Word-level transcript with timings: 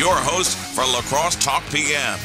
your 0.00 0.16
host 0.16 0.56
for 0.56 0.80
La 0.80 1.02
Crosse 1.02 1.36
Talk 1.36 1.62
PM, 1.70 2.18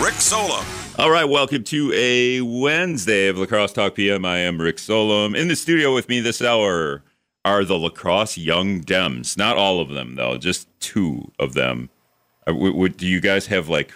Rick 0.00 0.14
Solem. 0.14 0.64
All 0.98 1.10
right, 1.10 1.24
welcome 1.24 1.64
to 1.64 1.92
a 1.92 2.40
Wednesday 2.42 3.26
of 3.26 3.36
La 3.38 3.46
Crosse 3.46 3.72
Talk 3.72 3.96
PM. 3.96 4.24
I 4.24 4.38
am 4.38 4.60
Rick 4.62 4.78
Solem. 4.78 5.34
In 5.34 5.48
the 5.48 5.56
studio 5.56 5.92
with 5.92 6.08
me 6.08 6.20
this 6.20 6.40
hour 6.40 7.02
are 7.44 7.64
the 7.64 7.76
La 7.76 7.88
Crosse 7.88 8.38
Young 8.38 8.84
Dems. 8.84 9.36
Not 9.36 9.56
all 9.56 9.80
of 9.80 9.88
them, 9.88 10.14
though, 10.14 10.38
just 10.38 10.68
two 10.78 11.32
of 11.40 11.54
them. 11.54 11.90
Uh, 12.46 12.52
w- 12.52 12.70
w- 12.72 12.88
do 12.94 13.08
you 13.08 13.20
guys 13.20 13.46
have 13.48 13.68
like, 13.68 13.92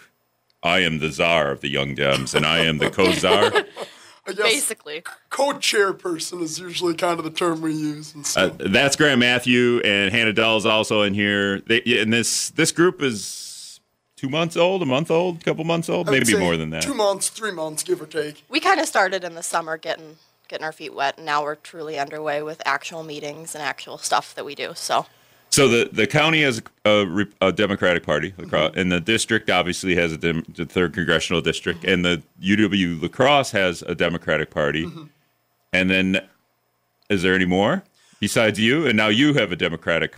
I 0.64 0.80
am 0.80 0.98
the 0.98 1.12
czar 1.12 1.52
of 1.52 1.60
the 1.60 1.68
Young 1.68 1.94
Dems 1.94 2.34
and 2.34 2.44
I 2.44 2.58
am 2.58 2.78
the 2.78 2.90
co 2.90 3.12
czar? 3.12 3.52
I 4.26 4.32
guess 4.32 4.44
Basically. 4.52 5.02
co-chairperson 5.30 6.42
is 6.42 6.58
usually 6.58 6.94
kind 6.94 7.18
of 7.18 7.24
the 7.24 7.30
term 7.30 7.60
we 7.60 7.72
use. 7.72 8.14
And 8.14 8.26
so, 8.26 8.40
Uh, 8.46 8.50
that's 8.58 8.96
Grant 8.96 9.20
Mathu 9.22 9.80
and 9.84 10.12
Hannah 10.12 10.32
Dull 10.32 10.56
is 10.56 10.66
also 10.66 11.02
in 11.02 11.14
here. 11.14 11.60
They, 11.60 11.82
and 12.00 12.12
this 12.12 12.50
this 12.50 12.72
group 12.72 13.02
is 13.02 13.80
two 14.16 14.28
months 14.28 14.56
old, 14.56 14.82
a 14.82 14.86
month 14.86 15.10
old, 15.10 15.40
a 15.40 15.44
couple 15.44 15.64
months 15.64 15.88
old, 15.88 16.08
I 16.08 16.10
would 16.10 16.20
maybe 16.20 16.32
say 16.32 16.38
more 16.38 16.56
than 16.56 16.70
that. 16.70 16.82
Two 16.82 16.94
months, 16.94 17.28
three 17.28 17.52
months, 17.52 17.82
give 17.82 18.00
or 18.00 18.06
take. 18.06 18.44
We 18.48 18.60
kind 18.60 18.80
of 18.80 18.86
started 18.86 19.22
in 19.24 19.34
the 19.34 19.42
summer 19.42 19.76
getting 19.76 20.16
getting 20.48 20.64
our 20.64 20.72
feet 20.72 20.94
wet, 20.94 21.16
and 21.16 21.26
now 21.26 21.42
we're 21.42 21.56
truly 21.56 21.98
underway 21.98 22.42
with 22.42 22.62
actual 22.64 23.02
meetings 23.02 23.54
and 23.54 23.62
actual 23.62 23.98
stuff 23.98 24.34
that 24.34 24.44
we 24.44 24.54
do. 24.54 24.72
So 24.74 25.06
So 25.50 25.68
the, 25.68 25.88
the 25.90 26.06
county 26.06 26.42
has 26.42 26.60
a, 26.84 27.26
a 27.40 27.50
Democratic 27.50 28.02
Party, 28.02 28.34
La 28.36 28.46
Crosse, 28.46 28.70
mm-hmm. 28.72 28.78
and 28.78 28.92
the 28.92 29.00
district 29.00 29.48
obviously 29.48 29.94
has 29.94 30.12
a 30.12 30.18
dem- 30.18 30.44
the 30.54 30.66
third 30.66 30.92
congressional 30.92 31.40
district, 31.40 31.80
mm-hmm. 31.80 31.90
and 31.90 32.04
the 32.04 32.22
UW 32.42 33.00
La 33.00 33.08
Crosse 33.08 33.52
has 33.52 33.82
a 33.82 33.94
Democratic 33.94 34.50
Party. 34.50 34.84
Mm-hmm. 34.84 35.04
And 35.72 35.90
then, 35.90 36.20
is 37.08 37.22
there 37.22 37.34
any 37.34 37.44
more 37.46 37.84
besides 38.20 38.58
you? 38.58 38.86
And 38.86 38.96
now 38.96 39.08
you 39.08 39.34
have 39.34 39.52
a 39.52 39.56
Democratic. 39.56 40.16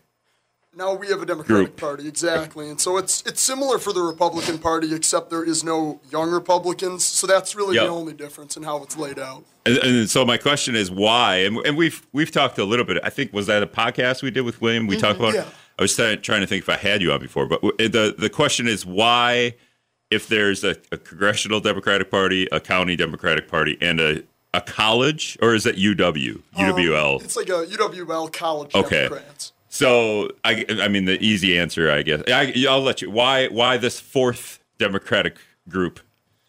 Now 0.76 0.94
we 0.94 1.08
have 1.08 1.22
a 1.22 1.26
Democratic 1.26 1.66
Group. 1.66 1.76
Party, 1.76 2.06
exactly, 2.06 2.68
and 2.68 2.80
so 2.80 2.98
it's 2.98 3.22
it's 3.26 3.40
similar 3.40 3.78
for 3.78 3.92
the 3.92 4.02
Republican 4.02 4.58
Party, 4.58 4.94
except 4.94 5.30
there 5.30 5.42
is 5.42 5.64
no 5.64 6.00
young 6.10 6.30
Republicans. 6.30 7.04
So 7.04 7.26
that's 7.26 7.56
really 7.56 7.76
Yep. 7.76 7.86
the 7.86 7.90
only 7.90 8.12
difference 8.12 8.56
in 8.56 8.62
how 8.62 8.82
it's 8.82 8.96
laid 8.96 9.18
out. 9.18 9.44
And, 9.66 9.78
and 9.78 10.10
so 10.10 10.24
my 10.24 10.36
question 10.36 10.76
is 10.76 10.90
why? 10.90 11.36
And, 11.36 11.56
and 11.66 11.76
we've 11.76 12.06
we've 12.12 12.30
talked 12.30 12.58
a 12.58 12.64
little 12.64 12.84
bit. 12.84 12.98
I 13.02 13.10
think 13.10 13.32
was 13.32 13.46
that 13.46 13.62
a 13.62 13.66
podcast 13.66 14.22
we 14.22 14.30
did 14.30 14.42
with 14.42 14.60
William? 14.60 14.86
We 14.86 14.96
talked 14.96 15.18
mm-hmm. 15.18 15.36
about. 15.36 15.46
yeah. 15.46 15.52
I 15.78 15.82
was 15.82 15.94
trying, 15.94 16.20
trying 16.22 16.40
to 16.40 16.46
think 16.48 16.64
if 16.64 16.68
I 16.68 16.76
had 16.76 17.00
you 17.02 17.12
on 17.12 17.20
before, 17.20 17.46
but 17.46 17.60
the 17.60 18.14
the 18.16 18.28
question 18.28 18.66
is 18.66 18.84
why, 18.84 19.54
if 20.10 20.26
there's 20.26 20.64
a, 20.64 20.76
a 20.90 20.98
congressional 20.98 21.60
Democratic 21.60 22.10
Party, 22.10 22.48
a 22.50 22.58
county 22.60 22.96
Democratic 22.96 23.48
Party, 23.48 23.78
and 23.80 24.00
a 24.00 24.22
a 24.54 24.60
college, 24.60 25.38
or 25.40 25.54
is 25.54 25.66
it 25.66 25.76
UW 25.76 26.42
UWL? 26.56 27.16
Um, 27.16 27.24
it's 27.24 27.36
like 27.36 27.48
a 27.48 27.64
UWL 27.66 28.32
college 28.32 28.74
Okay. 28.74 29.08
Democrats. 29.08 29.52
So 29.68 30.30
I 30.44 30.64
I 30.68 30.88
mean 30.88 31.04
the 31.04 31.22
easy 31.22 31.58
answer 31.58 31.90
I 31.90 32.02
guess 32.02 32.22
I, 32.28 32.66
I'll 32.68 32.82
let 32.82 33.02
you. 33.02 33.10
Why 33.10 33.48
why 33.48 33.76
this 33.76 34.00
fourth 34.00 34.60
Democratic 34.78 35.36
group? 35.68 36.00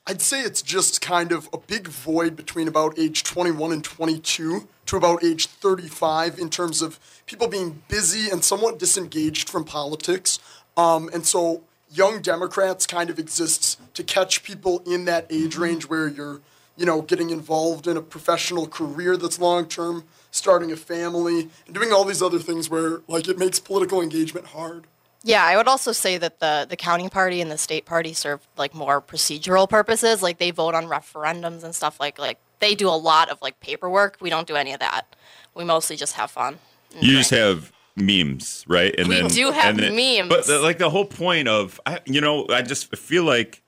I'd 0.09 0.21
say 0.21 0.41
it's 0.41 0.63
just 0.63 1.01
kind 1.01 1.31
of 1.31 1.47
a 1.53 1.59
big 1.59 1.87
void 1.87 2.35
between 2.35 2.67
about 2.67 2.97
age 2.97 3.21
21 3.21 3.71
and 3.71 3.83
22 3.83 4.67
to 4.87 4.97
about 4.97 5.23
age 5.23 5.45
35 5.45 6.39
in 6.39 6.49
terms 6.49 6.81
of 6.81 6.99
people 7.27 7.47
being 7.47 7.83
busy 7.87 8.27
and 8.31 8.43
somewhat 8.43 8.79
disengaged 8.79 9.49
from 9.49 9.65
politics. 9.65 10.39
Um, 10.75 11.11
and 11.13 11.27
so 11.27 11.61
young 11.91 12.21
Democrats 12.23 12.87
kind 12.87 13.11
of 13.11 13.19
exists 13.19 13.77
to 13.93 14.03
catch 14.03 14.41
people 14.43 14.81
in 14.85 15.05
that 15.05 15.27
age 15.29 15.55
range 15.57 15.87
where 15.87 16.07
you're, 16.07 16.41
you 16.75 16.87
know, 16.87 17.03
getting 17.03 17.29
involved 17.29 17.85
in 17.85 17.95
a 17.95 18.01
professional 18.01 18.67
career 18.67 19.15
that's 19.15 19.37
long 19.37 19.67
term, 19.67 20.05
starting 20.31 20.71
a 20.71 20.75
family, 20.75 21.49
and 21.65 21.75
doing 21.75 21.91
all 21.91 22.05
these 22.05 22.21
other 22.21 22.39
things 22.39 22.69
where 22.69 23.01
like 23.07 23.27
it 23.27 23.37
makes 23.37 23.59
political 23.59 24.01
engagement 24.01 24.47
hard. 24.47 24.87
yeah, 25.23 25.43
I 25.43 25.57
would 25.57 25.67
also 25.67 25.91
say 25.91 26.17
that 26.17 26.39
the 26.39 26.65
the 26.69 26.77
county 26.77 27.09
party 27.09 27.41
and 27.41 27.51
the 27.51 27.57
state 27.57 27.85
party 27.85 28.13
serve 28.13 28.47
like 28.57 28.73
more 28.73 29.01
procedural 29.01 29.67
purposes. 29.69 30.21
Like 30.21 30.37
they 30.37 30.51
vote 30.51 30.75
on 30.75 30.85
referendums 30.85 31.63
and 31.63 31.75
stuff. 31.75 31.99
Like 31.99 32.17
like 32.19 32.37
they 32.59 32.75
do 32.75 32.87
a 32.87 32.95
lot 32.95 33.29
of 33.29 33.41
like 33.41 33.59
paperwork. 33.59 34.17
We 34.21 34.29
don't 34.29 34.47
do 34.47 34.55
any 34.55 34.73
of 34.73 34.79
that. 34.79 35.15
We 35.55 35.63
mostly 35.63 35.95
just 35.95 36.13
have 36.13 36.31
fun. 36.31 36.59
and 36.95 37.03
You 37.03 37.17
just 37.17 37.31
have 37.31 37.71
memes, 37.95 38.63
right? 38.67 38.93
And 38.97 39.11
then 39.11 39.25
We 39.25 39.29
do 39.29 39.51
have 39.51 39.77
and 39.77 39.95
memes. 39.95 40.29
But 40.29 40.45
the, 40.47 40.59
like 40.59 40.77
the 40.77 40.89
whole 40.89 41.05
point 41.05 41.47
of, 41.47 41.79
I, 41.85 41.99
you 42.05 42.21
know, 42.21 42.47
I 42.49 42.61
just 42.61 42.95
feel 42.95 43.23
like 43.23 43.61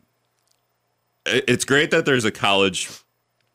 it's 1.25 1.65
great 1.65 1.91
that 1.91 2.05
there's 2.05 2.25
a 2.25 2.31
college 2.31 2.89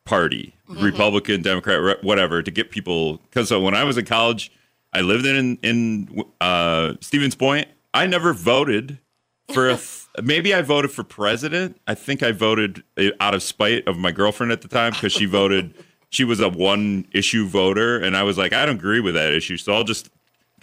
party, 0.07 0.55
Mm-hmm. 0.69 0.83
Republican, 0.85 1.43
Democrat, 1.43 2.03
whatever, 2.03 2.43
to 2.43 2.51
get 2.51 2.73
people. 2.73 3.19
Because 3.19 3.49
so 3.49 3.61
when 3.61 3.75
I 3.77 3.85
was 3.85 3.97
in 3.97 4.05
college, 4.05 4.51
I 4.93 5.01
lived 5.03 5.25
in 5.27 5.59
in 5.63 6.25
uh, 6.41 6.95
Stevens 7.01 7.37
Point. 7.37 7.69
I 7.95 8.07
never 8.09 8.33
voted 8.33 8.99
for 9.53 9.69
a. 9.69 9.75
th- 9.77 10.07
maybe 10.25 10.53
I 10.53 10.63
voted 10.63 10.91
for 10.91 11.05
president. 11.05 11.81
I 11.87 11.95
think 11.95 12.25
I 12.25 12.33
voted 12.33 12.83
uh, 12.99 13.11
out 13.21 13.35
of 13.35 13.45
spite 13.45 13.87
of 13.87 13.97
my 13.97 14.11
girlfriend 14.11 14.51
at 14.51 14.63
the 14.63 14.69
time 14.69 14.93
because 14.93 15.13
she 15.13 15.27
voted. 15.27 15.75
She 16.09 16.23
was 16.23 16.39
a 16.41 16.49
one 16.49 17.05
issue 17.13 17.47
voter, 17.47 17.99
and 17.99 18.17
I 18.17 18.23
was 18.23 18.39
like, 18.39 18.53
I 18.53 18.65
don't 18.65 18.77
agree 18.77 19.01
with 19.01 19.15
that 19.15 19.33
issue, 19.35 19.57
so 19.57 19.73
I'll 19.75 19.83
just 19.85 20.09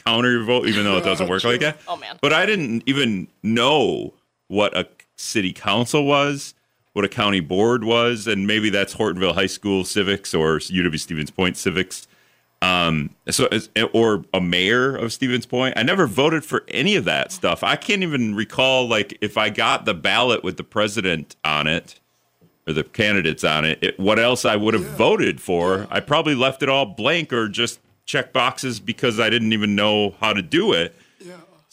counter 0.06 0.32
your 0.32 0.44
vote, 0.46 0.68
even 0.68 0.86
though 0.86 0.98
it 0.98 1.04
doesn't 1.04 1.28
work 1.30 1.44
like 1.44 1.60
that. 1.60 1.78
Oh, 1.86 1.98
man. 1.98 2.18
But 2.22 2.32
I 2.32 2.46
didn't 2.46 2.84
even 2.86 3.28
know 3.44 4.14
what 4.48 4.76
a 4.76 4.88
city 5.18 5.52
council 5.52 6.06
was, 6.06 6.56
what 6.94 7.04
a 7.04 7.10
county 7.10 7.40
board 7.40 7.84
was, 7.84 8.28
and 8.28 8.48
maybe 8.48 8.70
that's 8.70 8.96
Hortonville 8.96 9.34
High 9.34 9.48
School 9.48 9.84
civics 9.84 10.34
or 10.34 10.60
UW 10.60 11.00
Stevens 11.00 11.32
Point 11.32 11.58
civics. 11.58 12.08
Um, 12.62 13.10
so 13.30 13.50
or 13.94 14.24
a 14.34 14.40
mayor 14.40 14.96
of 14.96 15.12
Stevens 15.12 15.46
Point. 15.46 15.74
I 15.78 15.84
never 15.84 16.08
voted 16.08 16.46
for 16.46 16.64
any 16.70 16.96
of 16.96 17.04
that 17.06 17.34
stuff. 17.34 17.62
I 17.62 17.76
can't 17.76 18.04
even 18.04 18.36
recall 18.36 18.88
like 18.88 19.18
if 19.20 19.38
I 19.38 19.50
got 19.50 19.84
the 19.84 19.94
ballot 19.94 20.46
with 20.46 20.56
the 20.56 20.64
president 20.64 21.36
on 21.44 21.68
it 21.68 22.00
or 22.66 22.72
the 22.72 22.86
candidates 22.86 23.44
on 23.44 23.66
it, 23.66 23.80
it 23.82 24.00
what 24.00 24.18
else 24.18 24.46
I 24.46 24.56
would 24.56 24.76
have 24.76 24.86
voted 24.86 25.42
for. 25.42 25.88
I 25.92 26.00
probably 26.00 26.36
left 26.36 26.64
it 26.64 26.70
all 26.70 26.86
blank 26.86 27.34
or 27.34 27.50
just 27.50 27.82
check 28.06 28.32
boxes 28.32 28.80
because 28.80 29.20
I 29.20 29.30
didn't 29.30 29.52
even 29.52 29.76
know 29.76 30.16
how 30.22 30.32
to 30.32 30.42
do 30.42 30.72
it. 30.72 30.96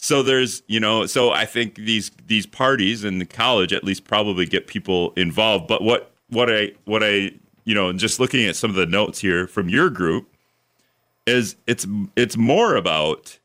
So 0.03 0.23
there's, 0.23 0.63
you 0.65 0.79
know, 0.79 1.05
so 1.05 1.29
I 1.29 1.45
think 1.45 1.75
these 1.75 2.09
these 2.25 2.47
parties 2.47 3.03
in 3.03 3.19
the 3.19 3.25
college 3.25 3.71
at 3.71 3.83
least 3.83 4.03
probably 4.03 4.47
get 4.47 4.65
people 4.65 5.13
involved. 5.15 5.67
But 5.67 5.83
what 5.83 6.11
what 6.29 6.51
I 6.51 6.71
what 6.85 7.03
I 7.03 7.33
you 7.65 7.75
know, 7.75 7.93
just 7.93 8.19
looking 8.19 8.47
at 8.47 8.55
some 8.55 8.71
of 8.71 8.75
the 8.75 8.87
notes 8.87 9.19
here 9.19 9.45
from 9.45 9.69
your 9.69 9.91
group 9.91 10.27
is 11.27 11.55
it's 11.67 11.85
it's 12.15 12.35
more 12.35 12.75
about 12.75 13.37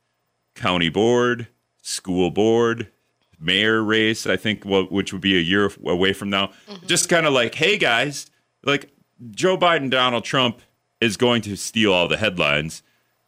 county 0.54 0.88
board, 0.88 1.48
school 1.82 2.30
board, 2.30 2.90
mayor 3.38 3.82
race. 3.82 4.26
I 4.26 4.36
think 4.36 4.64
what 4.64 4.90
which 4.90 5.12
would 5.12 5.20
be 5.20 5.36
a 5.36 5.42
year 5.42 5.70
away 5.84 6.14
from 6.14 6.30
now. 6.30 6.52
Mm-hmm. 6.70 6.86
Just 6.86 7.10
kind 7.10 7.26
of 7.26 7.34
like, 7.34 7.54
hey 7.54 7.76
guys, 7.76 8.30
like 8.64 8.90
Joe 9.30 9.58
Biden, 9.58 9.90
Donald 9.90 10.24
Trump 10.24 10.62
is 11.02 11.18
going 11.18 11.42
to 11.42 11.54
steal 11.54 11.92
all 11.92 12.08
the 12.08 12.16
headlines. 12.16 12.82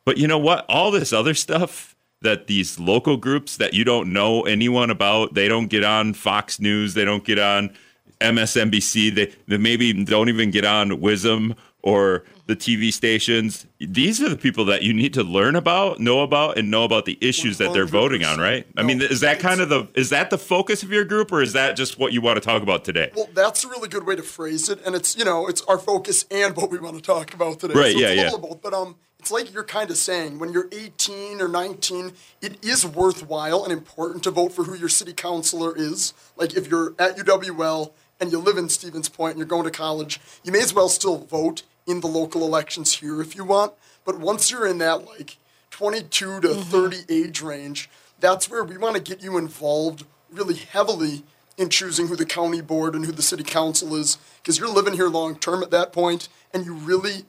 But 0.07 0.17
you 0.17 0.27
know 0.27 0.39
what? 0.39 0.65
All 0.71 0.91
this 0.91 1.13
other 1.13 1.35
stuff 1.35 1.95
that 2.23 2.47
these 2.47 2.79
local 2.79 3.17
groups 3.17 3.57
that 3.57 3.75
you 3.75 3.85
don't 3.85 4.13
know 4.13 4.43
anyone 4.43 4.91
about, 4.91 5.35
they 5.35 5.49
don't 5.49 5.69
get 5.69 5.85
on 5.85 6.15
Fox 6.15 6.61
News, 6.61 6.95
they 6.95 7.05
don't 7.05 7.25
get 7.25 7.39
on 7.39 7.75
MSNBC, 8.21 9.15
they, 9.15 9.33
they 9.47 9.59
maybe 9.59 9.93
don't 10.05 10.29
even 10.29 10.51
get 10.51 10.65
on 10.65 10.91
WIZM 10.91 11.57
or 11.83 12.25
the 12.47 12.57
TV 12.57 12.93
stations. 12.93 13.67
These 13.79 14.21
are 14.23 14.29
the 14.29 14.37
people 14.37 14.65
that 14.65 14.83
you 14.83 14.93
need 14.93 15.15
to 15.15 15.23
learn 15.23 15.55
about, 15.55 16.01
know 16.01 16.23
about, 16.23 16.59
and 16.59 16.71
know 16.71 16.85
about 16.85 17.05
the 17.05 17.17
issues 17.21 17.59
that 17.59 17.73
they're 17.73 17.87
voting 17.87 18.25
on, 18.25 18.41
right? 18.41 18.67
I 18.77 18.83
mean, 18.83 19.01
is 19.01 19.21
that 19.21 19.39
kind 19.39 19.61
of 19.61 19.69
the 19.69 19.87
is 19.95 20.11
that 20.11 20.31
the 20.31 20.39
focus 20.39 20.83
of 20.83 20.91
your 20.91 21.05
group, 21.05 21.31
or 21.31 21.43
is 21.43 21.53
that 21.53 21.77
just 21.77 21.99
what 21.99 22.13
you 22.13 22.21
want 22.21 22.37
to 22.37 22.41
talk 22.41 22.63
about 22.63 22.85
today? 22.85 23.13
Well, 23.15 23.29
that's 23.33 23.65
a 23.65 23.69
really 23.69 23.89
good 23.89 24.07
way 24.07 24.17
to 24.17 24.23
phrase 24.23 24.69
it, 24.69 24.85
and 24.85 24.95
it's 24.95 25.17
you 25.17 25.25
know 25.25 25.47
it's 25.47 25.61
our 25.63 25.79
focus 25.79 26.25
and 26.31 26.57
what 26.57 26.71
we 26.71 26.79
want 26.79 26.97
to 26.97 27.03
talk 27.03 27.33
about 27.35 27.61
today. 27.61 27.75
Right, 27.75 27.93
So 27.93 27.99
yeah, 27.99 28.09
it's 28.09 28.33
yeah. 28.33 28.39
both, 28.39 28.61
but 28.61 28.75
um, 28.75 28.97
it's 29.19 29.31
like 29.31 29.53
you're 29.53 29.65
kind 29.65 29.91
of 29.91 29.97
saying 29.97 30.39
when 30.39 30.53
you're 30.53 30.69
18 30.71 31.41
or 31.41 31.49
19, 31.49 32.13
it 32.41 32.65
is 32.65 32.87
worthwhile 32.87 33.65
and 33.65 33.73
important 33.73 34.23
to 34.25 34.31
vote 34.31 34.53
for 34.53 34.65
who 34.65 34.77
your 34.77 34.89
city 34.89 35.13
councilor 35.13 35.77
is. 35.77 36.15
Like 36.37 36.57
if 36.57 36.69
you're 36.69 36.95
at 36.99 37.17
UWL 37.17 37.93
and 38.21 38.31
you 38.31 38.39
live 38.39 38.57
in 38.57 38.69
Stevens 38.69 39.09
Point 39.09 39.33
and 39.33 39.39
you're 39.39 39.47
going 39.47 39.65
to 39.65 39.71
college, 39.71 40.21
you 40.45 40.53
may 40.53 40.61
as 40.61 40.73
well 40.73 40.89
still 40.89 41.19
vote 41.19 41.63
in 41.87 42.01
the 42.01 42.07
local 42.07 42.45
elections 42.45 42.95
here 42.95 43.21
if 43.21 43.35
you 43.35 43.45
want. 43.45 43.73
But 44.05 44.21
once 44.21 44.51
you're 44.51 44.67
in 44.67 44.79
that 44.79 45.05
like 45.05 45.37
22 45.71 46.41
to 46.41 46.49
mm-hmm. 46.49 46.61
30 46.61 46.97
age 47.09 47.43
range, 47.43 47.91
that's 48.21 48.49
where 48.49 48.65
we 48.65 48.79
want 48.79 48.97
to 48.97 49.03
get 49.03 49.23
you 49.23 49.37
involved 49.37 50.05
really 50.31 50.57
heavily 50.57 51.25
in 51.57 51.69
choosing 51.69 52.07
who 52.07 52.15
the 52.17 52.25
county 52.25 52.61
board 52.61 52.95
and 52.95 53.05
who 53.05 53.13
the 53.13 53.23
city 53.23 53.43
council 53.43 53.97
is 53.97 54.17
because 54.41 54.59
you're 54.59 54.69
living 54.69 54.95
here 54.95 55.09
long 55.09 55.37
term 55.37 55.63
at 55.63 55.73
that 55.73 55.93
point 55.93 56.29
and 56.55 56.65
you 56.65 56.73
really 56.73 57.25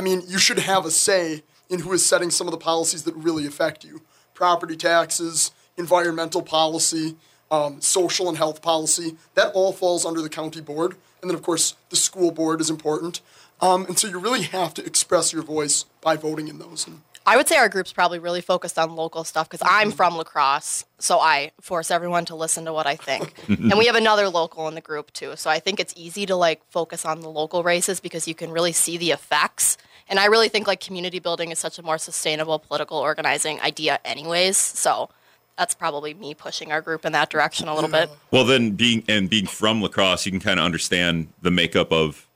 I 0.00 0.02
mean, 0.02 0.22
you 0.26 0.38
should 0.38 0.60
have 0.60 0.86
a 0.86 0.90
say 0.90 1.42
in 1.68 1.80
who 1.80 1.92
is 1.92 2.02
setting 2.02 2.30
some 2.30 2.46
of 2.46 2.52
the 2.52 2.56
policies 2.56 3.02
that 3.02 3.14
really 3.14 3.46
affect 3.46 3.84
you. 3.84 4.00
Property 4.32 4.74
taxes, 4.74 5.50
environmental 5.76 6.40
policy, 6.40 7.16
um, 7.50 7.82
social 7.82 8.26
and 8.30 8.38
health 8.38 8.62
policy, 8.62 9.18
that 9.34 9.52
all 9.52 9.74
falls 9.74 10.06
under 10.06 10.22
the 10.22 10.30
county 10.30 10.62
board. 10.62 10.92
And 11.20 11.30
then, 11.30 11.36
of 11.36 11.42
course, 11.42 11.74
the 11.90 11.96
school 11.96 12.30
board 12.30 12.62
is 12.62 12.70
important. 12.70 13.20
Um, 13.60 13.84
and 13.84 13.98
so 13.98 14.08
you 14.08 14.18
really 14.18 14.40
have 14.40 14.72
to 14.72 14.86
express 14.86 15.34
your 15.34 15.42
voice 15.42 15.84
by 16.00 16.16
voting 16.16 16.48
in 16.48 16.58
those. 16.58 16.86
And 16.86 17.02
I 17.26 17.36
would 17.36 17.46
say 17.46 17.58
our 17.58 17.68
group's 17.68 17.92
probably 17.92 18.18
really 18.18 18.40
focused 18.40 18.78
on 18.78 18.96
local 18.96 19.24
stuff 19.24 19.50
because 19.50 19.66
I'm 19.70 19.92
from 19.92 20.16
La 20.16 20.24
Crosse, 20.24 20.86
so 20.98 21.20
I 21.20 21.52
force 21.60 21.90
everyone 21.90 22.24
to 22.24 22.34
listen 22.34 22.64
to 22.64 22.72
what 22.72 22.86
I 22.86 22.96
think. 22.96 23.34
and 23.48 23.76
we 23.76 23.86
have 23.86 23.96
another 23.96 24.30
local 24.30 24.66
in 24.68 24.74
the 24.74 24.80
group 24.80 25.12
too, 25.12 25.36
so 25.36 25.50
I 25.50 25.60
think 25.60 25.78
it's 25.78 25.92
easy 25.94 26.24
to 26.26 26.36
like 26.36 26.62
focus 26.70 27.04
on 27.04 27.20
the 27.20 27.28
local 27.28 27.62
races 27.62 28.00
because 28.00 28.26
you 28.26 28.34
can 28.34 28.50
really 28.50 28.72
see 28.72 28.96
the 28.96 29.10
effects. 29.10 29.76
And 30.10 30.18
I 30.18 30.26
really 30.26 30.48
think 30.48 30.66
like 30.66 30.80
community 30.80 31.20
building 31.20 31.52
is 31.52 31.58
such 31.60 31.78
a 31.78 31.82
more 31.82 31.96
sustainable 31.96 32.58
political 32.58 32.98
organizing 32.98 33.60
idea, 33.60 34.00
anyways. 34.04 34.56
So 34.56 35.08
that's 35.56 35.74
probably 35.74 36.14
me 36.14 36.34
pushing 36.34 36.72
our 36.72 36.80
group 36.80 37.04
in 37.06 37.12
that 37.12 37.30
direction 37.30 37.68
a 37.68 37.74
little 37.74 37.88
bit. 37.88 38.10
Well, 38.32 38.44
then 38.44 38.72
being 38.72 39.04
and 39.08 39.30
being 39.30 39.46
from 39.46 39.80
La 39.80 39.88
Crosse, 39.88 40.26
you 40.26 40.32
can 40.32 40.40
kind 40.40 40.58
of 40.58 40.66
understand 40.66 41.28
the 41.42 41.52
makeup 41.52 41.92
of 41.92 42.26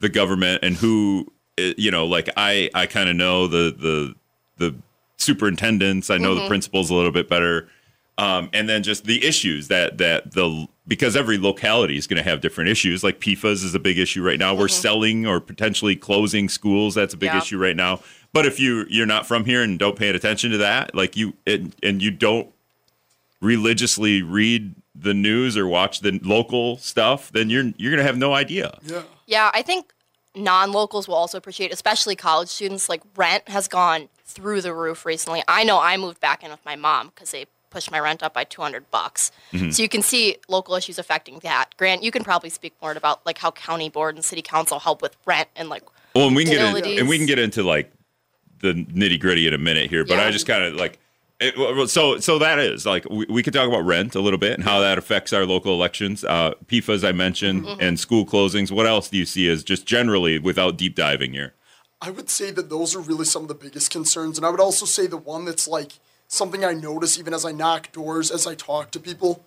the 0.00 0.10
government 0.10 0.62
and 0.62 0.76
who 0.76 1.32
eh, 1.56 1.72
you 1.78 1.90
know. 1.90 2.04
Like 2.04 2.28
I, 2.36 2.68
I 2.74 2.86
kind 2.86 3.08
of 3.08 3.16
know 3.16 3.46
the 3.46 3.74
the 3.78 4.14
the 4.58 4.74
superintendents. 5.16 6.10
I 6.10 6.18
know 6.18 6.34
the 6.34 6.46
principals 6.46 6.90
a 6.90 6.94
little 6.94 7.12
bit 7.12 7.28
better, 7.28 7.68
um, 8.18 8.50
and 8.52 8.68
then 8.68 8.82
just 8.82 9.04
the 9.04 9.24
issues 9.24 9.68
that 9.68 9.96
that 9.98 10.32
the 10.32 10.66
because 10.88 11.14
every 11.14 11.36
locality 11.36 11.98
is 11.98 12.06
going 12.06 12.16
to 12.16 12.28
have 12.28 12.40
different 12.40 12.70
issues. 12.70 13.04
Like 13.04 13.20
PFAS 13.20 13.62
is 13.62 13.74
a 13.74 13.78
big 13.78 13.98
issue 13.98 14.24
right 14.24 14.38
now. 14.38 14.54
We're 14.54 14.66
mm-hmm. 14.66 14.82
selling 14.82 15.26
or 15.26 15.38
potentially 15.38 15.94
closing 15.94 16.48
schools. 16.48 16.94
That's 16.94 17.14
a 17.14 17.16
big 17.16 17.28
Yeah. 17.28 17.38
issue 17.38 17.58
right 17.58 17.76
now. 17.76 18.00
But 18.32 18.46
if 18.46 18.58
you 18.58 18.86
you're 18.88 19.06
not 19.06 19.26
from 19.26 19.44
here 19.44 19.62
and 19.62 19.78
don't 19.78 19.96
pay 19.96 20.08
attention 20.08 20.50
to 20.50 20.58
that, 20.58 20.94
like 20.94 21.16
you 21.16 21.34
and, 21.46 21.74
and 21.82 22.02
you 22.02 22.10
don't 22.10 22.48
religiously 23.40 24.22
read 24.22 24.74
the 24.94 25.14
news 25.14 25.56
or 25.56 25.66
watch 25.68 26.00
the 26.00 26.18
local 26.24 26.78
stuff, 26.78 27.30
then 27.32 27.50
you're 27.50 27.72
you're 27.76 27.92
gonna 27.92 28.02
have 28.02 28.18
no 28.18 28.34
idea. 28.34 28.78
Yeah. 28.82 29.02
Yeah, 29.26 29.50
I 29.52 29.60
think 29.60 29.92
non-locals 30.34 31.06
will 31.06 31.14
also 31.16 31.36
appreciate, 31.36 31.72
especially 31.72 32.16
college 32.16 32.48
students. 32.48 32.88
Like 32.88 33.02
rent 33.14 33.48
has 33.48 33.68
gone 33.68 34.08
through 34.24 34.62
the 34.62 34.74
roof 34.74 35.04
recently. 35.04 35.42
I 35.48 35.64
know 35.64 35.78
I 35.80 35.96
moved 35.96 36.20
back 36.20 36.42
in 36.42 36.50
with 36.50 36.64
my 36.64 36.76
mom 36.76 37.08
because 37.08 37.30
they 37.30 37.46
pushed 37.70 37.90
my 37.90 38.00
rent 38.00 38.22
up 38.22 38.34
by 38.34 38.44
200 38.44 38.90
bucks. 38.90 39.30
So 39.70 39.82
you 39.82 39.88
can 39.88 40.02
see 40.02 40.36
local 40.48 40.74
issues 40.74 40.98
affecting 40.98 41.38
that. 41.40 41.76
Grant, 41.76 42.02
you 42.02 42.10
can 42.10 42.24
probably 42.24 42.50
speak 42.50 42.74
more 42.82 42.92
about 42.92 43.24
like 43.26 43.38
how 43.38 43.50
county 43.50 43.88
board 43.88 44.14
and 44.14 44.24
city 44.24 44.42
council 44.42 44.78
help 44.78 45.02
with 45.02 45.16
rent 45.26 45.48
and 45.56 45.68
like 45.68 45.82
Well, 46.14 46.26
and 46.28 46.36
we 46.36 46.44
can 46.44 46.52
get 46.54 46.60
in, 46.60 46.66
Utilities. 46.76 47.00
and 47.00 47.08
we 47.08 47.16
can 47.18 47.26
get 47.26 47.38
into 47.38 47.62
like 47.62 47.92
the 48.60 48.72
nitty 48.72 49.20
gritty 49.20 49.46
in 49.46 49.54
a 49.54 49.58
minute 49.58 49.88
here, 49.90 50.04
but 50.04 50.14
Yeah. 50.18 50.24
I 50.26 50.30
just 50.30 50.46
kind 50.46 50.64
of 50.64 50.74
like. 50.74 50.98
It, 51.40 51.88
so 51.88 52.18
so 52.18 52.40
that 52.40 52.58
is 52.58 52.84
like 52.84 53.04
we, 53.08 53.24
we 53.28 53.44
could 53.44 53.52
talk 53.52 53.68
about 53.68 53.84
rent 53.84 54.16
a 54.16 54.20
little 54.20 54.40
bit 54.40 54.54
and 54.54 54.64
how 54.64 54.80
that 54.80 54.98
affects 54.98 55.32
our 55.32 55.46
local 55.46 55.72
elections 55.72 56.24
uh 56.24 56.54
as 56.88 57.04
I 57.04 57.12
mentioned 57.12 57.64
Mm-hmm. 57.64 57.80
and 57.80 58.00
school 58.00 58.26
closings 58.26 58.72
what 58.72 58.88
else 58.88 59.08
do 59.08 59.18
you 59.18 59.24
see 59.24 59.48
as 59.48 59.62
just 59.62 59.86
generally 59.86 60.40
without 60.40 60.76
deep 60.76 60.96
diving 60.96 61.32
here 61.32 61.54
I 62.00 62.10
would 62.10 62.28
say 62.28 62.50
that 62.50 62.70
those 62.70 62.96
are 62.96 63.00
really 63.00 63.24
some 63.24 63.42
of 63.42 63.48
the 63.48 63.54
biggest 63.54 63.90
concerns. 63.90 64.36
And 64.36 64.44
I 64.46 64.50
would 64.50 64.58
also 64.60 64.84
say 64.84 65.06
the 65.06 65.16
one 65.16 65.44
that's 65.44 65.66
like 65.68 65.92
something 66.28 66.64
I 66.64 66.74
notice 66.74 67.18
even 67.18 67.34
as 67.34 67.44
I 67.44 67.52
knock 67.52 67.90
doors, 67.92 68.30
as 68.30 68.46
I 68.46 68.54
talk 68.54 68.90
to 68.92 69.00
people, 69.00 69.44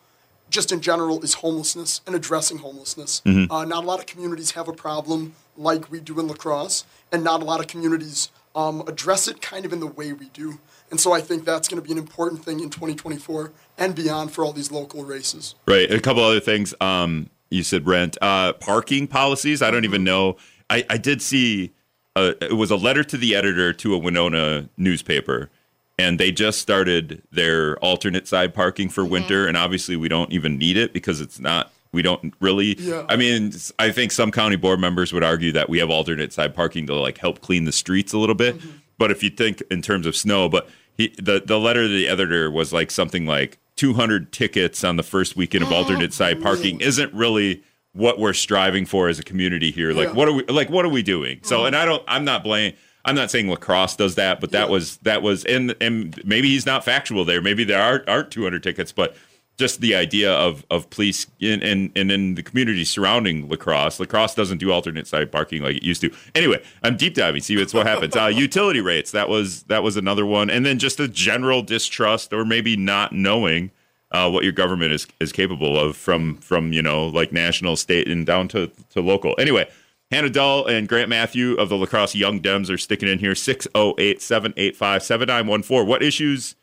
just 0.50 0.72
in 0.72 0.82
general, 0.82 1.24
is 1.24 1.36
homelessness 1.36 2.02
and 2.06 2.16
addressing 2.16 2.58
homelessness. 2.58 3.22
Uh, 3.26 3.64
not 3.64 3.84
a 3.84 3.88
lot 3.88 4.00
of 4.00 4.06
communities 4.06 4.52
have 4.52 4.68
a 4.68 4.74
problem 4.74 5.34
like 5.56 5.90
we 5.90 6.02
do 6.02 6.20
in 6.20 6.28
La 6.28 6.34
Crosse, 6.34 6.84
and 7.12 7.24
not 7.24 7.42
a 7.42 7.46
lot 7.46 7.62
of 7.62 7.68
communities 7.68 8.30
um, 8.56 8.82
address 8.88 9.28
it 9.28 9.42
kind 9.42 9.66
of 9.66 9.72
in 9.72 9.80
the 9.80 9.88
way 9.88 10.12
we 10.12 10.28
do. 10.30 10.60
And 10.90 11.00
so 11.00 11.14
I 11.14 11.22
think 11.22 11.46
that's 11.46 11.70
going 11.70 11.82
to 11.82 11.86
be 11.86 11.94
an 11.94 11.98
important 11.98 12.44
thing 12.44 12.60
in 12.60 12.70
2024 12.70 13.54
and 13.78 13.96
beyond 13.96 14.32
for 14.32 14.44
all 14.44 14.52
these 14.52 14.72
local 14.72 15.06
races. 15.06 15.56
Right. 15.66 15.90
A 15.90 16.02
couple 16.02 16.22
other 16.24 16.42
things. 16.42 16.74
Um, 16.82 17.30
you 17.50 17.64
said 17.64 17.88
rent, 17.88 18.18
uh, 18.22 18.54
parking 18.54 19.08
policies. 19.08 19.62
I 19.62 19.72
don't 19.72 19.86
even 19.86 20.04
know. 20.04 20.38
I, 20.70 20.86
I 20.90 20.98
did 20.98 21.22
see. 21.22 21.72
Uh, 22.16 22.34
it 22.42 22.58
was 22.58 22.72
a 22.72 22.76
letter 22.76 23.04
to 23.06 23.18
the 23.18 23.36
editor 23.36 23.72
to 23.72 23.94
a 23.94 23.98
Winona 23.98 24.70
newspaper, 24.76 25.50
and 25.98 26.20
they 26.20 26.32
just 26.32 26.60
started 26.60 27.22
their 27.32 27.78
alternate 27.80 28.28
side 28.28 28.54
parking 28.54 28.90
for 28.90 29.04
mm-hmm. 29.04 29.12
winter. 29.12 29.48
And 29.48 29.58
obviously, 29.58 29.96
we 29.96 30.08
don't 30.08 30.32
even 30.32 30.58
need 30.58 30.78
it 30.78 30.94
because 30.94 31.22
it's 31.22 31.40
not. 31.40 31.72
We 31.92 32.02
don't 32.02 32.34
really. 32.40 32.78
Yeah. 32.80 33.06
I 33.10 33.16
mean, 33.18 33.52
I 33.78 33.92
think 33.92 34.12
some 34.12 34.32
county 34.32 34.56
board 34.56 34.80
members 34.80 35.12
would 35.14 35.24
argue 35.24 35.52
that 35.54 35.70
we 35.70 35.80
have 35.80 35.90
alternate 35.90 36.32
side 36.32 36.56
parking 36.56 36.88
to 36.88 36.96
like 36.96 37.18
help 37.18 37.42
clean 37.42 37.66
the 37.66 37.72
streets 37.72 38.14
a 38.14 38.18
little 38.18 38.36
bit. 38.36 38.58
Mm-hmm. 38.58 38.70
But 38.98 39.12
if 39.12 39.24
you 39.24 39.30
think 39.30 39.62
in 39.70 39.82
terms 39.82 40.06
of 40.06 40.16
snow, 40.16 40.48
but 40.48 40.70
he 40.98 41.14
the 41.18 41.42
the 41.46 41.60
letter 41.60 41.84
to 41.84 41.90
the 41.90 42.08
editor 42.08 42.50
was 42.50 42.72
like 42.72 42.92
something 42.92 43.26
like 43.26 43.58
200 43.76 44.32
tickets 44.32 44.84
on 44.84 44.96
the 44.96 45.04
first 45.04 45.36
weekend 45.36 45.64
of 45.64 45.70
mm-hmm. 45.70 45.78
alternate 45.78 46.14
side 46.14 46.42
parking 46.42 46.80
isn't 46.82 47.14
really 47.14 47.64
what 47.94 48.20
we're 48.20 48.34
striving 48.34 48.86
for 48.86 49.10
as 49.10 49.20
a 49.20 49.24
community 49.24 49.72
here. 49.72 49.92
Like 49.92 50.10
Yeah. 50.10 50.14
what 50.14 50.28
are 50.28 50.34
we 50.34 50.44
like 50.46 50.70
what 50.70 50.86
are 50.86 50.90
we 50.90 51.02
doing? 51.02 51.40
So 51.44 51.66
and 51.66 51.76
I 51.76 51.86
don't 51.86 52.04
I'm 52.08 52.24
not 52.24 52.44
blaming 52.44 52.78
I'm 53.06 53.16
not 53.16 53.32
saying 53.32 53.48
La 53.48 53.56
Crosse 53.56 53.96
does 53.96 54.16
that, 54.16 54.40
but 54.40 54.52
that 54.52 54.68
Yeah. 54.68 54.72
was 54.72 54.98
that 54.98 55.22
was 55.22 55.44
and 55.46 55.76
and 55.82 56.20
maybe 56.26 56.50
he's 56.50 56.66
not 56.66 56.86
factual 56.86 57.26
there. 57.26 57.42
Maybe 57.42 57.64
there 57.64 57.82
are 57.82 58.04
aren't 58.08 58.32
200 58.32 58.62
tickets, 58.64 58.92
but 58.92 59.16
just 59.58 59.82
the 59.82 59.94
idea 59.96 60.32
of 60.32 60.66
of 60.72 60.90
police 60.90 61.28
in 61.40 61.62
and 61.62 61.92
and 61.96 62.12
in 62.12 62.36
the 62.36 62.42
community 62.44 62.84
surrounding 62.86 63.48
La 63.50 63.58
Crosse. 63.58 64.00
Lacrosse 64.00 64.34
doesn't 64.34 64.58
do 64.58 64.72
alternate 64.72 65.08
side 65.08 65.32
parking 65.32 65.62
like 65.62 65.76
it 65.78 65.84
used 65.84 66.02
to. 66.02 66.12
Anyway, 66.34 66.62
I'm 66.84 66.98
deep 66.98 67.14
diving. 67.16 67.42
See 67.42 67.58
what's 67.58 67.74
what 67.74 67.86
happens. 67.86 68.16
Uh, 68.16 68.28
utility 68.28 68.82
rates. 68.82 69.12
That 69.12 69.30
was 69.30 69.64
that 69.64 69.84
was 69.84 69.98
another 69.98 70.26
one, 70.26 70.50
and 70.50 70.66
then 70.66 70.80
just 70.80 71.00
a 71.00 71.08
general 71.08 71.62
distrust 71.62 72.34
or 72.34 72.44
maybe 72.46 72.76
not 72.76 73.14
knowing 73.14 73.72
uh, 74.12 74.30
what 74.30 74.44
your 74.44 74.54
government 74.54 74.94
is 74.94 75.06
is 75.20 75.32
capable 75.32 75.78
of 75.80 75.96
from 75.96 76.38
from 76.38 76.74
you 76.74 76.82
know 76.82 77.08
like 77.08 77.32
national, 77.32 77.76
state, 77.76 78.08
and 78.08 78.26
down 78.26 78.48
to 78.50 78.72
to 78.92 79.02
local. 79.02 79.36
Anyway. 79.40 79.68
Hannah 80.12 80.30
Dull 80.30 80.66
and 80.68 80.90
Grant 80.90 81.10
Mathu 81.10 81.58
of 81.58 81.70
the 81.70 81.78
La 81.78 81.86
Crosse 81.86 82.16
Young 82.16 82.42
Dems 82.42 82.70
are 82.70 82.78
sticking 82.78 83.08
in 83.08 83.20
here 83.20 83.34
608 83.34 84.22
785 84.22 85.04
7914. 85.04 85.88
What 85.88 86.04
issues 86.04 86.56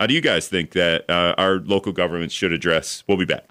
uh, 0.00 0.08
do 0.08 0.14
you 0.14 0.20
guys 0.20 0.48
think 0.48 0.72
that 0.72 1.08
uh, 1.08 1.34
our 1.38 1.60
local 1.60 1.92
governments 1.92 2.34
should 2.34 2.52
address? 2.52 3.04
We'll 3.06 3.16
be 3.16 3.24
back. 3.24 3.48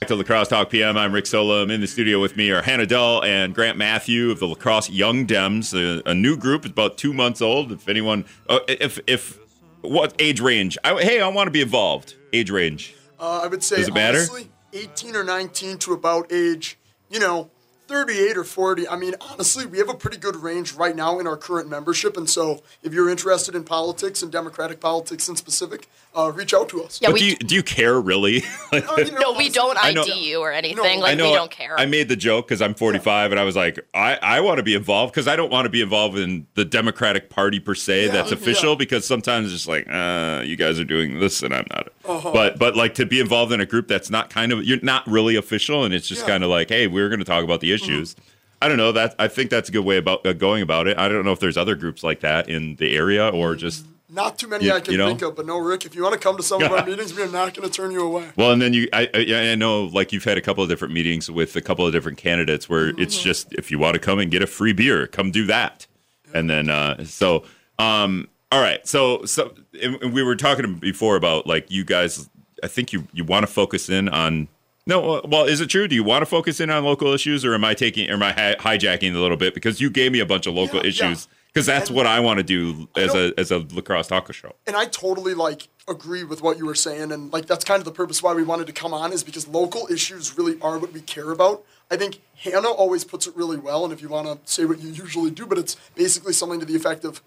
Back 0.00 0.08
to 0.08 0.16
La 0.16 0.24
Crosse 0.24 0.48
Talk 0.48 0.68
PM. 0.68 0.96
I'm 0.96 1.12
Rick 1.12 1.26
Solem. 1.26 1.70
In 1.70 1.80
the 1.80 1.86
studio 1.86 2.20
with 2.20 2.36
me 2.36 2.50
are 2.50 2.62
Hannah 2.62 2.86
Dull 2.86 3.22
and 3.22 3.54
Grant 3.54 3.78
Mathu 3.78 4.32
of 4.32 4.40
the 4.40 4.48
La 4.48 4.56
Crosse 4.56 4.90
Young 4.90 5.28
Dems, 5.28 5.72
a, 5.74 6.02
a 6.10 6.14
new 6.14 6.36
group. 6.36 6.64
It's 6.64 6.72
about 6.72 6.98
two 6.98 7.12
months 7.12 7.40
old. 7.40 7.70
If 7.70 7.88
anyone, 7.88 8.24
uh, 8.48 8.58
if 8.66 8.98
if 9.06 9.38
what 9.82 10.12
age 10.18 10.40
range? 10.40 10.76
I, 10.82 11.00
hey, 11.00 11.20
I 11.20 11.28
want 11.28 11.46
to 11.46 11.52
be 11.52 11.60
involved. 11.60 12.16
Age 12.32 12.50
range. 12.50 12.96
Uh, 13.20 13.42
I 13.44 13.46
would 13.46 13.62
say 13.62 13.76
Does 13.76 13.88
it 13.88 13.94
matter? 13.94 14.26
Honestly, 14.72 14.90
18 15.10 15.16
or 15.16 15.24
19 15.24 15.78
to 15.78 15.92
about 15.92 16.32
age, 16.32 16.78
you 17.08 17.18
know, 17.18 17.50
38 17.94 18.36
or 18.36 18.44
40. 18.44 18.88
I 18.88 18.96
mean, 18.96 19.14
honestly, 19.20 19.66
we 19.66 19.78
have 19.78 19.88
a 19.88 19.94
pretty 19.94 20.16
good 20.16 20.36
range 20.36 20.72
right 20.74 20.94
now 20.94 21.18
in 21.18 21.26
our 21.26 21.36
current 21.36 21.68
membership. 21.68 22.16
And 22.16 22.30
so 22.30 22.62
if 22.84 22.94
you're 22.94 23.10
interested 23.10 23.56
in 23.56 23.64
politics 23.64 24.22
and 24.22 24.30
democratic 24.30 24.78
politics 24.80 25.28
in 25.28 25.34
specific, 25.34 25.88
uh, 26.14 26.30
reach 26.34 26.54
out 26.54 26.68
to 26.68 26.82
us. 26.84 27.00
Yeah, 27.02 27.08
but 27.08 27.14
we 27.14 27.20
do 27.20 27.26
you 27.26 27.36
do 27.36 27.54
you 27.56 27.62
care 27.62 28.00
really? 28.00 28.42
Like, 28.72 28.88
Uh, 28.88 28.94
you 28.98 29.10
know, 29.12 29.18
no, 29.20 29.32
we 29.38 29.48
don't 29.48 29.76
I 29.80 29.92
know- 29.92 30.02
ID 30.02 30.12
you 30.28 30.40
or 30.40 30.52
anything. 30.52 30.76
No, 30.76 30.82
like 31.00 31.12
I 31.12 31.14
know 31.14 31.30
we 31.30 31.34
don't 31.36 31.50
care. 31.50 31.78
I 31.78 31.86
made 31.86 32.08
the 32.08 32.16
joke 32.16 32.46
because 32.48 32.62
I'm 32.62 32.74
45 32.74 33.32
and 33.32 33.40
I 33.40 33.44
was 33.44 33.56
like, 33.56 33.78
I, 33.94 34.16
I 34.22 34.40
want 34.40 34.58
to 34.58 34.62
be 34.62 34.74
involved 34.74 35.12
because 35.12 35.26
I 35.28 35.34
don't 35.36 35.50
want 35.50 35.66
to 35.66 35.70
be 35.70 35.80
involved 35.82 36.16
in 36.18 36.46
the 36.54 36.64
Democratic 36.64 37.30
Party 37.30 37.58
per 37.60 37.74
se 37.74 38.06
Yeah. 38.06 38.12
that's 38.12 38.30
Mhm. 38.30 38.34
official 38.34 38.70
Yeah. 38.70 38.76
because 38.76 39.04
sometimes 39.06 39.52
it's 39.52 39.66
like, 39.68 39.86
uh, 39.90 40.42
you 40.44 40.56
guys 40.56 40.78
are 40.80 40.84
doing 40.84 41.18
this 41.20 41.42
and 41.42 41.52
I'm 41.54 41.66
not. 41.70 41.88
Uh-huh. 42.04 42.30
But 42.32 42.58
but 42.58 42.76
like 42.76 42.94
to 42.94 43.06
be 43.06 43.20
involved 43.20 43.52
in 43.52 43.60
a 43.60 43.66
group 43.66 43.86
that's 43.88 44.10
not 44.10 44.30
kind 44.30 44.52
of 44.52 44.64
you're 44.64 44.78
not 44.82 45.06
really 45.06 45.36
official 45.36 45.84
and 45.84 45.92
it's 45.94 46.06
just 46.08 46.20
Yeah. 46.20 46.24
Mm-hmm. 46.24 46.32
kind 46.32 46.44
of 46.44 46.50
like, 46.50 46.68
hey, 46.70 46.86
we're 46.88 47.08
going 47.08 47.18
to 47.20 47.24
talk 47.24 47.44
about 47.44 47.60
the 47.60 47.72
issues. 47.82 48.16
I 48.62 48.68
don't 48.68 48.76
know 48.76 48.92
that 48.92 49.14
I 49.18 49.28
think 49.28 49.50
that's 49.50 49.68
a 49.68 49.72
good 49.72 49.84
way 49.84 49.96
about 49.96 50.26
uh, 50.26 50.32
going 50.34 50.62
about 50.62 50.86
it. 50.86 50.98
I 50.98 51.08
don't 51.08 51.24
know 51.24 51.32
if 51.32 51.40
there's 51.40 51.56
other 51.56 51.74
groups 51.74 52.02
like 52.02 52.20
that 52.20 52.48
in 52.48 52.76
the 52.76 52.94
area 52.94 53.28
or 53.28 53.56
just 53.56 53.86
Not 54.10 54.38
too 54.38 54.48
many 54.48 54.66
You- 54.66 54.72
I 54.74 54.80
can 54.80 54.92
you 54.92 54.98
know? 54.98 55.06
think 55.08 55.22
of, 55.22 55.34
but 55.36 55.46
no, 55.46 55.56
Rick, 55.58 55.86
if 55.86 55.94
you 55.94 56.02
want 56.02 56.12
to 56.14 56.18
come 56.20 56.36
to 56.36 56.42
some 56.42 56.60
of 56.62 56.70
our 56.70 56.84
meetings, 56.90 57.14
we 57.14 57.22
are 57.22 57.28
not 57.28 57.54
going 57.54 57.66
to 57.66 57.72
turn 57.74 57.90
you 57.90 58.02
away. 58.02 58.28
Well, 58.36 58.50
and 58.52 58.60
then 58.60 58.74
you, 58.74 58.88
I, 58.92 59.08
I, 59.14 59.50
I 59.52 59.54
know, 59.54 59.84
like 59.84 60.12
you've 60.12 60.24
had 60.24 60.36
a 60.36 60.40
couple 60.42 60.62
of 60.62 60.68
different 60.68 60.92
meetings 60.92 61.30
with 61.30 61.56
a 61.56 61.60
couple 61.62 61.86
of 61.86 61.92
different 61.92 62.18
candidates 62.18 62.68
where 62.68 62.88
it's 63.00 63.16
Mm-hmm. 63.16 63.24
just 63.24 63.52
if 63.54 63.70
you 63.70 63.78
want 63.78 63.94
to 63.94 64.00
come 64.00 64.18
and 64.18 64.30
get 64.30 64.42
a 64.42 64.46
free 64.46 64.72
beer, 64.74 65.06
come 65.06 65.30
do 65.30 65.46
that, 65.46 65.86
and 66.34 66.50
then 66.50 66.68
uh, 66.68 67.02
so, 67.04 67.44
um, 67.78 68.28
all 68.52 68.60
right, 68.60 68.86
so 68.86 69.24
so 69.24 69.54
and 69.80 69.94
and 70.02 70.12
we 70.12 70.22
were 70.22 70.36
talking 70.36 70.74
before 70.74 71.16
about 71.16 71.46
like 71.46 71.70
you 71.70 71.82
guys. 71.84 72.28
I 72.62 72.66
think 72.68 72.92
you 72.92 73.06
you 73.14 73.24
want 73.24 73.46
to 73.46 73.52
focus 73.52 73.88
in 73.88 74.08
on. 74.10 74.48
No, 74.90 75.10
uh, 75.14 75.20
well, 75.24 75.44
is 75.44 75.60
it 75.60 75.68
true? 75.68 75.86
Do 75.86 75.94
you 75.94 76.02
want 76.02 76.22
to 76.22 76.26
focus 76.26 76.58
in 76.60 76.68
on 76.68 76.84
local 76.84 77.12
issues, 77.14 77.44
or 77.44 77.54
am 77.54 77.64
I 77.64 77.74
taking, 77.74 78.10
or 78.10 78.14
am 78.14 78.22
I 78.24 78.32
hi- 78.32 78.56
hijacking 78.58 79.14
a 79.14 79.18
little 79.18 79.36
bit 79.36 79.54
because 79.54 79.80
you 79.80 79.88
gave 79.88 80.10
me 80.10 80.18
a 80.18 80.26
bunch 80.26 80.46
of 80.46 80.54
local 80.54 80.78
Yeah, 80.78 80.82
yeah. 80.82 80.88
issues? 81.10 81.28
Because 81.52 81.64
that's 81.66 81.88
And- 81.90 81.96
what 81.96 82.06
I 82.06 82.18
want 82.20 82.38
to 82.38 82.42
do 82.44 82.88
as 82.96 83.14
a 83.14 83.32
as 83.38 83.50
a 83.52 83.58
La 83.72 83.82
Crosse 83.82 84.08
taco 84.08 84.32
show. 84.32 84.52
and 84.66 84.74
I 84.76 84.86
totally 84.86 85.34
like 85.34 85.68
agree 85.88 86.24
with 86.24 86.42
what 86.42 86.58
you 86.58 86.66
were 86.66 86.74
saying, 86.74 87.12
and 87.12 87.32
like 87.32 87.46
that's 87.46 87.64
kind 87.64 87.78
of 87.78 87.84
the 87.84 87.92
purpose 87.92 88.20
why 88.22 88.34
we 88.34 88.42
wanted 88.42 88.66
to 88.66 88.72
come 88.72 88.92
on 88.92 89.12
is 89.12 89.22
because 89.22 89.46
local 89.48 89.86
issues 89.90 90.36
really 90.36 90.56
are 90.60 90.76
what 90.78 90.92
we 90.92 91.00
care 91.00 91.30
about. 91.30 91.62
I 91.90 91.96
think 91.96 92.20
Hannah 92.36 92.70
always 92.70 93.04
puts 93.04 93.26
it 93.28 93.36
really 93.36 93.56
well, 93.58 93.84
and 93.84 93.92
if 93.92 94.02
you 94.02 94.08
want 94.08 94.26
to 94.28 94.52
say 94.52 94.64
what 94.64 94.80
you 94.80 94.90
usually 94.90 95.30
do, 95.30 95.46
but 95.46 95.56
it's 95.58 95.76
basically 95.94 96.32
something 96.32 96.58
to 96.60 96.66
the 96.66 96.76
effect 96.76 97.04
of, 97.04 97.20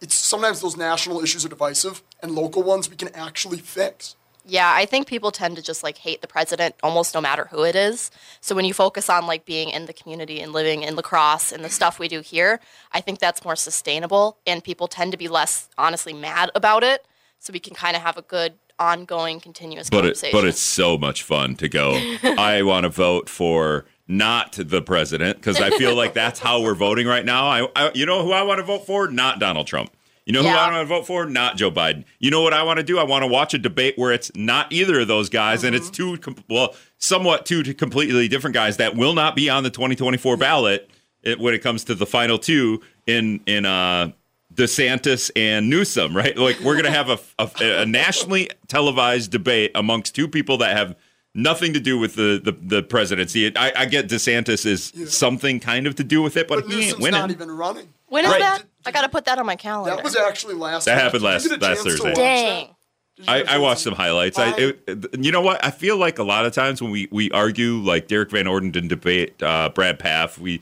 it's 0.00 0.14
sometimes 0.14 0.60
those 0.60 0.76
national 0.76 1.22
issues 1.22 1.44
are 1.44 1.48
divisive, 1.50 2.02
and 2.22 2.32
local 2.32 2.62
ones 2.62 2.88
we 2.90 2.96
can 2.96 3.08
actually 3.14 3.58
fix. 3.58 4.14
Yeah, 4.46 4.70
I 4.74 4.84
think 4.84 5.06
people 5.06 5.30
tend 5.30 5.56
to 5.56 5.62
just 5.62 5.82
like 5.82 5.96
hate 5.98 6.20
the 6.20 6.26
president 6.28 6.74
almost 6.82 7.14
no 7.14 7.20
matter 7.20 7.46
who 7.50 7.64
it 7.64 7.74
is. 7.74 8.10
So 8.40 8.54
when 8.54 8.64
you 8.66 8.74
focus 8.74 9.08
on 9.08 9.26
like 9.26 9.46
being 9.46 9.70
in 9.70 9.86
the 9.86 9.92
community 9.94 10.40
and 10.40 10.52
living 10.52 10.82
in 10.82 10.96
La 10.96 11.02
Crosse 11.02 11.50
and 11.50 11.64
the 11.64 11.70
stuff 11.70 11.98
we 11.98 12.08
do 12.08 12.20
here, 12.20 12.60
I 12.92 13.00
think 13.00 13.20
that's 13.20 13.42
more 13.44 13.56
sustainable 13.56 14.36
and 14.46 14.62
people 14.62 14.86
tend 14.86 15.12
to 15.12 15.18
be 15.18 15.28
less 15.28 15.68
honestly 15.78 16.12
mad 16.12 16.50
about 16.54 16.82
it. 16.84 17.06
So 17.38 17.52
we 17.52 17.58
can 17.58 17.74
kind 17.74 17.96
of 17.96 18.02
have 18.02 18.16
a 18.18 18.22
good 18.22 18.54
ongoing 18.78 19.40
continuous 19.40 19.88
But 19.88 19.98
it, 19.98 20.08
conversation. 20.08 20.38
but 20.38 20.44
it's 20.46 20.60
so 20.60 20.98
much 20.98 21.22
fun 21.22 21.56
to 21.56 21.68
go. 21.68 21.92
I 22.22 22.62
want 22.62 22.84
to 22.84 22.90
vote 22.90 23.28
for 23.30 23.86
not 24.06 24.52
the 24.52 24.82
president 24.82 25.36
because 25.36 25.58
I 25.60 25.70
feel 25.70 25.94
like 25.94 26.12
that's 26.12 26.38
how 26.40 26.60
we're 26.62 26.74
voting 26.74 27.06
right 27.06 27.24
now. 27.24 27.46
I, 27.46 27.68
I 27.76 27.90
you 27.94 28.04
know 28.04 28.22
who 28.22 28.32
I 28.32 28.42
want 28.42 28.58
to 28.58 28.64
vote 28.64 28.86
for? 28.86 29.08
Not 29.08 29.38
Donald 29.38 29.66
Trump. 29.66 29.90
You 30.26 30.32
know 30.32 30.40
who 30.42 30.46
Yeah. 30.48 30.56
I 30.56 30.70
want 30.72 30.82
to 30.88 30.94
vote 30.94 31.06
for? 31.06 31.26
Not 31.26 31.56
Joe 31.56 31.70
Biden. 31.70 32.04
You 32.18 32.30
know 32.30 32.40
what 32.42 32.54
I 32.54 32.62
want 32.62 32.78
to 32.78 32.82
do? 32.82 32.98
I 32.98 33.02
want 33.04 33.22
to 33.22 33.26
watch 33.26 33.52
a 33.54 33.58
debate 33.58 33.94
where 33.98 34.12
it's 34.12 34.30
not 34.34 34.72
either 34.72 35.00
of 35.00 35.08
those 35.08 35.28
guys, 35.28 35.64
and 35.64 35.76
it's 35.76 35.90
two 35.90 36.16
com- 36.18 36.36
well, 36.48 36.74
somewhat 36.98 37.44
two 37.44 37.62
to 37.62 37.74
completely 37.74 38.26
different 38.28 38.54
guys 38.54 38.78
that 38.78 38.96
will 38.96 39.12
not 39.14 39.36
be 39.36 39.50
on 39.50 39.62
the 39.64 39.70
2024 39.70 40.36
ballot 40.38 40.88
it, 41.22 41.38
when 41.38 41.52
it 41.54 41.58
comes 41.62 41.84
to 41.84 41.94
the 41.94 42.06
final 42.06 42.38
two 42.38 42.80
in 43.06 43.40
in 43.46 43.66
uh 43.66 44.12
DeSantis 44.54 45.30
and 45.36 45.68
Newsom, 45.68 46.16
right? 46.16 46.36
Like 46.36 46.60
we're 46.60 46.76
gonna 46.76 46.90
have 46.90 47.10
a, 47.10 47.18
a, 47.38 47.50
a 47.82 47.86
nationally 47.86 48.48
televised 48.68 49.30
debate 49.30 49.72
amongst 49.74 50.14
two 50.14 50.28
people 50.28 50.58
that 50.58 50.76
have 50.76 50.96
nothing 51.34 51.72
to 51.74 51.80
do 51.80 51.98
with 51.98 52.14
the 52.14 52.40
the, 52.42 52.52
the 52.52 52.82
presidency. 52.82 53.54
I, 53.56 53.72
I 53.82 53.86
get 53.86 54.08
DeSantis 54.08 54.64
is 54.64 54.92
something 55.12 55.60
kind 55.60 55.86
of 55.86 55.96
to 55.96 56.04
do 56.04 56.22
with 56.22 56.36
it, 56.36 56.46
but, 56.48 56.62
But 56.62 56.66
he 56.66 56.72
ain't 56.74 56.84
Newsom's 56.84 57.02
winning. 57.02 57.20
not 57.20 57.30
even 57.30 57.50
running. 57.50 57.88
when 58.06 58.24
is 58.24 58.30
Right. 58.30 58.40
that? 58.40 58.64
I 58.86 58.90
got 58.90 59.02
to 59.02 59.08
put 59.08 59.24
that 59.26 59.38
on 59.38 59.46
my 59.46 59.56
calendar. 59.56 59.94
That 59.96 60.04
was 60.04 60.16
actually 60.16 60.54
last. 60.54 60.84
That 60.84 60.96
week. 60.96 61.02
happened 61.02 61.22
Did 61.22 61.26
you 61.26 61.32
last- 61.32 61.48
get 61.48 61.62
a 61.62 61.64
last 61.64 61.76
chance 61.76 61.82
to 61.84 61.90
Thursday. 61.90 62.08
watch 62.10 62.16
Dang. 62.16 62.66
that? 62.66 62.74
Did 63.16 63.26
you 63.26 63.32
I, 63.32 63.36
get 63.38 63.46
a 63.46 63.48
I 63.48 63.52
chance 63.52 63.62
watched 63.62 63.78
to- 63.78 63.84
some 63.84 63.94
highlights. 63.94 64.38
I, 64.38 64.54
it, 64.56 65.06
you 65.18 65.32
know 65.32 65.40
what? 65.40 65.64
I 65.64 65.70
feel 65.70 65.96
like 65.96 66.18
a 66.18 66.24
lot 66.24 66.46
of 66.46 66.52
times 66.52 66.82
when 66.82 66.90
we, 66.90 67.08
we 67.10 67.30
argue, 67.30 67.74
like 67.76 68.08
Derrick 68.08 68.30
Van 68.30 68.46
Orden 68.46 68.70
didn't 68.70 68.88
debate 68.88 69.40
uh, 69.42 69.68
Brad 69.70 69.98
Pfaff, 69.98 70.38
we 70.38 70.60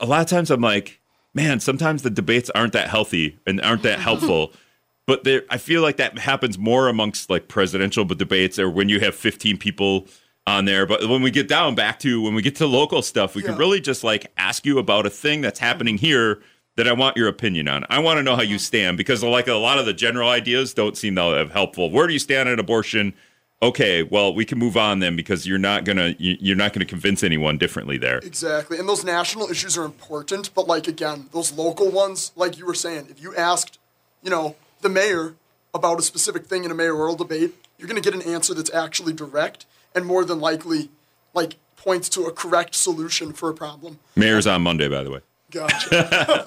a 0.00 0.04
lot 0.06 0.20
of 0.20 0.26
times 0.26 0.50
I'm 0.50 0.60
like, 0.60 1.00
man, 1.32 1.58
sometimes 1.60 2.02
the 2.02 2.10
debates 2.10 2.50
aren't 2.50 2.72
that 2.74 2.88
healthy 2.88 3.38
and 3.46 3.60
aren't 3.62 3.82
that 3.84 3.98
helpful. 4.00 4.52
but 5.06 5.24
there, 5.24 5.42
I 5.48 5.56
feel 5.56 5.80
like 5.80 5.96
that 5.96 6.18
happens 6.18 6.58
more 6.58 6.88
amongst 6.88 7.30
like 7.30 7.48
presidential 7.48 8.04
debates 8.04 8.58
or 8.58 8.68
when 8.68 8.88
you 8.90 9.00
have 9.00 9.14
15 9.14 9.56
people 9.56 10.06
on 10.46 10.66
there. 10.66 10.84
But 10.84 11.08
when 11.08 11.22
we 11.22 11.30
get 11.30 11.48
down 11.48 11.74
back 11.74 11.98
to 12.00 12.20
when 12.20 12.34
we 12.34 12.42
get 12.42 12.56
to 12.56 12.66
local 12.66 13.00
stuff, 13.00 13.34
we 13.34 13.42
can 13.42 13.56
really 13.56 13.80
just 13.80 14.04
like 14.04 14.26
ask 14.36 14.66
you 14.66 14.78
about 14.78 15.06
a 15.06 15.10
thing 15.10 15.40
that's 15.40 15.60
happening 15.60 15.96
here 15.96 16.42
that 16.80 16.88
I 16.88 16.94
want 16.94 17.14
your 17.14 17.28
opinion 17.28 17.68
on. 17.68 17.84
I 17.90 17.98
want 17.98 18.16
to 18.16 18.22
know 18.22 18.36
how 18.36 18.42
you 18.42 18.54
uh-huh. 18.54 18.58
stand 18.58 18.96
because 18.96 19.22
like 19.22 19.48
a 19.48 19.54
lot 19.54 19.78
of 19.78 19.84
the 19.84 19.92
general 19.92 20.30
ideas 20.30 20.72
don't 20.72 20.96
seem 20.96 21.14
that 21.16 21.50
helpful. 21.52 21.90
Where 21.90 22.06
do 22.06 22.14
you 22.14 22.18
stand 22.18 22.48
on 22.48 22.58
abortion? 22.58 23.12
Okay, 23.60 24.02
well, 24.02 24.34
we 24.34 24.46
can 24.46 24.58
move 24.58 24.78
on 24.78 25.00
then 25.00 25.14
because 25.14 25.46
you're 25.46 25.58
not 25.58 25.84
gonna 25.84 26.14
you- 26.18 26.38
you're 26.40 26.56
not 26.56 26.72
gonna 26.72 26.86
convince 26.86 27.22
anyone 27.22 27.58
differently 27.58 27.98
there. 27.98 28.16
Exactly. 28.18 28.78
And 28.78 28.88
those 28.88 29.04
national 29.04 29.50
issues 29.50 29.76
are 29.76 29.84
important, 29.84 30.54
but 30.54 30.66
like 30.66 30.88
again, 30.88 31.28
those 31.32 31.52
local 31.52 31.90
ones, 31.90 32.32
like 32.34 32.56
you 32.56 32.64
were 32.64 32.72
saying, 32.72 33.08
if 33.10 33.22
you 33.22 33.36
asked, 33.36 33.78
you 34.22 34.30
know, 34.30 34.56
the 34.80 34.88
mayor 34.88 35.34
about 35.74 35.98
a 35.98 36.02
specific 36.02 36.46
thing 36.46 36.64
in 36.64 36.70
a 36.70 36.74
mayoral 36.74 37.14
debate, 37.14 37.54
you're 37.76 37.88
going 37.88 38.00
to 38.00 38.10
get 38.10 38.14
an 38.18 38.26
answer 38.26 38.54
that's 38.54 38.72
actually 38.72 39.12
direct 39.12 39.66
and 39.94 40.06
more 40.06 40.24
than 40.24 40.40
likely 40.40 40.88
like 41.34 41.56
points 41.76 42.08
to 42.08 42.24
a 42.24 42.32
correct 42.32 42.74
solution 42.74 43.32
for 43.34 43.50
a 43.50 43.54
problem. 43.54 43.98
Mayor's 44.16 44.46
on 44.46 44.62
Monday, 44.62 44.88
by 44.88 45.02
the 45.02 45.10
way. 45.10 45.20
Gotcha. 45.50 46.46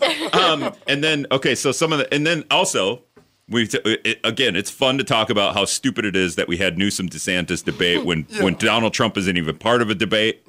And 0.88 1.04
then 1.04 1.26
okay, 1.32 1.56
so 1.56 1.72
some 1.72 1.92
of 1.94 2.00
the 2.00 2.14
and 2.14 2.26
then 2.26 2.44
also 2.52 3.02
we 3.50 3.68
t- 3.68 3.80
it, 3.84 4.20
again, 4.24 4.56
it's 4.56 4.70
fun 4.70 4.98
to 4.98 5.04
talk 5.04 5.30
about 5.30 5.54
how 5.54 5.66
stupid 5.66 6.06
it 6.06 6.16
is 6.16 6.36
that 6.36 6.48
we 6.48 6.58
had 6.58 6.78
Newsom 6.78 7.10
DeSantis 7.10 7.64
debate 7.64 8.06
when 8.06 8.24
when 8.42 8.56
Donald 8.56 8.94
Trump 8.94 9.18
isn't 9.18 9.38
even 9.38 9.58
part 9.58 9.82
of 9.82 9.90
a 9.90 9.96
debate 9.96 10.46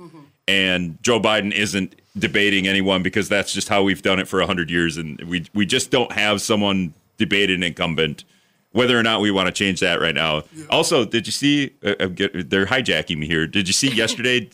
and 0.47 0.99
Joe 1.03 1.21
Biden 1.21 1.53
isn't 1.53 1.95
debating 2.17 2.69
anyone 2.69 3.03
because 3.03 3.29
that's 3.29 3.53
just 3.53 3.69
how 3.69 3.83
we've 3.83 4.03
done 4.03 4.21
it 4.21 4.29
for 4.29 4.39
100 4.39 4.71
years 4.71 4.97
and 4.97 5.21
we 5.23 5.47
we 5.55 5.67
just 5.67 5.91
don't 5.91 6.13
have 6.13 6.41
someone 6.41 6.95
debate 7.17 7.51
an 7.51 7.63
incumbent 7.63 8.25
whether 8.73 8.99
or 8.99 9.05
not 9.05 9.21
we 9.21 9.31
want 9.31 9.47
to 9.47 9.53
change 9.53 9.79
that 9.79 10.01
right 10.01 10.17
now. 10.17 10.43
Also, 10.69 11.05
did 11.05 11.27
you 11.29 11.33
see 11.33 11.71
uh, 11.85 11.95
uh, 12.01 12.07
get, 12.07 12.51
they're 12.51 12.67
hijacking 12.67 13.17
me 13.19 13.27
here. 13.27 13.47
Did 13.47 13.69
you 13.69 13.73
see 13.73 13.89
yesterday 13.95 14.51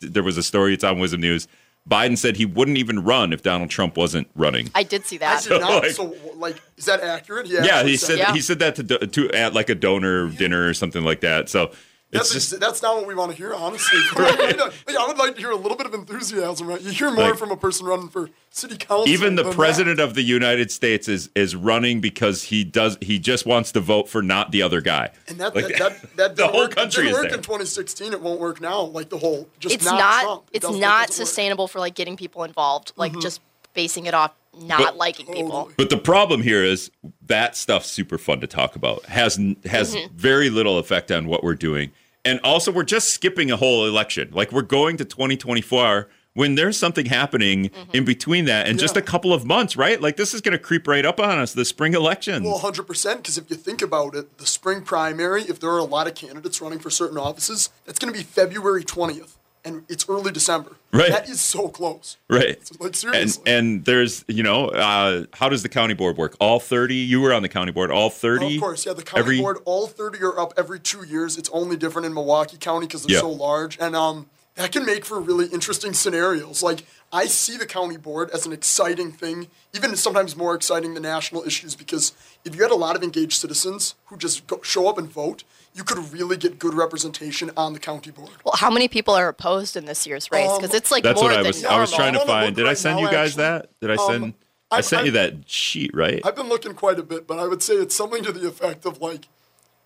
there 0.00 0.22
was 0.22 0.36
a 0.36 0.42
story 0.42 0.74
it's 0.74 0.84
on 0.84 0.96
WIZM 0.96 1.18
News. 1.18 1.48
Biden 1.88 2.16
said 2.16 2.36
he 2.36 2.46
wouldn't 2.46 2.78
even 2.78 3.04
run 3.04 3.32
if 3.32 3.42
Donald 3.42 3.68
Trump 3.68 3.96
wasn't 3.96 4.28
running. 4.34 4.70
I 4.74 4.84
did 4.84 5.04
see 5.04 5.16
I 5.16 5.18
that. 5.18 5.42
did 5.42 5.60
not. 5.60 5.82
like- 5.82 5.90
so, 5.92 6.14
like, 6.36 6.56
is 6.78 6.86
that 6.86 7.02
accurate? 7.02 7.46
Yeah, 7.46 7.60
actually 7.60 7.90
he 7.90 7.96
said 7.98 8.18
Yeah. 8.18 8.32
he 8.32 8.40
said 8.40 8.58
that 8.60 8.76
to 8.76 9.06
to 9.06 9.30
at 9.32 9.52
like 9.54 9.68
a 9.68 9.74
donor 9.74 10.28
dinner 10.30 10.66
or 10.66 10.72
something 10.74 11.04
like 11.04 11.20
that. 11.20 11.48
So 11.50 11.64
it's 11.64 11.76
That's, 12.14 12.32
just 12.32 12.52
ex- 12.52 12.60
that's 12.60 12.80
not 12.82 12.96
what 12.96 13.06
we 13.06 13.14
want 13.14 13.32
to 13.32 13.36
hear, 13.36 13.52
honestly. 13.54 13.98
Like, 14.16 14.96
I 14.96 15.06
would 15.06 15.18
like 15.18 15.34
to 15.34 15.40
hear 15.40 15.50
a 15.50 15.56
little 15.56 15.76
bit 15.76 15.86
of 15.86 15.94
enthusiasm. 15.94 16.66
Right? 16.66 16.80
You 16.80 16.90
hear 16.90 17.10
more 17.10 17.30
Like- 17.30 17.38
from 17.38 17.50
a 17.50 17.56
person 17.56 17.86
running 17.86 18.08
for 18.08 18.30
city 18.50 18.76
council. 18.76 19.08
even 19.08 19.34
the 19.34 19.42
than 19.42 19.50
that. 19.50 19.56
president 19.56 20.00
of 20.00 20.14
the 20.14 20.22
United 20.22 20.70
States 20.70 21.08
is 21.08 21.28
is 21.34 21.54
running 21.56 22.00
because 22.00 22.44
he 22.44 22.62
does 22.64 22.96
he 23.00 23.18
just 23.18 23.46
wants 23.46 23.72
to 23.72 23.80
vote 23.80 24.08
for 24.08 24.22
not 24.22 24.50
the 24.52 24.62
other 24.62 24.80
guy. 24.80 25.10
And 25.28 25.38
that, 25.38 25.54
Like, 25.54 25.68
that, 25.68 25.78
that, 25.78 26.16
that 26.16 26.36
the 26.36 26.46
whole 26.48 26.60
work, 26.62 26.74
country 26.76 27.04
it 27.04 27.10
is 27.10 27.12
didn't 27.16 27.22
work 27.24 27.30
there. 27.30 27.38
in 27.38 27.42
2016. 27.42 28.12
It 28.12 28.20
won't 28.22 28.40
work 28.40 28.60
now. 28.60 28.82
Like 28.82 29.08
the 29.08 29.18
whole, 29.18 29.48
just 29.58 29.74
it's 29.74 29.84
not, 29.84 29.98
not. 29.98 30.22
Trump. 30.22 30.42
It 30.52 30.56
it's 30.58 30.66
doesn't- 30.66 30.78
it 30.78 30.80
not 30.80 31.06
doesn't 31.08 31.22
work. 31.22 31.26
sustainable 31.28 31.68
for 31.68 31.78
like 31.80 31.94
getting 31.94 32.16
people 32.16 32.44
involved. 32.44 32.92
Like 32.96 33.18
just 33.20 33.40
basing 33.74 34.06
it 34.06 34.14
off 34.14 34.32
not 34.56 34.78
But- 34.78 34.96
liking 34.96 35.26
people. 35.26 35.50
Totally. 35.50 35.74
But 35.76 35.90
the 35.90 35.96
problem 35.96 36.42
here 36.42 36.62
is 36.62 36.92
that 37.26 37.56
stuff's 37.56 37.90
super 37.90 38.18
fun 38.18 38.40
to 38.40 38.46
talk 38.46 38.76
about. 38.76 39.04
Has 39.06 39.34
has 39.64 39.96
Mm-hmm. 39.96 40.16
very 40.16 40.48
little 40.48 40.78
effect 40.78 41.10
on 41.10 41.26
what 41.26 41.42
we're 41.42 41.56
doing. 41.56 41.90
And 42.24 42.40
also 42.42 42.72
we're 42.72 42.84
just 42.84 43.10
skipping 43.10 43.50
a 43.50 43.56
whole 43.56 43.86
election. 43.86 44.30
Like 44.32 44.50
we're 44.52 44.62
going 44.62 44.96
to 44.96 45.04
2024 45.04 46.08
when 46.32 46.56
there's 46.56 46.76
something 46.76 47.06
happening 47.06 47.70
Mm-hmm. 47.70 47.90
in 47.96 48.04
between 48.04 48.44
that 48.46 48.66
in 48.68 48.76
just 48.78 48.96
a 48.96 49.02
couple 49.02 49.32
of 49.32 49.44
months, 49.44 49.76
right? 49.76 50.00
Like 50.00 50.16
this 50.16 50.34
is 50.34 50.40
going 50.40 50.52
to 50.52 50.58
creep 50.58 50.88
right 50.88 51.04
up 51.04 51.20
on 51.20 51.38
us 51.38 51.52
the 51.52 51.64
spring 51.64 51.94
elections. 51.94 52.44
Well, 52.44 52.58
100%, 52.58 53.16
because 53.18 53.38
if 53.38 53.48
you 53.50 53.56
think 53.56 53.82
about 53.82 54.14
it, 54.16 54.38
the 54.38 54.46
spring 54.46 54.82
primary, 54.82 55.42
if 55.42 55.60
there 55.60 55.70
are 55.70 55.78
a 55.78 55.84
lot 55.84 56.06
of 56.08 56.14
candidates 56.14 56.60
running 56.60 56.78
for 56.80 56.90
certain 56.90 57.18
offices, 57.18 57.70
that's 57.84 57.98
going 57.98 58.12
to 58.12 58.18
be 58.18 58.24
February 58.24 58.82
20th. 58.84 59.36
And 59.66 59.84
it's 59.88 60.06
early 60.10 60.30
December. 60.30 60.72
Right. 60.92 61.08
That 61.10 61.28
is 61.28 61.40
so 61.40 61.68
close. 61.68 62.18
Right. 62.28 62.58
Like, 62.78 62.88
And 62.88 62.96
seriously. 62.96 63.42
and 63.46 63.84
there's 63.86 64.24
you 64.28 64.42
know 64.42 64.66
uh, 64.68 65.24
how 65.32 65.48
does 65.48 65.62
the 65.62 65.68
county 65.70 65.94
board 65.94 66.16
work? 66.18 66.36
All 66.38 66.60
thirty. 66.60 66.96
You 66.96 67.20
were 67.22 67.32
on 67.32 67.40
the 67.42 67.48
county 67.48 67.72
board. 67.72 67.90
All 67.90 68.10
thirty. 68.10 68.44
Oh, 68.44 68.54
of 68.54 68.60
course, 68.60 68.84
yeah. 68.86 68.92
The 68.92 69.02
county 69.02 69.20
every- 69.20 69.40
board, 69.40 69.58
all 69.64 69.86
30 69.86 70.22
are 70.22 70.38
up 70.38 70.52
every 70.56 70.78
two 70.80 71.04
years. 71.06 71.38
It's 71.38 71.48
only 71.52 71.76
different 71.76 72.04
in 72.06 72.12
Milwaukee 72.14 72.58
County 72.58 72.86
because 72.86 73.04
they're 73.04 73.14
Yeah. 73.16 73.20
so 73.22 73.30
large. 73.30 73.78
And 73.80 73.96
um, 73.96 74.26
that 74.56 74.70
can 74.70 74.84
make 74.84 75.04
for 75.06 75.18
really 75.18 75.46
interesting 75.46 75.94
scenarios. 75.94 76.62
Like, 76.62 76.84
I 77.12 77.26
see 77.26 77.56
the 77.56 77.66
county 77.66 77.96
board 77.96 78.30
as 78.30 78.44
an 78.46 78.52
exciting 78.52 79.12
thing, 79.12 79.48
even 79.74 79.96
sometimes 79.96 80.36
more 80.36 80.54
exciting 80.54 80.94
than 80.94 81.02
national 81.04 81.42
issues, 81.44 81.74
because 81.74 82.12
if 82.44 82.54
you 82.54 82.62
had 82.62 82.70
a 82.70 82.76
lot 82.76 82.96
of 82.96 83.02
engaged 83.02 83.32
citizens 83.40 83.94
who 84.06 84.16
just 84.16 84.46
go, 84.46 84.60
show 84.62 84.88
up 84.88 84.98
and 84.98 85.08
vote, 85.08 85.42
you 85.74 85.82
could 85.84 85.98
really 86.12 86.36
get 86.36 86.58
good 86.58 86.74
representation 86.74 87.50
on 87.56 87.72
the 87.72 87.78
county 87.80 88.10
board. 88.12 88.30
Well, 88.44 88.54
how 88.56 88.70
many 88.70 88.86
people 88.88 89.14
are 89.14 89.28
opposed 89.28 89.76
in 89.76 89.86
this 89.86 90.06
year's 90.06 90.30
race? 90.30 90.50
Because 90.56 90.70
Um, 90.70 90.76
it's 90.76 90.90
like 90.90 91.02
That's 91.02 91.20
more 91.20 91.30
what 91.30 91.38
I 91.38 91.42
than 91.42 91.46
was. 91.48 91.62
normal. 91.62 91.78
I 91.78 91.80
was 91.80 91.92
trying 91.92 92.12
to 92.12 92.18
I 92.20 92.22
wanna 92.22 92.32
find. 92.32 92.46
look 92.46 92.56
Did 92.56 92.66
I 92.68 92.74
send 92.74 92.96
now, 92.96 93.02
you 93.02 93.10
guys 93.10 93.30
actually. 93.30 93.42
that? 93.42 93.80
Did 93.80 93.90
I 93.90 93.94
Um, 93.94 94.10
send? 94.10 94.34
I 94.70 94.76
I- 94.78 94.80
sent 94.80 95.02
I- 95.02 95.04
you 95.06 95.10
that 95.12 95.34
sheet, 95.50 95.90
right? 95.94 96.20
I've 96.24 96.36
been 96.36 96.48
looking 96.48 96.74
quite 96.74 96.98
a 96.98 97.02
bit, 97.02 97.26
but 97.26 97.38
I 97.38 97.46
would 97.46 97.62
say 97.62 97.74
it's 97.74 97.94
something 97.94 98.22
to 98.22 98.32
the 98.32 98.46
effect 98.46 98.86
of 98.86 99.00
like 99.00 99.26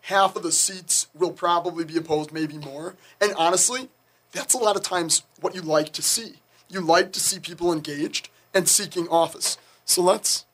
half 0.03 0.37
of 0.37 0.43
the 0.43 0.53
seats 0.53 1.07
will 1.15 1.33
probably 1.33 1.85
be 1.85 1.97
opposed, 1.97 2.33
maybe 2.33 2.59
more. 2.59 2.95
And 3.21 3.35
honestly, 3.37 3.89
that's 4.33 4.53
a 4.55 4.59
lot 4.59 4.77
of 4.77 4.83
times 4.83 5.23
what 5.41 5.55
you 5.55 5.63
like 5.63 5.93
to 5.95 6.03
see. 6.03 6.37
You 6.69 6.81
like 6.83 7.13
to 7.15 7.21
see 7.21 7.39
people 7.39 7.73
engaged 7.73 8.29
and 8.53 8.69
seeking 8.69 9.09
office. 9.09 9.57
So 9.87 10.03
let's 10.03 10.45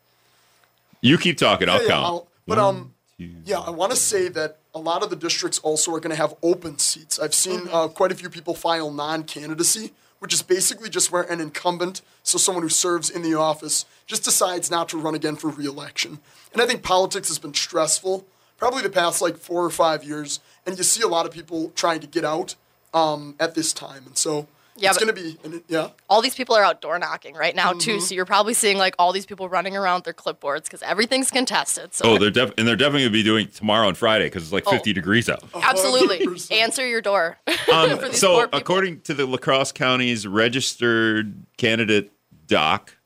you 1.01 1.19
keep 1.19 1.37
talking. 1.39 1.69
I'll 1.69 1.77
yeah, 1.79 1.83
yeah, 1.83 1.89
count. 1.89 2.05
I'll- 2.07 2.29
but 2.47 2.59
um, 2.59 2.95
yeah, 3.19 3.59
I 3.61 3.71
want 3.71 3.91
to 3.93 3.97
say 3.99 4.29
that 4.29 4.59
a 4.75 4.79
lot 4.81 5.03
of 5.03 5.11
the 5.11 5.17
districts 5.17 5.59
also 5.61 5.95
are 5.95 6.01
going 6.01 6.11
to 6.11 6.17
have 6.17 6.35
open 6.43 6.79
seats. 6.79 7.19
I've 7.19 7.35
seen 7.35 7.69
uh, 7.71 7.89
quite 7.89 8.11
a 8.11 8.15
few 8.15 8.29
people 8.29 8.55
file 8.55 8.91
non-candidacy, 8.91 9.93
which 10.19 10.35
is 10.35 10.43
basically 10.43 10.91
just 10.91 11.13
where 11.13 11.23
an 11.23 11.41
incumbent, 11.41 12.03
so 12.23 12.39
someone 12.39 12.63
who 12.63 12.69
serves 12.69 13.09
in 13.09 13.23
the 13.23 13.35
office, 13.35 13.85
just 14.07 14.25
decides 14.25 14.71
not 14.71 14.89
to 14.89 14.99
run 14.99 15.15
again 15.15 15.37
for 15.37 15.49
re-election. 15.49 16.19
And 16.53 16.61
I 16.61 16.67
think 16.67 16.83
politics 16.83 17.29
has 17.29 17.39
been 17.39 17.55
stressful, 17.55 18.27
probably 18.57 18.83
the 18.83 18.91
past 18.91 19.23
like 19.23 19.37
four 19.37 19.65
or 19.65 19.71
five 19.71 20.03
years, 20.03 20.41
and 20.67 20.77
you 20.77 20.85
see 20.85 21.03
a 21.03 21.09
lot 21.09 21.27
of 21.27 21.33
people 21.33 21.71
trying 21.77 22.01
to 22.01 22.07
get 22.07 22.25
out 22.25 22.57
um, 22.93 23.35
at 23.39 23.55
this 23.55 23.73
time, 23.73 24.05
and 24.07 24.17
so 24.17 24.49
Yeah, 24.77 24.91
it's 24.91 24.99
going 24.99 25.15
to 25.15 25.21
be, 25.21 25.39
and 25.45 25.55
it- 25.55 25.65
yeah. 25.69 25.91
all 26.11 26.21
these 26.21 26.35
people 26.35 26.57
are 26.57 26.65
out 26.65 26.81
door 26.81 26.99
knocking 26.99 27.35
right 27.37 27.55
now 27.55 27.71
Mm-hmm. 27.71 27.79
too. 27.79 28.01
So 28.01 28.15
you're 28.15 28.25
probably 28.25 28.55
seeing 28.55 28.77
like 28.77 28.95
all 28.99 29.13
these 29.13 29.25
people 29.27 29.49
running 29.49 29.77
around 29.77 29.99
with 29.99 30.05
their 30.05 30.15
clipboards 30.15 30.65
because 30.65 30.83
everything's 30.83 31.31
contested. 31.31 31.95
So 31.95 32.05
oh, 32.11 32.19
they're 32.19 32.31
def- 32.31 32.53
and 32.59 32.67
they're 32.67 32.75
definitely 32.77 33.03
gonna 33.03 33.13
be 33.13 33.23
doing 33.23 33.47
tomorrow 33.49 33.87
and 33.89 33.97
Friday 33.97 34.27
because 34.27 34.43
it's 34.43 34.53
like 34.53 34.65
Oh. 34.67 34.73
50 34.73 34.93
degrees 34.93 35.29
out. 35.29 35.45
absolutely 35.55 36.27
100%. 36.27 36.53
answer 36.53 36.87
your 36.87 37.01
door. 37.01 37.39
Um, 37.73 37.99
for 37.99 38.09
these 38.09 38.21
so, 38.21 38.35
poor 38.37 38.49
according 38.53 39.01
to 39.03 39.15
the 39.15 39.27
La 39.27 39.37
Crosse 39.39 39.73
County's 39.73 40.27
registered 40.27 41.35
candidate 41.57 42.13
doc 42.47 42.97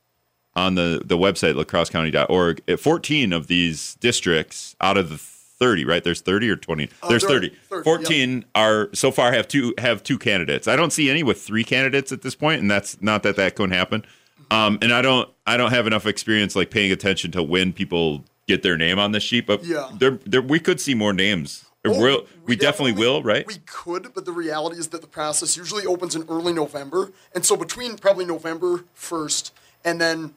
on 0.57 0.75
the, 0.75 1.01
the 1.05 1.17
website, 1.17 1.55
lacrossecounty.org, 1.55 2.63
eh, 2.67 2.77
14 2.77 3.33
of 3.33 3.47
these 3.47 3.95
districts 3.97 4.75
out 4.81 4.97
of 4.97 5.09
the 5.11 5.17
30, 5.59 5.85
right? 5.85 6.03
There's 6.05 6.21
30 6.21 6.51
or 6.51 6.57
20. 6.57 6.89
There's 7.09 7.23
there 7.23 7.31
are 7.31 7.41
30. 7.41 7.49
30, 7.69 7.85
14 7.85 8.45
are 8.55 8.89
so 8.95 9.11
far 9.11 9.33
have 9.33 9.49
two 9.49 9.75
have 9.79 10.03
two 10.03 10.19
candidates. 10.19 10.69
I 10.69 10.77
don't 10.77 10.93
see 10.93 11.11
any 11.11 11.23
with 11.23 11.41
three 11.41 11.65
candidates 11.65 12.13
at 12.13 12.23
this 12.23 12.35
point, 12.35 12.61
and 12.61 12.71
that's 12.71 13.01
not 13.03 13.23
that 13.25 13.37
that 13.37 13.57
can 13.57 13.71
happen. 13.71 14.05
Um, 14.51 14.79
and 14.81 14.93
I 14.93 15.03
don't 15.03 15.29
I 15.47 15.57
don't 15.57 15.71
have 15.71 15.87
enough 15.87 16.07
experience 16.07 16.55
like 16.57 16.71
paying 16.71 16.93
attention 16.93 17.31
to 17.33 17.43
when 17.43 17.73
people 17.73 18.25
get 18.47 18.63
their 18.63 18.79
name 18.79 18.99
on 18.99 19.13
the 19.13 19.21
sheet, 19.21 19.47
but 19.47 19.63
Yeah. 19.65 19.91
there, 19.99 20.19
there 20.25 20.41
we 20.41 20.59
could 20.59 20.81
see 20.81 20.95
more 20.95 21.13
names. 21.13 21.67
Oh, 21.85 21.91
will- 21.99 22.27
we, 22.45 22.57
definitely, 22.57 22.93
will, 22.93 23.23
right? 23.23 23.47
We 23.47 23.59
could, 23.67 24.13
but 24.15 24.25
the 24.25 24.33
reality 24.33 24.79
is 24.79 24.89
that 24.89 25.01
the 25.01 25.07
process 25.07 25.57
usually 25.57 25.87
opens 25.87 26.17
in 26.17 26.25
early 26.29 26.53
November. 26.53 27.13
And 27.35 27.45
so 27.47 27.57
between 27.57 27.97
probably 27.97 28.25
November 28.25 28.85
1st 28.97 29.53
and 29.85 30.01
then 30.01 30.35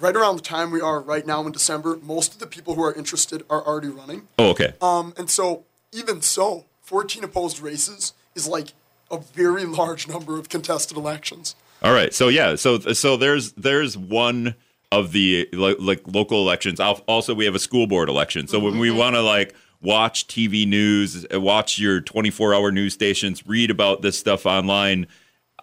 right 0.00 0.14
around 0.14 0.36
the 0.36 0.42
time 0.42 0.70
we 0.70 0.80
are 0.80 1.00
right 1.00 1.26
now 1.26 1.44
in 1.46 1.52
December, 1.52 1.98
most 2.02 2.34
of 2.34 2.38
the 2.40 2.46
people 2.46 2.74
who 2.74 2.82
are 2.82 2.94
interested 2.94 3.44
are 3.48 3.64
already 3.64 3.88
running. 3.88 4.28
oh, 4.38 4.50
okay. 4.50 4.74
Um, 4.80 5.14
and 5.16 5.30
so 5.30 5.64
even 5.92 6.22
so, 6.22 6.64
14 6.82 7.24
opposed 7.24 7.60
races 7.60 8.12
is 8.34 8.46
like 8.48 8.68
a 9.10 9.18
very 9.18 9.64
large 9.64 10.08
number 10.08 10.38
of 10.38 10.48
contested 10.48 10.96
elections. 10.96 11.54
All 11.82 11.92
right. 11.92 12.14
So 12.14 12.28
yeah. 12.28 12.56
So 12.56 12.78
so 12.78 13.16
there's 13.16 13.52
there's 13.52 13.96
one 13.96 14.54
of 14.90 15.12
the 15.12 15.48
like, 15.52 15.76
like 15.78 16.02
local 16.06 16.40
elections. 16.40 16.80
Also, 16.80 17.34
we 17.34 17.44
have 17.44 17.54
a 17.54 17.58
school 17.58 17.86
board 17.86 18.08
election. 18.08 18.46
So 18.46 18.58
when 18.58 18.78
we 18.78 18.90
want 18.90 19.16
to 19.16 19.22
like 19.22 19.54
watch 19.82 20.26
TV 20.26 20.66
news, 20.66 21.26
watch 21.32 21.78
your 21.78 22.00
24 22.00 22.54
hour 22.54 22.72
news 22.72 22.94
stations, 22.94 23.46
read 23.46 23.70
about 23.70 24.02
this 24.02 24.18
stuff 24.18 24.46
online, 24.46 25.06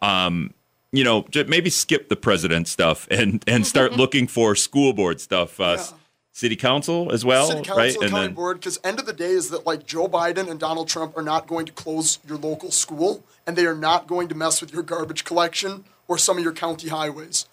um, 0.02 0.54
you 0.92 1.04
know, 1.04 1.26
maybe 1.48 1.70
skip 1.70 2.10
the 2.10 2.16
president 2.16 2.68
stuff 2.68 3.08
and 3.12 3.44
and 3.48 3.66
start 3.66 3.94
looking 3.98 4.28
for 4.28 4.56
school 4.56 4.94
board 4.94 5.20
stuff. 5.22 5.60
Uh, 5.60 5.72
s- 5.74 5.94
City 6.34 6.56
council 6.56 7.12
as 7.12 7.26
well, 7.26 7.48
City 7.48 7.58
council, 7.62 7.76
right? 7.78 7.96
and 8.02 8.10
county 8.10 8.28
board, 8.34 8.58
because 8.62 8.80
end 8.86 9.00
of 9.02 9.06
the 9.06 9.12
day 9.12 9.32
is 9.32 9.50
that 9.50 9.66
like 9.66 9.86
Joe 9.86 10.08
Biden 10.08 10.50
and 10.50 10.58
Donald 10.58 10.88
Trump 10.88 11.18
are 11.18 11.22
not 11.22 11.46
going 11.46 11.66
to 11.66 11.74
close 11.74 12.20
your 12.26 12.38
local 12.38 12.72
school, 12.72 13.26
and 13.46 13.58
they 13.58 13.66
are 13.66 13.76
not 13.76 14.08
going 14.08 14.30
to 14.30 14.36
mess 14.36 14.62
with 14.62 14.74
your 14.74 14.82
garbage 14.82 15.26
collection 15.26 15.84
or 16.08 16.18
some 16.18 16.38
of 16.38 16.44
your 16.44 16.54
county 16.54 16.88
highways, 16.88 17.48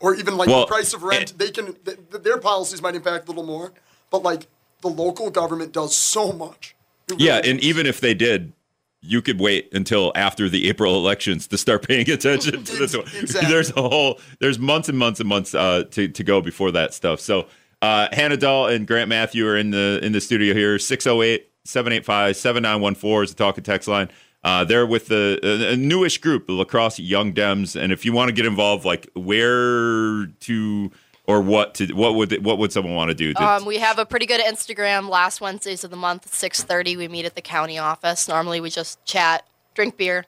or 0.00 0.14
even 0.14 0.36
like 0.36 0.48
Well, 0.50 0.60
the 0.60 0.66
price 0.66 0.92
of 0.92 1.02
rent. 1.02 1.30
eh. 1.30 1.34
they 1.38 1.50
can 1.50 1.72
th- 1.72 1.98
th- 2.10 2.22
their 2.22 2.36
policies 2.36 2.82
might 2.82 2.94
impact 2.94 3.24
a 3.24 3.30
little 3.30 3.42
more, 3.46 3.72
but 4.10 4.22
like 4.22 4.46
the 4.82 4.88
local 4.88 5.30
government 5.30 5.72
does 5.72 5.96
so 5.96 6.30
much. 6.30 6.76
It 7.10 7.18
Yeah, 7.20 7.36
really 7.36 7.50
and 7.52 7.60
even 7.60 7.86
if 7.86 8.02
they 8.02 8.12
did, 8.12 8.52
you 9.02 9.22
could 9.22 9.40
wait 9.40 9.68
until 9.72 10.12
after 10.14 10.48
the 10.48 10.68
April 10.68 10.96
elections 10.96 11.46
to 11.48 11.58
start 11.58 11.86
paying 11.86 12.08
attention 12.10 12.64
to 12.64 12.76
this. 12.76 12.96
one. 12.96 13.06
Exactly. 13.18 13.50
There's 13.50 13.70
a 13.76 13.82
whole 13.82 14.18
there's 14.40 14.58
months 14.58 14.88
and 14.88 14.98
months 14.98 15.20
and 15.20 15.28
months 15.28 15.54
uh, 15.54 15.84
to 15.92 16.08
to 16.08 16.24
go 16.24 16.40
before 16.40 16.70
that 16.72 16.92
stuff. 16.94 17.20
So 17.20 17.46
uh, 17.82 18.08
Hannah 18.12 18.36
Dull 18.36 18.66
and 18.66 18.86
Grant 18.86 19.10
Mathu 19.10 19.44
are 19.46 19.56
in 19.56 19.70
the 19.70 20.00
in 20.02 20.12
the 20.12 20.20
studio 20.20 20.54
here. 20.54 20.76
608-785-7914 20.76 23.24
is 23.24 23.30
the 23.30 23.36
talk 23.36 23.56
and 23.56 23.64
text 23.64 23.88
line. 23.88 24.10
Uh, 24.42 24.64
they're 24.64 24.86
with 24.86 25.08
the 25.08 25.38
a, 25.42 25.72
a 25.72 25.76
newish 25.76 26.18
group, 26.18 26.46
the 26.46 26.52
La 26.52 26.64
Crosse 26.64 26.98
Young 26.98 27.32
Dems, 27.34 27.80
and 27.80 27.92
if 27.92 28.04
you 28.04 28.12
want 28.12 28.28
to 28.28 28.34
get 28.34 28.46
involved, 28.46 28.84
like 28.84 29.08
where 29.14 30.26
to 30.40 30.90
or 31.30 31.40
what 31.40 31.74
to 31.76 31.92
what 31.92 32.14
would 32.16 32.44
what 32.44 32.58
would 32.58 32.72
someone 32.72 32.94
want 32.94 33.08
to 33.10 33.14
do? 33.14 33.32
To, 33.34 33.42
Um, 33.42 33.64
we 33.64 33.78
have 33.78 33.98
a 33.98 34.04
pretty 34.04 34.26
good 34.26 34.40
Instagram. 34.40 35.08
Last 35.08 35.40
Wednesdays 35.40 35.84
of 35.84 35.90
the 35.90 35.96
month, 35.96 36.34
six 36.34 36.62
thirty. 36.62 36.96
We 36.96 37.06
meet 37.06 37.24
at 37.24 37.36
the 37.36 37.42
county 37.42 37.78
office. 37.78 38.26
Normally, 38.28 38.60
we 38.60 38.68
just 38.70 39.02
chat, 39.04 39.46
drink 39.74 39.96
beer, 39.96 40.26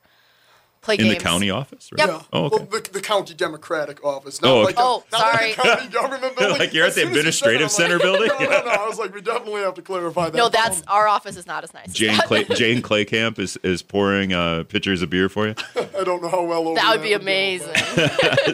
play 0.83 0.95
in 0.97 1.05
games. 1.05 1.15
the 1.17 1.21
county 1.21 1.49
office, 1.51 1.91
right? 1.93 1.99
Yep. 2.07 2.09
Yeah. 2.09 2.23
Oh, 2.33 2.45
okay. 2.47 2.57
Well, 2.57 2.67
the, 2.83 2.91
the 2.93 3.01
county 3.01 3.35
Democratic 3.35 4.05
office. 4.05 4.43
Not 4.43 4.51
Oh, 4.51 4.61
like 4.63 4.75
okay. 4.77 4.83
a, 4.83 4.85
Oh, 4.85 5.05
not 5.13 5.21
like 5.21 5.33
sorry. 5.35 5.51
a 5.53 5.55
county 5.77 5.89
government 5.93 6.37
building. 6.37 6.59
Like 6.59 6.75
you're 6.75 6.85
at 6.87 6.95
the 6.95 7.01
soon 7.03 7.17
as 7.17 7.25
you 7.25 7.33
said 7.33 7.51
it, 7.53 7.63
administrative 7.63 7.63
I'm 7.63 7.69
center 7.69 7.95
like, 7.95 8.03
building? 8.03 8.29
No, 8.29 8.39
no, 8.39 8.65
no. 8.65 8.71
I 8.71 8.87
was 8.87 8.99
like, 8.99 9.15
we 9.15 9.21
definitely 9.23 9.63
have 9.63 9.75
to 9.75 9.83
clarify 9.83 10.31
that. 10.31 10.37
No, 10.37 10.49
that's 10.49 10.83
our 10.89 11.09
office 11.09 11.37
is 11.37 11.47
not 11.47 11.65
as 11.65 11.73
nice. 11.73 11.93
Jane 11.93 12.17
that. 12.17 12.27
Clay, 12.27 12.45
Jane 12.45 12.83
Klekamp 12.83 13.39
is 13.39 13.57
is 13.63 13.81
pouring 13.83 14.33
uh, 14.33 14.65
pitchers 14.65 15.03
of 15.03 15.11
beer 15.11 15.29
for 15.29 15.47
you. 15.49 15.55
I 15.77 16.05
don't 16.05 16.21
know 16.23 16.29
how 16.29 16.45
well 16.45 16.67
over 16.69 16.75
that 16.75 16.91
would 16.91 17.03
be 17.03 17.13
amazing. 17.13 17.75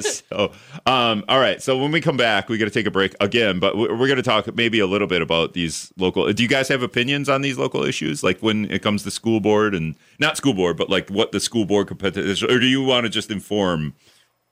so, 0.00 0.52
um, 0.86 1.24
all 1.28 1.38
right. 1.38 1.62
So 1.62 1.78
when 1.78 1.90
we 1.92 2.00
come 2.00 2.16
back, 2.16 2.48
we 2.48 2.58
got 2.58 2.66
to 2.66 2.70
take 2.70 2.86
a 2.86 2.90
break 2.90 3.14
again, 3.20 3.58
but 3.58 3.76
we're, 3.76 3.90
we're 3.94 4.06
going 4.06 4.16
to 4.16 4.22
talk 4.22 4.54
maybe 4.54 4.78
a 4.80 4.86
little 4.86 5.08
bit 5.08 5.22
about 5.22 5.52
these 5.54 5.92
local. 5.96 6.30
Do 6.32 6.42
you 6.42 6.48
guys 6.48 6.68
have 6.68 6.82
opinions 6.82 7.28
on 7.28 7.42
these 7.42 7.58
local 7.58 7.84
issues, 7.84 8.22
like 8.22 8.40
when 8.40 8.70
it 8.70 8.82
comes 8.82 9.02
to 9.04 9.10
school 9.10 9.40
board 9.40 9.74
and 9.74 9.94
not 10.18 10.36
school 10.36 10.54
board, 10.54 10.76
but 10.76 10.90
like 10.90 11.08
what 11.10 11.32
the 11.32 11.40
school 11.40 11.64
board 11.64 11.86
competitive, 11.88 12.17
or 12.18 12.58
do 12.58 12.66
you 12.66 12.82
want 12.82 13.04
to 13.04 13.10
just 13.10 13.30
inform 13.30 13.94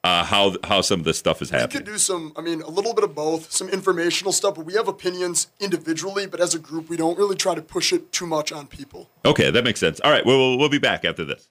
uh, 0.03 0.23
how 0.23 0.55
how 0.63 0.81
some 0.81 0.99
of 0.99 1.05
this 1.05 1.17
stuff 1.17 1.41
is 1.41 1.49
happening? 1.49 1.79
We 1.81 1.85
could 1.85 1.93
do 1.93 1.97
some, 1.97 2.33
I 2.35 2.41
mean, 2.41 2.61
a 2.61 2.69
little 2.69 2.93
bit 2.93 3.03
of 3.03 3.13
both, 3.13 3.51
some 3.51 3.69
informational 3.69 4.31
stuff, 4.31 4.55
but 4.55 4.65
we 4.65 4.73
have 4.73 4.87
opinions 4.87 5.47
individually, 5.59 6.25
but 6.27 6.39
as 6.39 6.55
a 6.55 6.59
group, 6.59 6.89
we 6.89 6.97
don't 6.97 7.17
really 7.17 7.35
try 7.35 7.55
to 7.55 7.61
push 7.61 7.91
it 7.91 8.11
too 8.11 8.25
much 8.25 8.51
on 8.51 8.67
people. 8.67 9.09
Okay, 9.25 9.51
that 9.51 9.63
makes 9.63 9.79
sense. 9.79 9.99
All 10.01 10.11
right, 10.11 10.25
we'll 10.25 10.37
we'll, 10.37 10.57
we'll 10.57 10.69
be 10.69 10.79
back 10.79 11.03
after 11.05 11.25
this. 11.25 11.49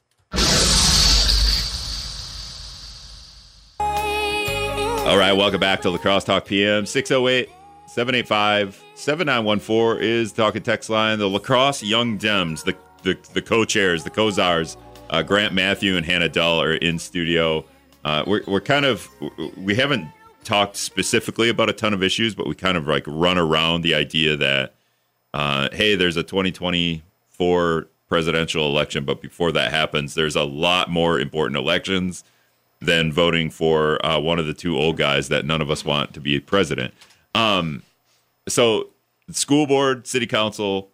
All 5.06 5.16
right, 5.16 5.32
welcome 5.32 5.60
back 5.60 5.82
to 5.82 5.90
La 5.90 5.98
Crosse 5.98 6.24
Talk 6.24 6.46
PM. 6.46 6.84
608 6.84 7.48
785 7.86 8.82
7914 8.94 10.02
is 10.02 10.32
the 10.32 10.42
talking 10.42 10.62
text 10.62 10.90
line. 10.90 11.18
The 11.20 11.28
La 11.28 11.38
Crosse 11.38 11.84
Young 11.84 12.18
Dems, 12.18 12.64
the, 12.64 12.76
the, 13.02 13.16
the 13.32 13.40
co 13.40 13.64
chairs, 13.64 14.02
the 14.02 14.10
co 14.10 14.30
czars, 14.30 14.76
uh, 15.10 15.22
Grant 15.22 15.54
Mathu 15.54 15.96
and 15.96 16.04
Hannah 16.04 16.28
Dull 16.28 16.60
are 16.60 16.74
in 16.74 16.98
studio. 16.98 17.64
Uh, 18.04 18.24
we're, 18.26 18.42
we're 18.46 18.60
kind 18.60 18.84
of, 18.84 19.08
we 19.56 19.74
haven't 19.74 20.08
talked 20.44 20.76
specifically 20.76 21.48
about 21.48 21.68
a 21.68 21.72
ton 21.72 21.92
of 21.92 22.02
issues, 22.02 22.34
but 22.34 22.46
we 22.46 22.54
kind 22.54 22.76
of 22.76 22.86
like 22.86 23.04
run 23.06 23.38
around 23.38 23.82
the 23.82 23.94
idea 23.94 24.36
that, 24.36 24.74
uh, 25.34 25.68
hey, 25.72 25.96
there's 25.96 26.16
a 26.16 26.22
2024 26.22 27.88
presidential 28.08 28.66
election, 28.66 29.04
but 29.04 29.20
before 29.20 29.52
that 29.52 29.72
happens, 29.72 30.14
there's 30.14 30.36
a 30.36 30.44
lot 30.44 30.88
more 30.88 31.18
important 31.18 31.56
elections 31.56 32.22
than 32.80 33.10
voting 33.10 33.50
for 33.50 34.04
uh, 34.04 34.18
one 34.20 34.38
of 34.38 34.46
the 34.46 34.54
two 34.54 34.78
old 34.78 34.96
guys 34.96 35.28
that 35.28 35.44
none 35.44 35.60
of 35.60 35.70
us 35.70 35.84
want 35.84 36.14
to 36.14 36.20
be 36.20 36.38
president. 36.38 36.94
Um, 37.34 37.82
so, 38.48 38.90
school 39.30 39.66
board, 39.66 40.06
city 40.06 40.26
council, 40.26 40.90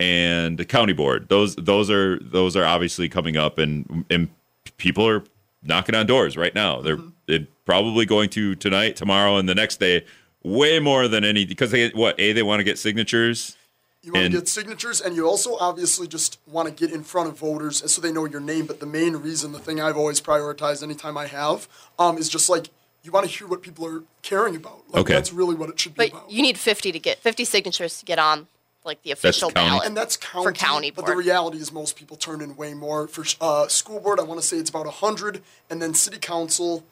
and 0.00 0.58
the 0.58 0.64
county 0.64 0.92
board 0.92 1.28
those 1.28 1.54
those 1.56 1.90
are 1.90 2.18
those 2.20 2.56
are 2.56 2.64
obviously 2.64 3.08
coming 3.08 3.36
up, 3.36 3.58
and 3.58 4.04
and 4.10 4.28
people 4.76 5.06
are 5.06 5.22
knocking 5.62 5.94
on 5.94 6.06
doors 6.06 6.36
right 6.36 6.54
now. 6.54 6.80
They're, 6.82 6.98
they're 7.26 7.46
probably 7.64 8.04
going 8.04 8.28
to 8.30 8.54
tonight, 8.54 8.96
tomorrow, 8.96 9.36
and 9.36 9.48
the 9.48 9.54
next 9.54 9.80
day. 9.80 10.04
Way 10.42 10.78
more 10.78 11.08
than 11.08 11.24
any 11.24 11.46
because 11.46 11.70
they 11.70 11.88
what 11.90 12.18
a 12.20 12.32
they 12.32 12.42
want 12.42 12.60
to 12.60 12.64
get 12.64 12.78
signatures. 12.78 13.56
You 14.02 14.12
want 14.12 14.24
And- 14.26 14.34
to 14.34 14.40
get 14.40 14.48
signatures, 14.48 15.00
and 15.00 15.16
you 15.16 15.26
also 15.26 15.56
obviously 15.56 16.06
just 16.06 16.38
want 16.46 16.68
to 16.68 16.74
get 16.74 16.94
in 16.94 17.02
front 17.02 17.30
of 17.30 17.38
voters 17.38 17.90
so 17.90 18.02
they 18.02 18.12
know 18.12 18.26
your 18.26 18.40
name. 18.42 18.66
But 18.66 18.78
the 18.80 18.84
main 18.86 19.16
reason, 19.16 19.52
the 19.52 19.58
thing 19.58 19.80
I've 19.80 19.96
always 19.96 20.20
prioritized 20.20 20.82
anytime 20.82 21.16
I 21.16 21.26
have, 21.28 21.66
um, 21.98 22.18
is 22.18 22.28
just 22.28 22.50
like 22.50 22.68
you 23.02 23.10
want 23.10 23.24
to 23.26 23.32
hear 23.34 23.46
what 23.46 23.62
people 23.62 23.86
are 23.86 24.02
caring 24.20 24.54
about. 24.56 24.82
Like, 24.90 25.00
Okay. 25.02 25.14
That's 25.14 25.32
really 25.32 25.54
what 25.54 25.70
it 25.70 25.80
should 25.80 25.94
be 25.94 26.08
But 26.08 26.10
about. 26.10 26.30
you 26.30 26.42
need 26.42 26.58
fifty 26.58 26.92
to 26.92 26.98
get 26.98 27.20
fifty 27.20 27.46
signatures 27.46 27.98
to 28.00 28.04
get 28.04 28.18
on 28.18 28.46
like 28.84 29.02
the 29.02 29.10
official 29.10 29.50
county. 29.50 29.70
ballot. 29.70 29.86
and 29.86 29.96
that's 29.96 30.16
county, 30.16 30.44
for 30.44 30.52
county 30.52 30.90
board. 30.90 31.06
But 31.06 31.12
the 31.12 31.16
reality 31.16 31.58
is, 31.58 31.72
most 31.72 31.96
people 31.96 32.16
turn 32.16 32.40
in 32.40 32.56
way 32.56 32.74
more. 32.74 33.08
For 33.08 33.24
uh, 33.40 33.68
school 33.68 34.00
board, 34.00 34.20
I 34.20 34.22
want 34.22 34.40
to 34.40 34.46
say 34.46 34.56
it's 34.58 34.70
about 34.70 34.86
hundred, 34.86 35.42
and 35.70 35.80
then 35.80 35.94
city 35.94 36.18
council, 36.18 36.84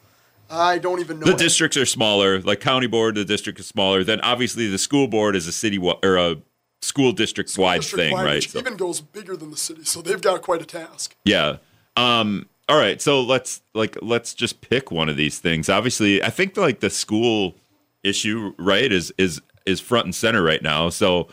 I 0.49 0.77
don't 0.77 0.99
even 0.99 1.19
know. 1.19 1.25
The 1.25 1.33
districts 1.33 1.77
are 1.77 1.85
smaller, 1.85 2.41
like 2.41 2.59
county 2.59 2.87
board. 2.87 3.15
The 3.15 3.25
district 3.25 3.59
is 3.59 3.67
smaller. 3.67 4.03
Then 4.03 4.21
obviously 4.21 4.67
the 4.67 4.77
school 4.77 5.07
board 5.07 5.35
is 5.35 5.47
a 5.47 5.51
city 5.51 5.77
wa- 5.77 5.99
or 6.03 6.17
a 6.17 6.37
school 6.81 7.11
district 7.11 7.57
wide 7.57 7.83
thing, 7.83 8.13
wide, 8.13 8.25
right? 8.25 8.43
So- 8.43 8.59
even 8.59 8.75
goes 8.75 9.01
bigger 9.01 9.37
than 9.37 9.51
the 9.51 9.57
city, 9.57 9.83
so 9.83 10.01
they've 10.01 10.21
got 10.21 10.41
quite 10.41 10.61
a 10.61 10.65
task. 10.65 11.15
Yeah. 11.25 11.57
Um 11.95 12.47
all 12.69 12.77
right, 12.77 13.01
so 13.01 13.21
let's 13.21 13.61
like 13.73 13.97
let's 14.01 14.33
just 14.33 14.61
pick 14.61 14.89
one 14.89 15.09
of 15.09 15.17
these 15.17 15.37
things. 15.39 15.69
Obviously, 15.69 16.23
I 16.23 16.29
think 16.29 16.55
like 16.55 16.79
the 16.79 16.89
school 16.89 17.55
issue, 18.03 18.53
right, 18.57 18.91
is 18.91 19.13
is 19.17 19.41
is 19.65 19.79
front 19.79 20.05
and 20.05 20.15
center 20.15 20.41
right 20.41 20.61
now. 20.61 20.89
So 20.89 21.27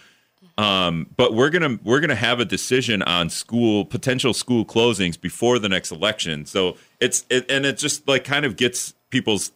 um 0.61 1.07
but 1.17 1.33
we're 1.33 1.49
to 1.49 1.81
we're 1.83 2.01
to 2.01 2.15
have 2.15 2.39
a 2.39 2.45
decision 2.45 3.03
on 3.05 3.31
school 3.31 3.85
potential 3.87 4.35
school 4.35 4.65
closings 4.65 5.19
before 5.19 5.59
the 5.59 5.69
next 5.69 5.91
election. 5.91 6.45
So 6.45 6.77
it's 7.01 7.25
it, 7.31 7.51
and 7.51 7.65
it 7.65 7.79
just 7.79 8.07
like 8.07 8.25
kind 8.25 8.45
of 8.45 8.57
gets 8.57 8.93
people's 9.09 9.53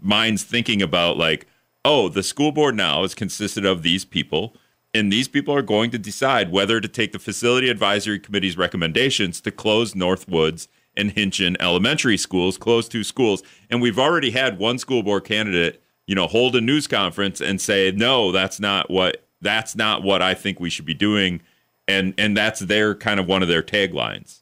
minds 0.00 0.42
thinking 0.42 0.80
about 0.80 1.18
like, 1.18 1.46
oh, 1.84 2.08
the 2.08 2.22
school 2.22 2.50
board 2.50 2.74
now 2.74 3.04
is 3.04 3.14
consisted 3.14 3.66
of 3.66 3.82
these 3.82 4.04
people, 4.06 4.56
and 4.94 5.12
these 5.12 5.28
people 5.28 5.54
are 5.54 5.62
going 5.62 5.90
to 5.90 5.98
decide 5.98 6.50
whether 6.50 6.80
to 6.80 6.88
take 6.88 7.12
the 7.12 7.18
facility 7.18 7.68
advisory 7.68 8.18
committee's 8.18 8.56
recommendations 8.56 9.40
to 9.42 9.50
close 9.50 9.92
Northwoods 9.92 10.66
and 10.96 11.14
Hintgen 11.14 11.56
elementary 11.60 12.16
schools, 12.16 12.56
close 12.56 12.88
two 12.88 13.04
schools. 13.04 13.42
And 13.70 13.82
we've 13.82 13.98
already 13.98 14.30
had 14.30 14.58
one 14.58 14.78
school 14.78 15.02
board 15.02 15.24
candidate, 15.24 15.82
you 16.06 16.14
know, 16.14 16.26
hold 16.26 16.56
a 16.56 16.60
news 16.60 16.86
conference 16.86 17.40
and 17.40 17.60
say, 17.60 17.92
no, 17.92 18.32
that's 18.32 18.60
not 18.60 18.90
what 18.90 19.24
that's 19.42 19.76
not 19.76 20.02
what 20.02 20.22
I 20.22 20.34
think 20.34 20.58
we 20.58 20.70
should 20.70 20.86
be 20.86 20.94
doing. 20.94 21.42
And 21.86 22.14
and 22.16 22.36
that's 22.36 22.60
their 22.60 22.94
kind 22.94 23.20
of 23.20 23.26
one 23.26 23.42
of 23.42 23.48
their 23.48 23.62
taglines. 23.62 24.38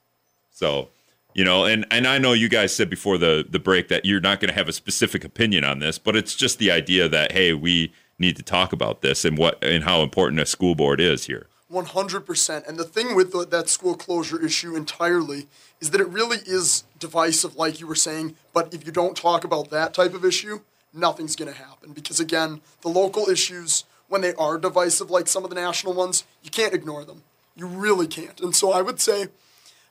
So, 0.53 0.89
you 1.35 1.43
know, 1.43 1.65
and 1.65 1.87
and 1.91 2.07
I 2.07 2.19
know 2.19 2.35
you 2.35 2.49
guys 2.49 2.75
said 2.75 2.89
before 2.89 3.19
the 3.19 3.45
the 3.49 3.59
break 3.59 3.89
that 3.89 4.05
you're 4.05 4.21
not 4.21 4.41
going 4.41 4.51
to 4.51 4.55
have 4.55 4.69
a 4.69 4.73
specific 4.73 5.25
opinion 5.25 5.65
on 5.65 5.79
this, 5.79 5.99
but 5.99 6.15
it's 6.15 6.35
just 6.37 6.59
the 6.59 6.71
idea 6.71 7.09
that 7.09 7.33
hey, 7.33 7.55
we 7.55 7.93
need 8.19 8.37
to 8.37 8.43
talk 8.43 8.73
about 8.73 9.01
this 9.01 9.25
and 9.25 9.39
what 9.39 9.63
and 9.65 9.85
how 9.85 10.03
important 10.03 10.41
a 10.41 10.47
school 10.47 10.75
board 10.75 11.01
is 11.01 11.25
here. 11.25 11.47
100%. 11.73 12.69
And 12.69 12.79
the 12.79 12.85
thing 12.85 13.15
with 13.15 13.33
the, 13.33 13.47
that 13.47 13.69
school 13.69 13.95
closure 13.95 14.45
issue 14.45 14.75
entirely 14.75 15.47
is 15.81 15.91
that 15.91 16.01
it 16.01 16.09
really 16.09 16.39
is 16.45 16.85
divisive, 16.99 17.55
like 17.57 17.81
you 17.81 17.87
were 17.87 17.95
saying. 17.95 18.35
But 18.53 18.75
if 18.75 18.85
you 18.85 18.93
don't 18.93 19.17
talk 19.17 19.45
about 19.45 19.71
that 19.71 19.95
type 19.95 20.13
of 20.13 20.25
issue, 20.25 20.61
nothing's 20.93 21.37
going 21.37 21.53
to 21.53 21.57
happen. 21.57 21.93
Because 21.93 22.19
again, 22.19 22.61
the 22.83 22.89
local 22.89 23.29
issues, 23.29 23.85
when 24.11 24.21
they 24.21 24.35
are 24.35 24.59
divisive, 24.59 25.11
like 25.11 25.27
some 25.27 25.45
of 25.45 25.51
the 25.51 25.57
national 25.57 25.95
ones, 25.95 26.25
you 26.43 26.51
can't 26.51 26.75
ignore 26.75 27.05
them. 27.05 27.23
You 27.57 27.67
really 27.67 28.07
can't. 28.07 28.39
And 28.41 28.55
so 28.55 28.73
I 28.73 28.83
would 28.83 29.01
say, 29.01 29.29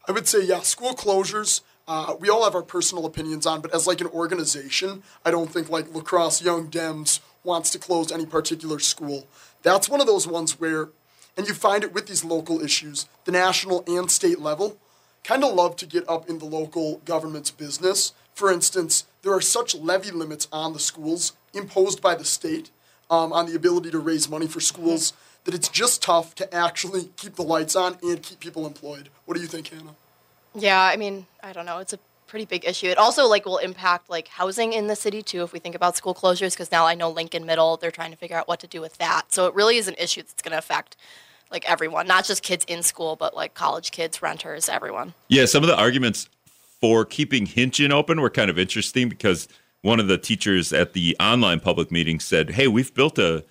I 0.08 0.12
would 0.12 0.28
say, 0.28 0.44
yeah, 0.44 0.60
school 0.60 0.94
closures. 0.94 1.62
Uh, 1.88 2.16
we 2.20 2.30
all 2.30 2.44
have 2.44 2.54
our 2.54 2.62
personal 2.62 3.06
opinions 3.06 3.48
on, 3.48 3.62
but 3.62 3.74
as 3.74 3.88
like 3.88 4.02
an 4.02 4.08
organization, 4.08 5.02
I 5.26 5.32
don't 5.32 5.52
think 5.52 5.70
like 5.70 5.94
La 5.94 6.02
Crosse 6.02 6.44
Young 6.44 6.70
Dems 6.70 7.22
wants 7.44 7.72
to 7.72 7.80
close 7.80 8.12
any 8.12 8.28
particular 8.28 8.78
school. 8.78 9.26
That's 9.64 9.90
one 9.90 10.02
of 10.02 10.06
those 10.06 10.28
ones 10.28 10.60
where 10.60 10.90
and 11.38 11.48
you 11.48 11.54
find 11.54 11.86
it 11.86 11.94
with 11.94 12.08
these 12.08 12.26
local 12.26 12.62
issues, 12.62 13.08
the 13.24 13.32
national 13.32 13.86
and 13.88 14.12
state 14.12 14.40
level, 14.40 14.78
kind 15.24 15.42
of 15.42 15.54
love 15.54 15.78
to 15.78 15.86
get 15.86 16.08
up 16.10 16.30
in 16.30 16.40
the 16.40 16.46
local 16.46 16.98
government's 17.06 17.50
business. 17.50 18.14
For 18.34 18.52
instance, 18.52 19.06
there 19.22 19.34
are 19.34 19.40
such 19.40 19.74
levy 19.74 20.12
limits 20.12 20.50
on 20.52 20.74
the 20.74 20.80
schools 20.80 21.32
imposed 21.54 22.02
by 22.02 22.16
the 22.16 22.26
state 22.26 22.72
um, 23.10 23.34
on 23.34 23.46
the 23.46 23.56
ability 23.56 23.92
to 23.92 24.00
raise 24.00 24.30
money 24.30 24.48
for 24.48 24.60
schools 24.60 25.14
that 25.46 25.54
it's 25.54 25.70
just 25.70 26.02
tough 26.02 26.36
to 26.36 26.54
actually 26.54 27.10
keep 27.16 27.36
the 27.36 27.44
lights 27.44 27.76
on 27.76 27.98
and 28.04 28.22
keep 28.22 28.40
people 28.40 28.68
employed. 28.68 29.10
What 29.26 29.36
do 29.36 29.42
you 29.42 29.48
think, 29.48 29.68
Hannah? 29.70 29.96
Yeah, 30.54 30.82
I 30.82 30.96
mean, 30.98 31.26
I 31.42 31.54
don't 31.54 31.66
know. 31.66 31.80
It's 31.80 31.94
a 31.94 32.00
pretty 32.28 32.46
big 32.46 32.66
issue. 32.66 32.88
It 32.88 32.98
also 32.98 33.28
like 33.28 33.46
will 33.46 33.58
impact 33.58 34.10
like 34.10 34.28
housing 34.28 34.74
in 34.74 34.88
the 34.88 34.96
city 34.96 35.24
too 35.24 35.44
if 35.44 35.52
we 35.52 35.60
think 35.60 35.76
about 35.76 35.98
school 35.98 36.14
closures 36.14 36.52
because 36.52 36.72
now 36.72 36.86
I 36.86 36.94
know 36.94 37.10
Lincoln 37.10 37.46
Middle, 37.46 37.78
they're 37.78 37.92
trying 37.92 38.12
to 38.12 38.18
figure 38.18 38.38
out 38.38 38.48
what 38.48 38.60
to 38.60 38.68
do 38.68 38.82
with 38.82 38.98
that. 39.00 39.34
So 39.34 39.48
it 39.48 39.56
really 39.56 39.78
is 39.78 39.88
an 39.88 39.96
issue 39.98 40.22
that's 40.22 40.42
going 40.42 40.52
to 40.52 40.58
affect 40.58 40.96
like 41.52 41.70
everyone, 41.70 42.06
not 42.06 42.26
just 42.26 42.44
kids 42.44 42.64
in 42.68 42.84
school, 42.84 43.16
but 43.16 43.36
like 43.36 43.56
college 43.56 43.92
kids, 43.92 44.22
renters, 44.22 44.70
everyone. 44.70 45.16
Yeah, 45.28 45.46
some 45.46 45.64
of 45.64 45.68
the 45.68 45.76
arguments 45.76 46.30
for 46.80 47.04
keeping 47.04 47.48
Hintgen 47.48 47.92
open 47.92 48.22
were 48.22 48.30
kind 48.30 48.50
of 48.52 48.60
interesting 48.60 49.10
because 49.10 49.48
one 49.82 50.00
of 50.00 50.08
the 50.08 50.18
teachers 50.18 50.74
at 50.74 50.94
the 50.94 51.16
online 51.20 51.60
public 51.60 51.92
meeting 51.92 52.20
said, 52.20 52.52
"Hey, 52.52 52.68
we've 52.68 52.94
built 52.94 53.18
a 53.18 53.46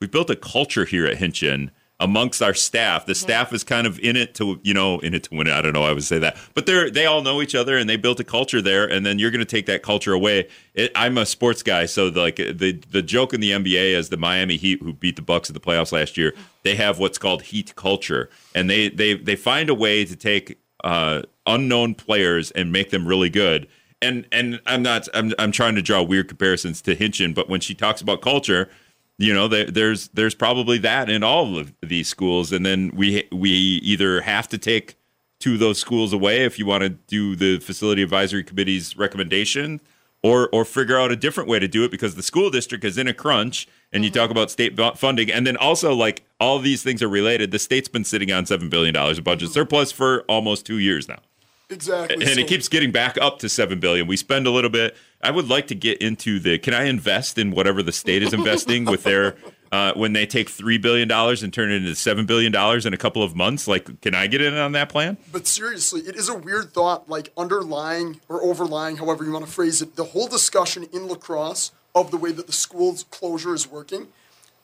we've 0.00 0.10
built 0.10 0.30
a 0.30 0.36
culture 0.36 0.84
here 0.84 1.06
at 1.06 1.18
Hintgen 1.18 1.70
amongst 2.02 2.42
our 2.42 2.52
staff. 2.52 3.06
The 3.06 3.12
mm-hmm. 3.12 3.20
staff 3.20 3.52
is 3.52 3.62
kind 3.62 3.86
of 3.86 3.98
in 4.00 4.16
it 4.16 4.34
to, 4.34 4.60
you 4.62 4.74
know, 4.74 4.98
in 4.98 5.14
it 5.14 5.22
to 5.24 5.34
win 5.34 5.46
it. 5.46 5.52
I 5.52 5.62
don't 5.62 5.72
know. 5.72 5.84
I 5.84 5.92
would 5.92 6.02
say 6.02 6.18
that, 6.18 6.36
but 6.52 6.66
they're 6.66 6.90
they 6.90 7.06
all 7.06 7.22
know 7.22 7.40
each 7.40 7.54
other 7.54 7.78
and 7.78 7.88
they 7.88 7.96
built 7.96 8.20
a 8.20 8.24
culture 8.24 8.60
there. 8.60 8.84
And 8.84 9.06
then 9.06 9.18
you're 9.18 9.30
going 9.30 9.38
to 9.38 9.44
take 9.44 9.66
that 9.66 9.82
culture 9.82 10.12
away. 10.12 10.48
It, 10.74 10.90
I'm 10.94 11.16
a 11.16 11.24
sports 11.24 11.62
guy, 11.62 11.86
so 11.86 12.10
the, 12.10 12.20
like 12.20 12.36
the 12.36 12.80
the 12.90 13.02
joke 13.02 13.32
in 13.32 13.40
the 13.40 13.52
NBA 13.52 13.94
is 13.96 14.08
the 14.10 14.16
Miami 14.16 14.56
Heat 14.56 14.82
who 14.82 14.92
beat 14.92 15.16
the 15.16 15.22
Bucks 15.22 15.48
in 15.48 15.54
the 15.54 15.60
playoffs 15.60 15.92
last 15.92 16.16
year. 16.16 16.34
They 16.64 16.74
have 16.74 16.98
what's 16.98 17.18
called 17.18 17.42
Heat 17.42 17.74
culture, 17.76 18.28
and 18.54 18.68
they 18.68 18.88
they 18.88 19.14
they 19.14 19.36
find 19.36 19.70
a 19.70 19.74
way 19.74 20.04
to 20.04 20.16
take 20.16 20.58
uh, 20.82 21.22
unknown 21.46 21.94
players 21.94 22.50
and 22.50 22.72
make 22.72 22.90
them 22.90 23.06
really 23.06 23.30
good. 23.30 23.68
And 24.02 24.26
and 24.32 24.60
I'm 24.66 24.82
not 24.82 25.08
I'm 25.14 25.32
I'm 25.38 25.52
trying 25.52 25.76
to 25.76 25.82
draw 25.82 26.02
weird 26.02 26.28
comparisons 26.28 26.82
to 26.82 26.96
Hintgen, 26.96 27.34
but 27.34 27.48
when 27.48 27.60
she 27.60 27.74
talks 27.74 28.00
about 28.00 28.20
culture 28.20 28.68
you 29.18 29.32
know 29.32 29.46
there's 29.46 30.08
there's 30.08 30.34
probably 30.34 30.78
that 30.78 31.08
in 31.08 31.22
all 31.22 31.56
of 31.56 31.72
these 31.80 32.08
schools. 32.08 32.52
And 32.52 32.64
then 32.66 32.90
we 32.94 33.28
we 33.30 33.50
either 33.50 34.22
have 34.22 34.48
to 34.48 34.58
take 34.58 34.96
two 35.38 35.54
of 35.54 35.60
those 35.60 35.78
schools 35.78 36.12
away 36.12 36.44
if 36.44 36.58
you 36.58 36.66
want 36.66 36.82
to 36.82 36.88
do 36.90 37.36
the 37.36 37.58
facility 37.60 38.02
advisory 38.02 38.42
committee's 38.42 38.96
recommendation 38.96 39.80
or 40.22 40.48
or 40.52 40.64
figure 40.64 40.98
out 40.98 41.12
a 41.12 41.16
different 41.16 41.48
way 41.48 41.58
to 41.58 41.68
do 41.68 41.84
it 41.84 41.90
because 41.90 42.14
the 42.14 42.22
school 42.22 42.50
district 42.50 42.84
is 42.84 42.98
in 42.98 43.06
a 43.06 43.14
crunch 43.14 43.68
and 43.92 44.04
you 44.04 44.10
talk 44.10 44.30
about 44.30 44.50
state 44.50 44.76
funding. 44.96 45.30
And 45.30 45.46
then 45.46 45.56
also 45.56 45.94
like 45.94 46.24
all 46.40 46.58
these 46.58 46.82
things 46.82 47.02
are 47.02 47.08
related. 47.08 47.50
The 47.50 47.58
state's 47.58 47.88
been 47.88 48.04
sitting 48.04 48.32
on 48.32 48.46
7 48.46 48.68
billion 48.68 48.94
dollars 48.94 49.18
of 49.18 49.24
budget 49.24 49.48
mm-hmm. 49.48 49.54
surplus 49.54 49.92
for 49.92 50.22
almost 50.22 50.66
2 50.66 50.78
years 50.78 51.08
now 51.08 51.20
Exactly. 51.70 52.24
And 52.24 52.34
so. 52.34 52.40
it 52.40 52.48
keeps 52.48 52.68
getting 52.68 52.92
back 52.92 53.16
up 53.18 53.38
to 53.40 53.48
7 53.48 53.80
billion. 53.80 54.06
We 54.06 54.16
spend 54.16 54.46
a 54.46 54.50
little 54.50 54.70
bit. 54.70 54.96
I 55.22 55.30
would 55.30 55.48
like 55.48 55.68
to 55.68 55.74
get 55.74 56.02
into 56.02 56.38
the 56.38 56.58
can 56.58 56.74
I 56.74 56.84
invest 56.84 57.38
in 57.38 57.52
whatever 57.52 57.82
the 57.82 57.92
state 57.92 58.22
is 58.22 58.32
investing 58.32 58.84
with 58.84 59.04
their 59.04 59.36
uh, 59.72 59.94
when 59.94 60.12
they 60.12 60.26
take 60.26 60.50
three 60.50 60.78
billion 60.78 61.08
dollars 61.08 61.42
and 61.42 61.52
turn 61.52 61.72
it 61.72 61.76
into 61.76 61.94
seven 61.94 62.26
billion 62.26 62.52
dollars 62.52 62.84
in 62.84 62.92
a 62.92 62.96
couple 62.98 63.22
of 63.22 63.34
months. 63.34 63.66
Like, 63.66 64.00
can 64.02 64.14
I 64.14 64.26
get 64.26 64.42
in 64.42 64.54
on 64.54 64.72
that 64.72 64.90
plan? 64.90 65.16
But 65.32 65.46
seriously, 65.46 66.02
it 66.02 66.14
is 66.14 66.28
a 66.28 66.34
weird 66.34 66.72
thought. 66.72 67.08
Like 67.08 67.32
underlying 67.36 68.20
or 68.28 68.42
overlying, 68.42 68.98
however 68.98 69.24
you 69.24 69.32
want 69.32 69.46
to 69.46 69.50
phrase 69.50 69.80
it, 69.80 69.96
the 69.96 70.04
whole 70.04 70.28
discussion 70.28 70.86
in 70.92 71.08
La 71.08 71.14
Crosse 71.14 71.72
of 71.94 72.10
the 72.10 72.16
way 72.16 72.32
that 72.32 72.46
the 72.46 72.52
school's 72.52 73.04
closure 73.04 73.54
is 73.54 73.68
working. 73.68 74.08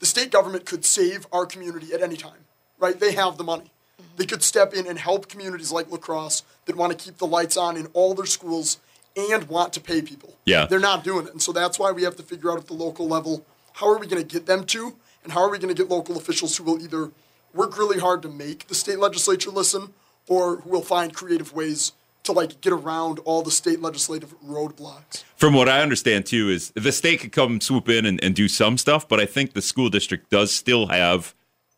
The 0.01 0.07
state 0.07 0.31
government 0.31 0.65
could 0.65 0.85
save 0.85 1.27
our 1.33 1.45
community 1.45 1.93
at 1.93 2.03
any 2.03 2.17
time, 2.17 2.47
right? 2.79 2.99
They 2.99 3.13
have 3.13 3.37
the 3.37 3.45
money. 3.45 3.73
They 4.17 4.27
could 4.27 4.43
step 4.43 4.73
in 4.75 4.87
and 4.87 4.99
help 4.99 5.29
communities 5.29 5.73
like 5.73 5.91
La 5.91 5.99
Crosse 5.99 6.43
that 6.69 6.77
want 6.77 6.97
to 6.97 7.05
keep 7.05 7.19
the 7.19 7.27
lights 7.27 7.57
on 7.57 7.77
in 7.77 7.87
all 7.95 8.15
their 8.15 8.27
schools 8.27 8.79
and 9.17 9.49
want 9.49 9.73
to 9.73 9.81
pay 9.81 10.01
people. 10.01 10.37
Yeah. 10.45 10.67
They're 10.67 10.79
not 10.79 11.03
doing 11.03 11.27
it. 11.27 11.33
And 11.33 11.43
so 11.43 11.53
that's 11.53 11.79
why 11.79 11.91
we 11.91 12.05
have 12.05 12.15
to 12.17 12.23
figure 12.23 12.53
out 12.53 12.59
at 12.59 12.69
the 12.69 12.75
local 12.75 13.09
level 13.09 13.45
how 13.73 13.89
are 13.89 13.99
we 13.99 14.07
going 14.07 14.23
to 14.23 14.29
get 14.29 14.47
them 14.47 14.65
to 14.67 14.97
and 15.25 15.33
how 15.33 15.41
are 15.41 15.51
we 15.51 15.59
going 15.59 15.75
to 15.75 15.83
get 15.83 15.91
local 15.91 16.17
officials 16.17 16.57
who 16.57 16.65
will 16.65 16.81
either 16.81 17.11
work 17.53 17.77
really 17.77 17.99
hard 17.99 18.23
to 18.23 18.29
make 18.29 18.69
the 18.69 18.75
state 18.75 18.99
legislature 18.99 19.51
listen 19.51 19.93
or 20.29 20.57
who 20.59 20.71
will 20.71 20.83
find 20.83 21.15
creative 21.15 21.53
ways 21.53 21.93
to 22.25 22.33
like 22.33 22.61
get 22.61 22.73
around 22.73 23.19
all 23.21 23.43
the 23.43 23.51
state 23.51 23.81
legislative 23.81 24.39
roadblocks. 24.43 25.25
From 25.37 25.55
what 25.55 25.69
I 25.69 25.81
understand 25.81 26.27
too 26.27 26.51
is 26.51 26.71
the 26.77 26.93
state 26.93 27.21
could 27.21 27.33
come 27.33 27.61
swoop 27.61 27.89
in 27.89 28.05
and, 28.05 28.23
and 28.23 28.35
do 28.35 28.49
some 28.49 28.77
stuff, 28.77 29.09
but 29.09 29.19
I 29.19 29.27
think 29.27 29.55
the 29.55 29.63
school 29.63 29.89
district 29.89 30.31
does 30.31 30.53
still 30.53 30.89
have 30.89 31.35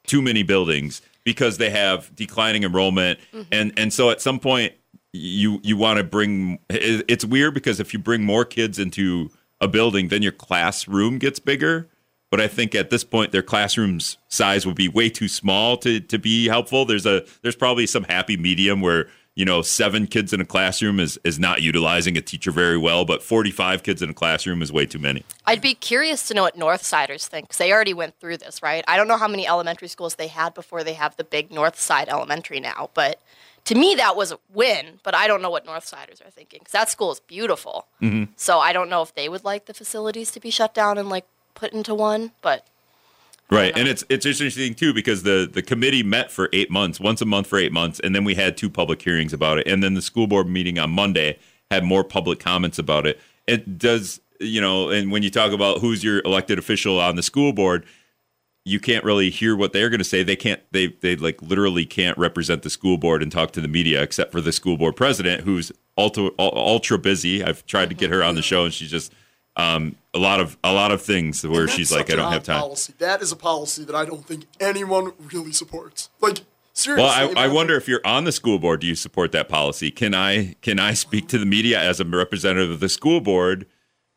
too 0.07 0.21
many 0.21 0.43
buildings 0.43 1.03
because 1.23 1.59
they 1.59 1.71
have 1.71 2.15
declining 2.17 2.65
enrollment 2.65 3.21
mm-hmm. 3.33 3.43
and 3.53 3.73
and 3.77 3.93
so 3.93 4.11
at 4.11 4.21
some 4.21 4.41
point 4.41 4.73
you 5.13 5.61
you 5.63 5.77
want 5.77 5.99
to 5.99 6.05
bring 6.05 6.59
it's 6.69 7.25
weird 7.25 7.55
because 7.55 7.81
if 7.81 7.93
you 7.93 7.99
bring 7.99 8.23
more 8.23 8.45
kids 8.45 8.79
into 8.79 9.31
a 9.61 9.69
building 9.69 10.09
then 10.09 10.23
your 10.23 10.33
classroom 10.33 11.19
gets 11.19 11.39
bigger 11.39 11.89
but 12.31 12.41
I 12.41 12.47
think 12.47 12.77
at 12.77 12.91
this 12.91 13.03
point 13.03 13.33
their 13.33 13.43
classrooms 13.43 14.19
size 14.29 14.65
would 14.65 14.77
be 14.77 14.89
way 14.89 15.11
too 15.11 15.29
small 15.29 15.77
to 15.79 16.01
to 16.01 16.19
be 16.19 16.47
helpful 16.47 16.85
there's 16.85 17.07
a 17.07 17.25
there's 17.43 17.57
probably 17.57 17.87
some 17.87 18.05
happy 18.05 18.37
medium 18.37 18.81
where 18.81 19.09
you 19.37 19.45
know, 19.45 19.63
seven 19.63 20.07
kids 20.07 20.33
in 20.33 20.41
a 20.41 20.45
classroom 20.45 20.99
is, 20.99 21.19
is 21.25 21.39
not 21.39 21.63
utilizing 21.63 22.17
a 22.17 22.21
teacher 22.21 22.51
very 22.51 22.77
well, 22.77 23.05
but 23.05 23.23
45 23.23 23.83
kids 23.83 24.03
in 24.03 24.11
a 24.11 24.13
classroom 24.13 24.61
is 24.61 24.73
way 24.73 24.87
too 24.87 24.99
many. 24.99 25.25
I'd 25.47 25.63
be 25.63 25.75
curious 25.75 26.27
to 26.29 26.35
know 26.35 26.43
what 26.43 26.57
Northsiders 26.57 27.27
think 27.27 27.47
because 27.47 27.59
they 27.59 27.73
already 27.73 27.95
went 27.95 28.19
through 28.19 28.39
this, 28.39 28.63
right? 28.63 28.85
I 28.89 28.97
don't 28.97 29.09
know 29.09 29.17
how 29.17 29.29
many 29.29 29.47
elementary 29.47 29.89
schools 29.89 30.17
they 30.17 30.27
had 30.27 30.53
before 30.53 30.83
they 30.83 30.95
have 30.95 31.17
the 31.17 31.25
big 31.25 31.51
Northside 31.51 32.09
Elementary 32.09 32.61
now, 32.61 32.91
but 32.93 33.21
to 33.65 33.75
me 33.75 33.95
that 33.97 34.17
was 34.17 34.33
a 34.33 34.39
win. 34.53 35.01
But 35.03 35.15
I 35.15 35.27
don't 35.27 35.43
know 35.43 35.51
what 35.51 35.67
Northsiders 35.67 36.25
are 36.27 36.31
thinking 36.31 36.61
because 36.61 36.73
that 36.73 36.91
school 36.91 37.13
is 37.13 37.21
beautiful. 37.21 37.87
Mm-hmm. 38.01 38.33
So 38.37 38.59
I 38.59 38.73
don't 38.73 38.89
know 38.89 39.03
if 39.03 39.15
they 39.15 39.29
would 39.29 39.45
like 39.45 39.67
the 39.67 39.75
facilities 39.75 40.31
to 40.33 40.41
be 40.41 40.51
shut 40.51 40.75
down 40.75 40.99
and 40.99 41.09
like 41.09 41.27
put 41.55 41.73
into 41.73 41.95
one, 41.95 42.33
but 42.43 42.67
Right, 43.51 43.77
and 43.77 43.89
it's 43.89 44.05
it's 44.09 44.25
interesting 44.25 44.75
too 44.75 44.95
because 44.95 45.25
the 45.25 45.49
the 45.53 45.61
committee 45.61 46.05
met 46.05 46.31
for 46.31 46.49
eight 46.53 46.71
months, 46.71 47.01
once 47.01 47.21
a 47.21 47.25
month 47.25 47.49
for 47.49 47.59
eight 47.59 47.73
months, 47.73 47.99
and 47.99 48.15
then 48.15 48.23
we 48.23 48.37
had 48.37 48.57
two 48.57 48.71
public 48.71 49.03
hearings 49.03 49.33
about 49.33 49.59
it, 49.59 49.67
and 49.67 49.83
then 49.83 49.95
the 49.95 50.03
school 50.03 50.29
board 50.29 50.47
meeting 50.49 50.79
on 50.79 50.91
Monday 50.91 51.37
had 51.69 51.83
more 51.83 52.05
public 52.05 52.39
comments 52.39 52.79
about 52.79 53.09
it. 53.09 53.21
It 53.49 53.77
does, 53.77 54.21
you 54.39 54.61
know, 54.61 54.91
and 54.91 55.11
when 55.11 55.25
you 55.25 55.31
talk 55.31 55.51
about 55.51 55.81
who's 55.81 56.05
your 56.05 56.21
elected 56.25 56.61
official 56.61 57.01
on 57.01 57.17
the 57.17 57.25
school 57.25 57.53
board, 57.53 57.85
you 58.71 58.79
can't 58.79 59.05
really 59.05 59.31
hear 59.31 59.57
what 59.57 59.73
they're 59.73 59.91
going 59.91 59.99
to 59.99 60.05
say. 60.05 60.23
They 60.23 60.37
can't. 60.37 60.61
They 60.71 60.89
they 60.89 61.17
like 61.17 61.43
literally 61.43 61.85
can't 61.85 62.17
represent 62.17 62.63
the 62.63 62.71
school 62.71 62.97
board 62.97 63.23
and 63.23 63.33
talk 63.33 63.51
to 63.53 63.61
the 63.61 63.69
media 63.69 64.03
except 64.03 64.31
for 64.31 64.41
the 64.41 64.53
school 64.53 64.77
board 64.77 64.97
president, 64.97 65.43
who's 65.43 65.73
ultra 65.99 66.31
ultra 66.39 66.99
busy. 66.99 67.43
I've 67.43 67.67
tried 67.67 67.89
to 67.91 67.95
get 67.95 68.11
her 68.11 68.23
on 68.23 68.37
the 68.37 68.43
show, 68.43 68.65
and 68.65 68.73
she's 68.73 68.91
just 68.91 69.13
um, 69.57 69.97
a 70.15 70.19
lot 70.19 70.41
of 70.41 70.57
a 70.63 70.73
lot 70.73 70.93
of 70.93 71.03
things 71.03 71.45
where 71.45 71.67
she's 71.67 71.91
like, 71.91 72.11
I 72.13 72.17
don't 72.17 72.33
have 72.33 72.45
time. 72.45 72.61
Policy. 72.61 72.95
That 72.99 73.23
is 73.23 73.33
a 73.33 73.37
policy 73.37 73.85
that 73.85 73.95
I 73.95 74.05
don't 74.05 74.25
think 74.25 74.47
anyone 74.61 75.13
really 75.33 75.53
supports. 75.53 76.09
Like 76.21 76.41
seriously. 76.73 77.05
Well, 77.05 77.37
I, 77.37 77.47
I 77.47 77.49
wonder 77.49 77.77
if 77.77 77.89
you're 77.89 78.07
on 78.07 78.25
the 78.25 78.33
school 78.33 78.59
board, 78.61 78.81
do 78.81 78.87
you 78.87 78.95
support 78.95 79.33
that 79.33 79.49
policy? 79.49 79.91
Can 79.91 80.15
I 80.15 80.55
can 80.63 80.79
I 80.79 80.95
speak 80.95 81.27
to 81.29 81.39
the 81.39 81.47
media 81.47 81.81
as 81.81 81.99
a 81.99 82.05
representative 82.05 82.71
of 82.71 82.81
the 82.81 82.89
school 82.89 83.21
board 83.21 83.67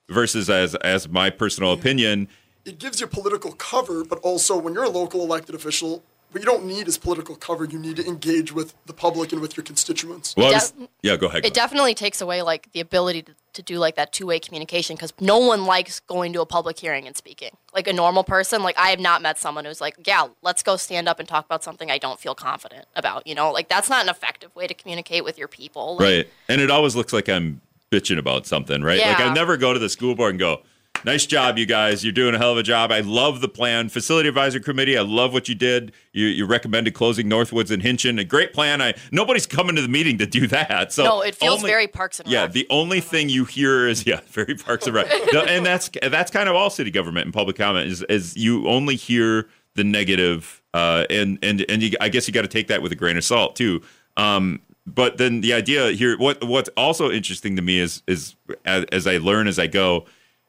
versus 0.09 0.49
as 0.49 0.75
as 0.75 1.09
my 1.09 1.31
personal 1.31 1.73
opinion? 1.73 2.27
It 2.65 2.80
gives 2.80 3.02
you 3.02 3.08
political 3.08 3.52
cover, 3.54 4.04
but 4.06 4.19
also 4.19 4.58
when 4.58 4.73
you're 4.73 4.84
a 4.84 4.89
local 4.89 5.21
elected 5.21 5.54
official, 5.54 6.04
what 6.34 6.41
you 6.41 6.45
don't 6.47 6.65
need 6.65 6.88
is 6.88 6.97
political 6.97 7.36
cover. 7.36 7.63
You 7.63 7.78
need 7.78 7.97
to 7.97 8.08
engage 8.08 8.52
with 8.52 8.73
the 8.88 8.93
public 8.93 9.32
and 9.32 9.39
with 9.39 9.56
your 9.56 9.63
constituents. 9.63 10.34
Well, 10.36 10.52
de- 10.52 10.89
yeah, 11.04 11.15
go 11.15 11.28
ahead. 11.28 11.45
It 11.45 11.54
definitely 11.54 11.93
takes 11.93 12.21
away 12.21 12.41
like 12.41 12.71
the 12.71 12.80
ability 12.80 13.21
to, 13.23 13.36
to 13.54 13.62
do 13.62 13.78
like 13.78 13.95
that 13.95 14.12
two 14.12 14.26
way 14.26 14.39
communication 14.39 14.95
because 14.95 15.13
no 15.19 15.38
one 15.38 15.65
likes 15.65 15.99
going 15.99 16.34
to 16.34 16.41
a 16.41 16.45
public 16.45 16.80
hearing 16.80 17.06
and 17.06 17.15
speaking. 17.15 17.52
Like 17.76 17.88
a 17.88 17.93
normal 17.93 18.23
person, 18.23 18.63
like 18.63 18.78
I 18.80 18.89
have 18.89 18.99
not 18.99 19.21
met 19.21 19.38
someone 19.38 19.65
who's 19.65 19.80
like, 19.80 19.95
yeah, 20.08 20.28
let's 20.41 20.63
go 20.63 20.76
stand 20.76 21.08
up 21.08 21.19
and 21.19 21.28
talk 21.30 21.45
about 21.45 21.63
something 21.63 21.91
I 21.91 21.99
don't 21.99 22.19
feel 22.19 22.34
confident 22.34 22.86
about. 22.95 23.28
You 23.28 23.36
know, 23.36 23.52
like 23.52 23.69
that's 23.69 23.89
not 23.89 24.04
an 24.04 24.10
effective 24.10 24.56
way 24.56 24.65
to 24.65 24.73
communicate 24.73 25.23
with 25.23 25.38
your 25.38 25.47
people. 25.47 25.97
Like, 25.97 26.04
right, 26.04 26.30
and 26.49 26.62
it 26.62 26.71
always 26.71 26.95
looks 26.95 27.13
like 27.13 27.30
I'm 27.30 27.62
bitching 27.91 28.17
about 28.17 28.47
something, 28.47 28.82
right? 28.82 28.97
Yeah. 28.97 29.10
Like 29.10 29.19
I 29.19 29.34
never 29.34 29.56
go 29.56 29.71
to 29.71 29.80
the 29.80 29.89
school 29.89 30.15
board 30.15 30.32
and 30.32 30.39
go 30.39 30.63
nice 31.05 31.25
job, 31.25 31.57
you 31.57 31.65
guys. 31.65 32.03
You're 32.03 32.13
doing 32.13 32.35
a 32.35 32.37
hell 32.37 32.51
of 32.51 32.57
a 32.57 32.63
job. 32.63 32.91
I 32.91 32.99
love 33.01 33.41
the 33.41 33.47
plan. 33.47 33.89
Facility 33.89 34.29
Advisory 34.29 34.61
Committee, 34.61 34.97
I 34.97 35.01
love 35.01 35.33
what 35.33 35.47
you 35.49 35.55
did. 35.55 35.91
You, 36.11 36.27
you 36.27 36.45
recommended 36.45 36.93
closing 36.93 37.27
Northwoods 37.29 37.71
and 37.71 37.81
Hintgen. 37.83 38.19
A 38.19 38.23
great 38.23 38.53
plan. 38.53 38.81
I 38.81 38.93
nobody's 39.11 39.45
coming 39.45 39.75
to 39.75 39.81
the 39.81 39.87
meeting 39.87 40.17
to 40.19 40.25
do 40.25 40.47
that. 40.47 40.93
So 40.93 41.03
No, 41.03 41.21
it 41.21 41.35
feels 41.35 41.59
only- 41.59 41.69
very 41.69 41.87
Parks 41.87 42.19
and 42.19 42.29
Yeah, 42.29 42.43
Rec. 42.43 42.51
the 42.53 42.67
only 42.69 42.99
thing 43.01 43.29
you 43.29 43.45
hear 43.45 43.87
is 43.87 44.05
yeah, 44.05 44.19
very 44.27 44.55
Parks 44.55 44.85
and 44.85 44.95
Rec, 44.95 45.07
and 45.35 45.65
that's 45.65 45.89
that's 46.01 46.31
kind 46.31 46.47
of 46.49 46.55
all 46.55 46.69
city 46.69 46.91
government 46.91 47.25
and 47.25 47.33
public 47.33 47.55
comment 47.57 47.87
is 47.87 48.01
is 48.03 48.35
you 48.37 48.67
only 48.67 48.95
hear 48.95 49.47
the 49.75 49.83
negative, 49.83 50.61
uh, 50.73 51.05
and 51.09 51.39
and 51.41 51.65
and 51.69 51.81
you, 51.81 51.91
I 51.99 52.09
guess 52.09 52.27
you 52.27 52.33
got 52.33 52.43
to 52.43 52.47
take 52.47 52.67
that 52.67 52.81
with 52.81 52.91
a 52.91 52.95
grain 52.95 53.17
of 53.17 53.23
salt 53.23 53.55
too. 53.55 53.81
Um, 54.17 54.61
but 54.85 55.17
then 55.17 55.41
the 55.41 55.53
idea 55.53 55.91
here, 55.91 56.17
what 56.17 56.43
what's 56.43 56.69
also 56.77 57.09
interesting 57.09 57.55
to 57.55 57.61
me 57.61 57.79
is 57.79 58.03
is 58.05 58.35
as, 58.65 58.85
as 58.91 59.07
I 59.07 59.17
learn 59.17 59.47
as 59.47 59.57
I 59.57 59.65
go, 59.67 60.05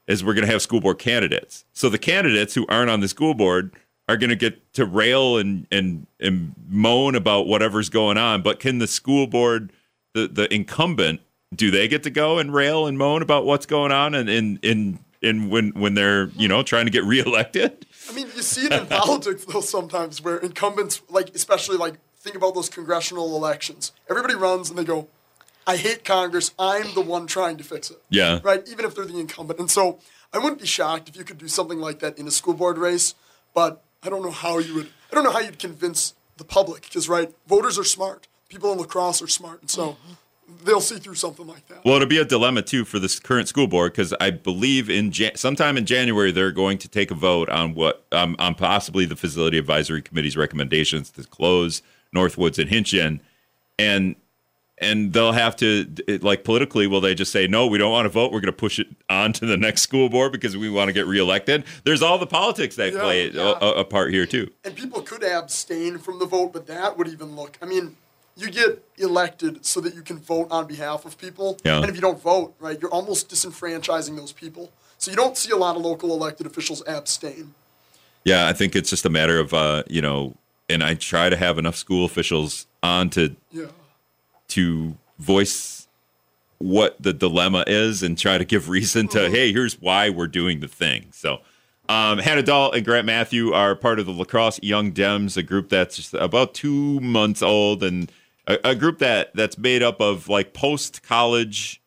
is 0.06 0.24
we're 0.24 0.34
going 0.34 0.46
to 0.46 0.52
have 0.52 0.62
school 0.62 0.80
board 0.80 0.98
candidates. 0.98 1.64
So 1.72 1.88
the 1.88 1.98
candidates 1.98 2.54
who 2.54 2.66
aren't 2.68 2.90
on 2.90 3.00
the 3.00 3.08
school 3.08 3.34
board 3.34 3.74
are 4.08 4.16
going 4.16 4.30
to 4.30 4.36
get 4.36 4.72
to 4.74 4.84
rail 4.84 5.38
and 5.38 5.66
and 5.70 6.06
and 6.20 6.54
moan 6.68 7.14
about 7.14 7.46
whatever's 7.46 7.88
going 7.88 8.18
on. 8.18 8.42
But 8.42 8.60
can 8.60 8.78
the 8.78 8.86
school 8.86 9.26
board, 9.26 9.72
the 10.12 10.28
the 10.28 10.52
incumbent, 10.52 11.20
do 11.54 11.70
they 11.70 11.88
get 11.88 12.02
to 12.02 12.10
go 12.10 12.38
and 12.38 12.52
rail 12.52 12.86
and 12.86 12.98
moan 12.98 13.22
about 13.22 13.44
what's 13.44 13.66
going 13.66 13.92
on 13.92 14.14
and 14.14 14.28
in 14.28 14.58
in 14.62 14.98
in 15.22 15.48
when 15.48 15.70
when 15.70 15.94
they're 15.94 16.28
you 16.36 16.48
know 16.48 16.62
trying 16.62 16.84
to 16.84 16.92
get 16.92 17.04
reelected? 17.04 17.86
I 18.08 18.12
mean, 18.12 18.26
you 18.36 18.42
see 18.42 18.66
it 18.66 18.72
in 18.72 18.86
politics 18.86 19.44
though 19.46 19.62
sometimes 19.62 20.20
where 20.20 20.38
incumbents, 20.38 21.02
like 21.08 21.34
especially 21.34 21.76
like 21.76 21.94
think 22.14 22.36
about 22.36 22.54
those 22.54 22.68
congressional 22.68 23.36
elections. 23.36 23.92
Everybody 24.08 24.34
runs 24.34 24.70
and 24.70 24.78
they 24.78 24.84
go, 24.84 25.08
"I 25.66 25.76
hate 25.76 26.04
Congress. 26.04 26.52
I'm 26.58 26.94
the 26.94 27.00
one 27.00 27.26
trying 27.26 27.56
to 27.58 27.64
fix 27.64 27.90
it." 27.90 28.02
Yeah. 28.10 28.40
Right. 28.42 28.66
Even 28.68 28.84
if 28.84 28.94
they're 28.94 29.04
the 29.04 29.18
incumbent, 29.18 29.58
and 29.60 29.70
so 29.70 29.98
I 30.32 30.38
wouldn't 30.38 30.60
be 30.60 30.66
shocked 30.66 31.08
if 31.08 31.16
you 31.16 31.24
could 31.24 31.38
do 31.38 31.48
something 31.48 31.78
like 31.78 32.00
that 32.00 32.18
in 32.18 32.26
a 32.26 32.30
school 32.30 32.54
board 32.54 32.78
race. 32.78 33.14
But 33.54 33.82
I 34.02 34.10
don't 34.10 34.22
know 34.22 34.30
how 34.30 34.58
you 34.58 34.74
would. 34.74 34.88
I 35.10 35.14
don't 35.14 35.24
know 35.24 35.32
how 35.32 35.40
you'd 35.40 35.58
convince 35.58 36.14
the 36.36 36.44
public 36.44 36.82
because 36.82 37.08
right, 37.08 37.32
voters 37.46 37.78
are 37.78 37.84
smart. 37.84 38.26
People 38.48 38.72
in 38.72 38.78
La 38.78 38.84
Crosse 38.84 39.22
are 39.22 39.28
smart, 39.28 39.60
and 39.60 39.70
so 39.70 39.96
they'll 40.64 40.80
see 40.80 40.98
through 40.98 41.14
something 41.14 41.46
like 41.46 41.66
that. 41.68 41.84
Well, 41.84 41.96
it'll 41.96 42.08
be 42.08 42.18
a 42.18 42.24
dilemma 42.24 42.62
too 42.62 42.84
for 42.84 42.98
this 42.98 43.18
current 43.18 43.48
school 43.48 43.66
board 43.66 43.92
because 43.92 44.14
I 44.20 44.30
believe 44.30 44.90
in 44.90 45.10
Jan- 45.10 45.36
sometime 45.36 45.76
in 45.76 45.86
January 45.86 46.32
they're 46.32 46.52
going 46.52 46.78
to 46.78 46.88
take 46.88 47.10
a 47.10 47.14
vote 47.14 47.48
on 47.48 47.74
what 47.74 48.04
um, 48.12 48.36
on 48.38 48.54
possibly 48.54 49.06
the 49.06 49.16
facility 49.16 49.58
advisory 49.58 50.02
committee's 50.02 50.36
recommendations 50.36 51.10
to 51.12 51.24
close 51.24 51.82
Northwoods 52.14 52.58
and 52.58 52.70
Hintgen, 52.70 53.20
and 53.78 54.16
and 54.84 55.12
they'll 55.12 55.32
have 55.32 55.56
to 55.56 55.86
it, 56.06 56.22
like 56.22 56.44
politically 56.44 56.86
will 56.86 57.00
they 57.00 57.14
just 57.14 57.32
say 57.32 57.46
no 57.46 57.66
we 57.66 57.78
don't 57.78 57.90
want 57.92 58.04
to 58.04 58.08
vote 58.10 58.30
we're 58.32 58.40
going 58.40 58.52
to 58.52 58.52
push 58.52 58.78
it 58.78 58.86
on 59.08 59.32
to 59.32 59.46
the 59.46 59.56
next 59.56 59.82
school 59.82 60.08
board 60.08 60.30
because 60.32 60.56
we 60.56 60.68
want 60.70 60.88
to 60.88 60.92
get 60.92 61.06
reelected 61.06 61.64
there's 61.84 62.02
all 62.02 62.18
the 62.18 62.26
politics 62.26 62.76
that 62.76 62.92
Yeah, 62.92 63.00
play 63.00 63.30
yeah. 63.30 63.54
A, 63.60 63.66
a 63.80 63.84
part 63.84 64.12
here 64.12 64.26
too 64.26 64.50
and 64.64 64.76
people 64.76 65.02
could 65.02 65.24
abstain 65.24 65.98
from 65.98 66.18
the 66.18 66.26
vote, 66.26 66.52
but 66.52 66.66
that 66.66 66.96
would 66.98 67.08
even 67.08 67.34
look. 67.36 67.58
I 67.62 67.66
mean, 67.66 67.96
you 68.36 68.50
get 68.50 68.84
elected 68.98 69.64
so 69.64 69.80
that 69.80 69.94
you 69.94 70.02
can 70.02 70.18
vote 70.18 70.48
on 70.50 70.66
behalf 70.66 71.04
of 71.04 71.16
people, 71.18 71.58
Yeah. 71.64 71.76
and 71.78 71.88
if 71.88 71.94
you 71.94 72.00
don't 72.00 72.20
vote, 72.20 72.54
right, 72.58 72.78
you're 72.80 72.90
almost 72.90 73.28
disenfranchising 73.30 74.16
those 74.16 74.32
people. 74.32 74.72
So 74.98 75.10
you 75.10 75.16
don't 75.16 75.36
see 75.36 75.50
a 75.52 75.56
lot 75.56 75.76
of 75.76 75.82
local 75.82 76.10
elected 76.12 76.46
officials 76.46 76.82
abstain. 76.86 77.54
Yeah, 78.24 78.48
I 78.48 78.52
think 78.52 78.74
it's 78.74 78.90
just 78.90 79.04
a 79.04 79.10
matter 79.10 79.38
of 79.38 79.52
uh, 79.54 79.82
you 79.88 80.00
know, 80.02 80.34
and 80.68 80.82
I 80.82 80.94
try 80.94 81.28
to 81.28 81.36
have 81.36 81.58
enough 81.58 81.76
school 81.76 82.04
officials 82.04 82.66
on 82.82 83.10
to 83.10 83.36
Yeah. 83.52 83.66
To 84.48 84.96
voice 85.18 85.88
what 86.58 87.00
the 87.02 87.12
dilemma 87.12 87.64
is 87.66 88.02
and 88.02 88.16
try 88.16 88.38
to 88.38 88.44
give 88.44 88.68
reason 88.68 89.08
to 89.08 89.30
hey, 89.30 89.52
here's 89.52 89.80
why 89.80 90.10
we're 90.10 90.28
doing 90.28 90.60
the 90.60 90.68
thing. 90.68 91.06
So. 91.12 91.40
Um, 91.86 92.16
Hannah 92.16 92.42
Dull 92.42 92.72
and 92.72 92.82
Grant 92.82 93.06
Mathu 93.06 93.52
are 93.52 93.74
part 93.76 93.98
of 93.98 94.06
the 94.06 94.12
La 94.12 94.24
Crosse 94.24 94.58
Young 94.62 94.90
Dems, 94.90 95.36
a 95.36 95.42
group 95.42 95.68
that's 95.68 95.96
just 95.96 96.14
about 96.14 96.54
two 96.54 96.98
months 97.00 97.42
old, 97.42 97.82
and 97.82 98.10
a, 98.46 98.70
a 98.70 98.74
group 98.74 98.98
that 99.00 99.34
that's 99.34 99.58
made 99.58 99.82
up 99.82 100.00
of 100.00 100.28
like 100.28 100.54
post 100.54 101.02
college 101.02 101.82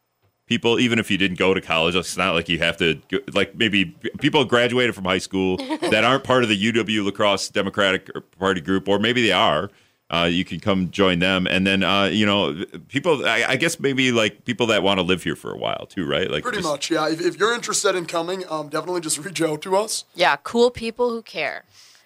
people. 0.46 0.80
Even 0.80 1.00
if 1.00 1.10
you 1.10 1.18
didn't 1.18 1.40
go 1.40 1.54
to 1.54 1.62
college, 1.62 1.96
it's 1.96 2.18
not 2.18 2.34
like 2.34 2.50
you 2.50 2.60
have 2.60 2.78
to 2.78 3.02
like 3.34 3.56
maybe 3.56 3.86
people 4.20 4.46
graduated 4.46 4.96
from 4.96 5.06
high 5.06 5.18
school 5.18 5.58
that 5.90 6.04
aren't 6.04 6.24
part 6.24 6.44
of 6.44 6.50
the 6.50 6.72
UW 6.72 7.06
La 7.06 7.12
Crosse 7.12 7.50
Democratic 7.50 8.10
Party 8.38 8.62
group, 8.62 8.88
or 8.88 9.00
maybe 9.00 9.22
they 9.22 9.32
are. 9.32 9.70
Uh, 10.10 10.24
you 10.32 10.46
can 10.46 10.60
come 10.62 10.90
join 10.90 11.20
them, 11.20 11.46
and 11.48 11.68
then 11.68 11.84
uh, 11.84 12.06
you 12.06 12.26
know 12.26 12.64
people. 12.88 13.26
I, 13.26 13.44
I 13.50 13.56
guess 13.58 13.78
maybe 13.80 14.12
like 14.14 14.46
people 14.46 14.66
that 14.68 14.82
want 14.82 15.00
to 15.00 15.02
live 15.04 15.22
here 15.24 15.36
for 15.36 15.52
a 15.52 15.58
while 15.58 15.86
too, 15.86 16.08
right? 16.08 16.32
Like 16.32 16.44
Pretty 16.44 16.60
just- 16.60 16.70
much, 16.70 16.90
yeah. 16.90 17.10
If, 17.10 17.20
if 17.20 17.38
you're 17.38 17.54
interested 17.54 17.94
in 17.94 18.06
coming, 18.06 18.44
um, 18.50 18.70
definitely 18.70 19.02
just 19.02 19.18
reach 19.26 19.42
out 19.42 19.62
to 19.64 19.76
us. 19.76 20.06
Yeah, 20.16 20.38
cool 20.44 20.72
people 20.72 21.10
who 21.10 21.22
care. 21.22 21.66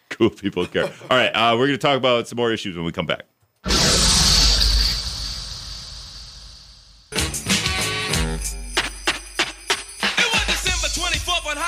cool 0.10 0.32
people 0.32 0.66
care. 0.66 0.86
All 0.86 1.18
right, 1.18 1.30
uh, 1.30 1.56
we're 1.58 1.68
going 1.68 1.78
to 1.78 1.88
talk 1.88 1.96
about 1.98 2.28
some 2.28 2.38
more 2.38 2.52
issues 2.52 2.76
when 2.76 2.86
we 2.86 2.92
come 2.92 3.06
back. 3.06 3.22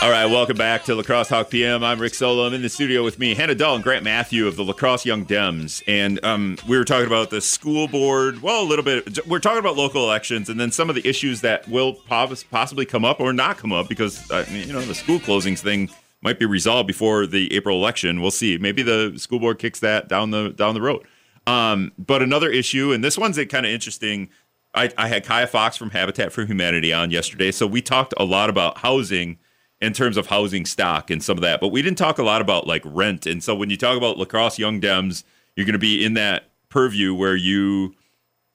All 0.04 0.12
right, 0.12 0.26
welcome 0.26 0.58
back 0.58 0.84
to 0.84 0.96
La 0.96 1.02
Crosse 1.02 1.30
Talk 1.30 1.50
PM. 1.50 1.82
I'm 1.82 1.98
Rick 1.98 2.14
Solem. 2.14 2.48
I'm 2.48 2.54
in 2.56 2.62
the 2.62 2.68
studio 2.68 3.06
with 3.06 3.20
me, 3.20 3.36
Hannah 3.36 3.56
Dull 3.56 3.76
and 3.76 3.82
Grant 3.82 4.04
Mathu 4.04 4.46
of 4.50 4.58
the 4.58 4.64
La 4.66 4.74
Crosse 4.74 5.06
Young 5.06 5.26
Dems. 5.26 5.82
And 5.88 6.22
um, 6.26 6.58
we 6.68 6.78
were 6.78 6.84
talking 6.84 7.08
about 7.08 7.30
the 7.30 7.40
school 7.40 7.88
board. 7.88 8.42
Well, 8.42 8.62
a 8.62 8.68
little 8.68 8.84
bit. 8.84 9.26
We're 9.26 9.40
talking 9.40 9.60
about 9.60 9.78
local 9.78 10.04
elections 10.04 10.50
and 10.50 10.60
then 10.60 10.72
some 10.72 10.90
of 10.90 10.96
the 10.96 11.08
issues 11.08 11.40
that 11.40 11.66
will 11.70 11.94
possibly 11.94 12.86
come 12.86 13.06
up 13.06 13.22
or 13.22 13.32
not 13.32 13.58
come 13.58 13.72
up 13.72 13.88
because, 13.88 14.30
uh, 14.30 14.44
you 14.52 14.74
know, 14.74 14.82
the 14.82 14.94
school 14.94 15.20
closings 15.20 15.60
thing 15.60 15.90
might 16.22 16.38
be 16.38 16.46
resolved 16.46 16.88
before 16.88 17.26
the 17.26 17.54
April 17.54 17.78
election. 17.78 18.20
We'll 18.20 18.32
see. 18.32 18.58
Maybe 18.58 18.84
the 18.84 19.14
school 19.16 19.40
board 19.40 19.58
kicks 19.58 19.80
that 19.80 20.10
down 20.10 20.32
the 20.32 20.50
down 20.50 20.74
the 20.74 20.82
road. 20.82 21.08
Um, 21.48 21.94
but 21.98 22.22
another 22.22 22.50
issue, 22.50 22.92
and 22.92 23.02
this 23.02 23.18
one's 23.18 23.38
kind 23.46 23.66
of 23.66 23.72
interesting. 23.72 24.28
I, 24.76 24.92
I 24.98 25.08
had 25.08 25.24
Kaya 25.24 25.48
Fox 25.48 25.78
from 25.78 25.92
Habitat 25.92 26.34
for 26.34 26.44
Humanity 26.44 26.92
on 26.92 27.10
yesterday, 27.10 27.52
so 27.52 27.66
we 27.66 27.82
talked 27.82 28.14
a 28.18 28.26
lot 28.26 28.50
about 28.50 28.80
housing 28.80 29.38
in 29.84 29.92
terms 29.92 30.16
of 30.16 30.28
housing 30.28 30.66
stock 30.66 31.10
and 31.10 31.22
some 31.22 31.38
of 31.38 31.42
that, 31.42 31.60
but 31.60 31.68
we 31.68 31.82
didn't 31.82 31.98
talk 31.98 32.18
a 32.18 32.24
lot 32.24 32.42
about 32.42 32.66
like 32.66 32.82
rent. 32.86 33.26
And 33.26 33.44
so 33.44 33.54
when 33.54 33.70
you 33.70 33.76
talk 33.76 33.98
about 33.98 34.18
La 34.18 34.26
Crosse 34.26 34.58
young 34.58 34.80
Dems, 34.80 35.24
you're 35.56 35.66
going 35.66 35.74
to 35.74 35.80
be 35.80 36.06
in 36.06 36.14
that 36.14 36.46
purview 36.70 37.14
where 37.14 37.36
you 37.36 37.94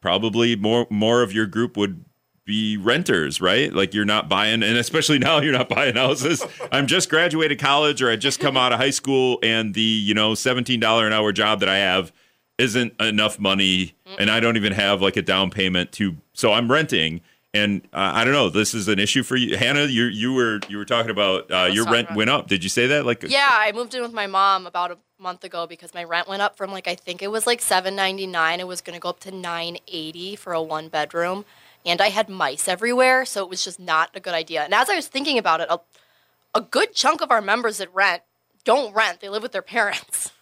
probably 0.01 0.57
more 0.57 0.87
more 0.89 1.23
of 1.23 1.33
your 1.33 1.47
group 1.47 1.77
would 1.77 2.05
be 2.47 2.79
renters, 2.79 3.43
right? 3.43 3.73
Like 3.75 3.93
you're 3.93 4.07
not 4.07 4.29
buying, 4.31 4.63
and 4.63 4.79
especially 4.79 5.19
now 5.29 5.41
you're 5.41 5.53
not 5.53 5.69
buying 5.69 5.97
houses. 5.97 6.45
I'm 6.73 6.87
just 6.87 7.11
graduated 7.11 7.59
college 7.59 8.01
or 8.01 8.11
I 8.11 8.17
just 8.17 8.41
come 8.41 8.57
out 8.57 8.73
of 8.73 8.81
high 8.81 8.91
school, 8.91 9.39
and 9.43 9.75
the 9.75 9.83
you 9.83 10.15
know 10.15 10.35
seventeen 10.35 10.81
dollar 10.81 11.07
an 11.07 11.13
hour 11.13 11.31
job 11.31 11.61
that 11.61 11.69
I 11.69 11.77
have 11.77 12.11
isn't 12.57 12.99
enough 13.01 13.39
money, 13.39 13.95
and 14.19 14.31
I 14.31 14.41
don't 14.41 14.57
even 14.57 14.73
have 14.73 15.03
like 15.03 15.17
a 15.17 15.23
down 15.23 15.51
payment 15.51 15.93
to. 15.93 16.17
So 16.33 16.55
I'm 16.55 16.73
renting, 16.73 17.21
and 17.59 17.83
uh, 17.93 18.13
I 18.15 18.25
don't 18.25 18.33
know. 18.33 18.49
This 18.49 18.73
is 18.75 18.89
an 18.89 18.99
issue 18.99 19.23
for 19.23 19.37
you, 19.37 19.57
Hannah. 19.57 19.85
You 19.85 20.05
you 20.05 20.33
were 20.33 20.61
you 20.69 20.79
were 20.79 20.85
talking 20.85 21.11
about 21.11 21.51
uh, 21.51 21.65
your 21.71 21.85
rent 21.85 22.07
about- 22.09 22.17
went 22.17 22.31
up. 22.31 22.47
Did 22.49 22.63
you 22.65 22.71
say 22.71 22.87
that? 22.87 23.05
Like 23.05 23.23
Yeah, 23.29 23.49
I 23.51 23.73
moved 23.73 23.95
in 23.95 24.03
with 24.03 24.13
my 24.13 24.27
mom 24.27 24.67
about 24.67 24.91
a 24.93 24.99
month 25.21 25.45
ago 25.45 25.67
because 25.67 25.93
my 25.95 26.05
rent 26.05 26.29
went 26.29 26.43
up 26.43 26.57
from 26.57 26.71
like 26.73 26.87
I 26.89 26.95
think 26.95 27.23
it 27.23 27.31
was 27.31 27.47
like 27.47 27.61
seven 27.61 27.95
ninety 27.95 28.27
nine. 28.27 28.61
It 28.61 28.67
was 28.67 28.81
gonna 28.81 28.99
go 29.01 29.11
up 29.11 29.21
to 29.21 29.31
nine 29.31 29.79
eighty 29.89 30.37
for 30.37 30.53
a 30.53 30.63
one 30.63 30.89
bedroom, 30.89 31.45
and 31.85 32.01
I 32.01 32.09
had 32.09 32.29
mice 32.29 32.69
everywhere, 32.69 33.25
so 33.25 33.43
it 33.43 33.51
was 33.51 33.65
just 33.65 33.79
not 33.81 34.11
a 34.15 34.21
good 34.21 34.35
idea. 34.35 34.63
And 34.63 34.73
as 34.73 34.89
I 34.89 34.97
was 34.97 35.09
thinking 35.09 35.37
about 35.39 35.61
it, 35.61 35.69
a, 35.71 35.81
a 36.55 36.61
good 36.61 36.95
chunk 36.95 37.21
of 37.21 37.31
our 37.31 37.43
members 37.43 37.79
that 37.79 37.93
rent 37.95 38.23
don't 38.65 38.95
rent; 38.95 39.21
they 39.21 39.29
live 39.29 39.43
with 39.43 39.53
their 39.53 39.63
parents. 39.63 40.33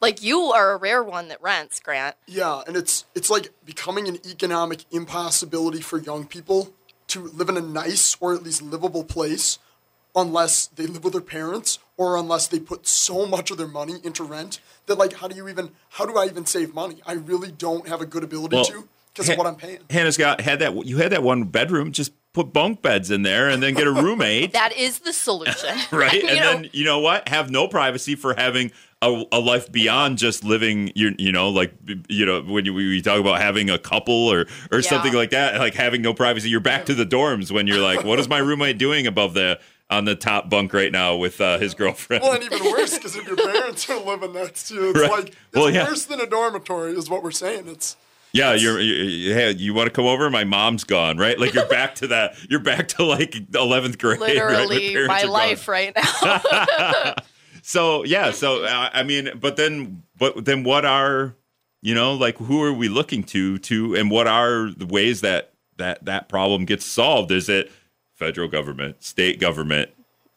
Like 0.00 0.22
you 0.22 0.40
are 0.52 0.72
a 0.72 0.76
rare 0.76 1.02
one 1.02 1.28
that 1.28 1.40
rents, 1.42 1.80
Grant. 1.80 2.16
Yeah, 2.26 2.62
and 2.66 2.76
it's 2.76 3.04
it's 3.14 3.30
like 3.30 3.50
becoming 3.64 4.08
an 4.08 4.18
economic 4.28 4.84
impossibility 4.90 5.80
for 5.80 5.98
young 5.98 6.26
people 6.26 6.74
to 7.08 7.22
live 7.22 7.48
in 7.48 7.56
a 7.56 7.60
nice 7.60 8.16
or 8.20 8.34
at 8.34 8.42
least 8.42 8.62
livable 8.62 9.04
place 9.04 9.58
unless 10.16 10.66
they 10.68 10.86
live 10.86 11.04
with 11.04 11.12
their 11.12 11.22
parents 11.22 11.78
or 11.96 12.16
unless 12.16 12.46
they 12.48 12.58
put 12.60 12.86
so 12.86 13.26
much 13.26 13.50
of 13.50 13.58
their 13.58 13.68
money 13.68 13.94
into 14.04 14.22
rent 14.24 14.60
that 14.86 14.96
like 14.96 15.14
how 15.14 15.28
do 15.28 15.36
you 15.36 15.48
even 15.48 15.70
how 15.90 16.04
do 16.06 16.16
I 16.16 16.26
even 16.26 16.46
save 16.46 16.74
money? 16.74 17.00
I 17.06 17.14
really 17.14 17.50
don't 17.50 17.88
have 17.88 18.00
a 18.00 18.06
good 18.06 18.24
ability 18.24 18.56
Well, 18.56 18.64
to 18.66 18.88
because 19.12 19.28
of 19.28 19.38
what 19.38 19.46
I'm 19.46 19.56
paying. 19.56 19.78
Hannah's 19.90 20.16
got 20.16 20.40
had 20.40 20.58
that. 20.58 20.86
You 20.86 20.98
had 20.98 21.12
that 21.12 21.22
one 21.22 21.44
bedroom. 21.44 21.92
Just 21.92 22.12
put 22.32 22.52
bunk 22.52 22.82
beds 22.82 23.12
in 23.12 23.22
there, 23.22 23.48
and 23.48 23.62
then 23.62 23.74
get 23.74 23.86
a 23.86 23.92
roommate. 23.92 24.52
That 24.64 24.76
is 24.76 25.00
the 25.00 25.12
solution, 25.12 25.76
right? 25.92 26.12
You 26.22 26.28
and 26.28 26.38
know, 26.40 26.52
then 26.52 26.70
you 26.72 26.84
know 26.84 26.98
what? 27.00 27.28
Have 27.28 27.50
no 27.50 27.68
privacy 27.68 28.16
for 28.16 28.34
having 28.34 28.72
a, 29.04 29.24
a 29.32 29.38
life 29.40 29.70
beyond 29.70 30.18
just 30.18 30.44
living. 30.44 30.90
You 30.94 31.14
you 31.18 31.30
know, 31.32 31.48
like 31.50 31.74
you 32.08 32.24
know 32.26 32.42
when 32.42 32.64
you, 32.64 32.74
we 32.74 33.00
talk 33.02 33.20
about 33.20 33.40
having 33.40 33.70
a 33.70 33.78
couple 33.78 34.14
or 34.28 34.46
or 34.72 34.82
something 34.82 35.12
like 35.12 35.30
that, 35.30 35.58
like 35.60 35.74
having 35.74 36.02
no 36.02 36.14
privacy. 36.14 36.48
You're 36.48 36.60
back 36.60 36.86
to 36.86 36.94
the 36.94 37.06
dorms 37.06 37.50
when 37.52 37.66
you're 37.66 37.80
like, 37.80 38.04
what 38.04 38.18
is 38.18 38.28
my 38.28 38.38
roommate 38.38 38.78
doing 38.78 39.06
above 39.06 39.34
the 39.34 39.60
on 39.90 40.06
the 40.06 40.16
top 40.16 40.48
bunk 40.48 40.72
right 40.72 40.90
now 40.90 41.14
with 41.16 41.40
uh, 41.40 41.58
his 41.58 41.74
girlfriend? 41.74 42.22
Well, 42.22 42.32
and 42.32 42.42
even 42.42 42.64
worse 42.64 42.94
because 42.96 43.14
if 43.16 43.26
your 43.26 43.36
parents 43.36 43.88
are 43.90 44.00
living 44.00 44.32
next 44.32 44.68
to 44.68 44.74
you, 44.74 44.90
it's 44.90 44.98
Right. 45.00 45.10
like 45.10 45.26
it's 45.28 45.36
Well, 45.52 45.70
yeah. 45.70 45.84
worse 45.84 46.06
than 46.06 46.20
a 46.20 46.26
dormitory, 46.26 46.92
is 46.96 47.10
what 47.10 47.22
we're 47.22 47.30
saying. 47.30 47.68
It's 47.68 47.96
Yeah, 48.32 48.54
you're, 48.54 48.80
you 48.80 49.34
hey, 49.34 49.50
you 49.52 49.74
want 49.74 49.86
to 49.86 49.90
come 49.92 50.06
over? 50.06 50.30
My 50.30 50.44
mom's 50.44 50.84
gone, 50.84 51.18
right? 51.18 51.38
Like 51.38 51.52
you're 51.52 51.68
back 51.68 51.94
to 51.96 52.06
that. 52.08 52.34
You're 52.48 52.60
back 52.60 52.88
to 52.88 53.04
like 53.04 53.36
eleventh 53.54 53.98
grade. 53.98 54.20
right? 54.20 54.34
Literally, 54.34 54.92
parents 54.94 55.08
my 55.08 55.18
are 55.20 55.22
gone. 55.24 55.30
life 55.32 55.68
right 55.68 55.92
now. 55.94 57.14
So 57.66 58.04
yeah, 58.04 58.30
so 58.30 58.64
uh, 58.64 58.90
I 58.92 59.02
mean, 59.04 59.30
but 59.40 59.56
then, 59.56 60.02
but 60.18 60.44
then, 60.44 60.64
what 60.64 60.84
are 60.84 61.34
you 61.80 61.94
know, 61.94 62.12
like 62.12 62.36
who 62.36 62.62
are 62.62 62.74
we 62.74 62.90
looking 62.90 63.24
to 63.24 63.58
to, 63.58 63.96
and 63.96 64.10
what 64.10 64.26
are 64.26 64.70
the 64.76 64.84
ways 64.84 65.22
that 65.22 65.54
that 65.78 66.04
that 66.04 66.28
problem 66.28 66.66
gets 66.66 66.84
solved? 66.84 67.30
Is 67.30 67.48
it 67.48 67.72
federal 68.12 68.48
government, 68.48 69.02
state 69.02 69.40
government, 69.40 69.90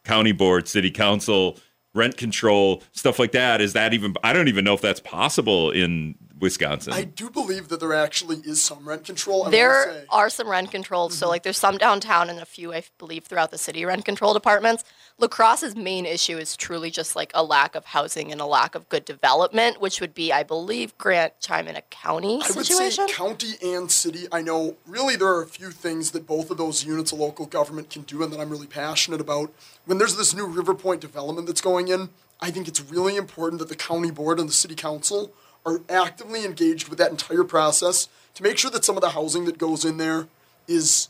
county 0.04 0.32
board, 0.32 0.68
city 0.68 0.90
council, 0.90 1.58
rent 1.94 2.16
control, 2.16 2.82
stuff 2.92 3.18
like 3.18 3.32
that? 3.32 3.60
Is 3.60 3.74
that 3.74 3.92
even? 3.92 4.14
I 4.24 4.32
don't 4.32 4.48
even 4.48 4.64
know 4.64 4.72
if 4.72 4.80
that's 4.80 5.00
possible 5.00 5.70
in 5.70 6.14
Wisconsin. 6.40 6.92
I 6.92 7.04
do 7.04 7.30
believe 7.30 7.68
that 7.68 7.80
there 7.80 7.94
actually 7.94 8.38
is 8.38 8.62
some 8.62 8.88
rent 8.88 9.04
control. 9.04 9.46
I 9.46 9.50
there 9.50 9.84
say. 9.84 10.04
are 10.10 10.30
some 10.30 10.48
rent 10.48 10.70
controls. 10.70 11.12
Mm-hmm. 11.12 11.18
So, 11.18 11.28
like, 11.28 11.42
there's 11.42 11.58
some 11.58 11.78
downtown 11.78 12.30
and 12.30 12.38
a 12.38 12.44
few, 12.44 12.72
I 12.72 12.84
believe, 12.98 13.24
throughout 13.24 13.50
the 13.50 13.58
city 13.58 13.84
rent 13.84 14.04
control 14.04 14.34
departments. 14.34 14.84
La 15.18 15.26
Crosse's 15.28 15.74
main 15.74 16.06
issue 16.06 16.38
is 16.38 16.56
truly 16.56 16.90
just 16.90 17.16
like 17.16 17.32
a 17.34 17.42
lack 17.42 17.74
of 17.74 17.86
housing 17.86 18.30
and 18.30 18.40
a 18.40 18.46
lack 18.46 18.74
of 18.74 18.88
good 18.88 19.04
development, 19.04 19.80
which 19.80 20.00
would 20.00 20.14
be, 20.14 20.32
I 20.32 20.42
believe, 20.42 20.96
Grant 20.96 21.40
chime 21.40 21.66
in 21.66 21.76
a 21.76 21.82
county 21.82 22.40
I 22.42 22.52
would 22.54 22.66
situation. 22.66 23.08
say 23.08 23.14
county 23.14 23.54
and 23.62 23.90
city. 23.90 24.26
I 24.30 24.42
know 24.42 24.76
really 24.86 25.16
there 25.16 25.28
are 25.28 25.42
a 25.42 25.48
few 25.48 25.70
things 25.70 26.12
that 26.12 26.26
both 26.26 26.50
of 26.50 26.56
those 26.56 26.84
units 26.84 27.12
of 27.12 27.18
local 27.18 27.46
government 27.46 27.90
can 27.90 28.02
do 28.02 28.22
and 28.22 28.32
that 28.32 28.40
I'm 28.40 28.50
really 28.50 28.66
passionate 28.66 29.20
about. 29.20 29.52
When 29.86 29.98
there's 29.98 30.16
this 30.16 30.34
new 30.34 30.46
River 30.46 30.74
Point 30.74 31.00
development 31.00 31.46
that's 31.46 31.60
going 31.60 31.88
in, 31.88 32.10
I 32.40 32.50
think 32.50 32.68
it's 32.68 32.80
really 32.80 33.16
important 33.16 33.58
that 33.58 33.68
the 33.68 33.76
county 33.76 34.12
board 34.12 34.38
and 34.38 34.48
the 34.48 34.52
city 34.52 34.76
council 34.76 35.32
are 35.68 35.80
actively 35.88 36.44
engaged 36.44 36.88
with 36.88 36.98
that 36.98 37.10
entire 37.10 37.44
process 37.44 38.08
to 38.34 38.42
make 38.42 38.58
sure 38.58 38.70
that 38.70 38.84
some 38.84 38.96
of 38.96 39.00
the 39.02 39.10
housing 39.10 39.44
that 39.46 39.58
goes 39.58 39.84
in 39.84 39.96
there 39.96 40.28
is 40.66 41.08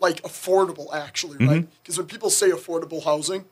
like 0.00 0.22
affordable 0.22 0.92
actually, 0.94 1.36
right? 1.44 1.62
Mm-hmm. 1.62 1.70
Because 1.82 1.98
when 1.98 2.06
people 2.06 2.30
say 2.30 2.50
affordable 2.50 3.04
housing 3.04 3.44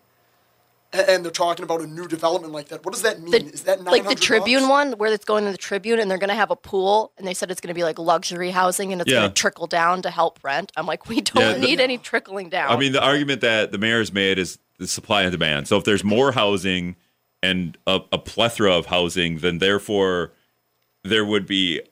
and 0.93 1.25
they're 1.25 1.33
talking 1.33 1.65
about 1.65 1.81
a 1.81 1.87
new 1.87 2.07
development 2.07 2.53
like 2.53 2.69
that, 2.69 2.85
what 2.85 2.95
does 2.95 3.03
that 3.03 3.21
mean? 3.21 3.33
The- 3.33 3.53
is 3.53 3.63
that 3.65 3.83
like 3.83 4.09
the 4.09 4.15
Tribune 4.15 4.63
bucks? 4.63 4.71
one, 4.71 4.93
where 4.93 5.13
it's 5.13 5.25
going 5.25 5.45
to 5.45 5.51
the 5.51 5.59
Tribune, 5.59 5.99
and 5.99 6.09
they're 6.11 6.19
going 6.19 6.29
to 6.29 6.37
have 6.37 6.51
a 6.53 6.57
pool, 6.57 7.13
and 7.19 7.27
they 7.27 7.35
said 7.35 7.51
it's 7.51 7.61
going 7.61 7.69
to 7.69 7.75
be 7.75 7.83
like 7.85 7.99
luxury 7.99 8.51
housing, 8.51 8.93
and 8.93 9.01
it's 9.01 9.11
Yeah. 9.11 9.21
going 9.21 9.31
to 9.31 9.35
trickle 9.35 9.67
down 9.67 10.03
to 10.03 10.11
help 10.11 10.39
rent. 10.45 10.71
I'm 10.77 10.87
like, 10.87 11.09
we 11.09 11.21
don't 11.21 11.43
Yeah, 11.43 11.53
the- 11.55 11.59
need 11.59 11.81
any 11.81 11.99
trickling 11.99 12.49
down. 12.49 12.71
I 12.71 12.77
mean, 12.77 12.93
the 12.93 13.03
argument 13.03 13.41
that 13.41 13.73
the 13.73 13.79
mayor's 13.79 14.13
made 14.13 14.39
is 14.39 14.59
the 14.79 14.87
supply 14.87 15.23
and 15.23 15.33
demand. 15.33 15.67
So 15.69 15.77
if 15.77 15.85
there's 15.85 16.05
more 16.05 16.33
housing 16.33 16.97
and 17.43 17.77
a, 17.87 18.01
a 18.13 18.19
plethora 18.19 18.73
of 18.73 18.87
housing, 18.87 19.39
then 19.39 19.59
therefore 19.59 20.33
there 21.07 21.25
would 21.25 21.47
be 21.47 21.83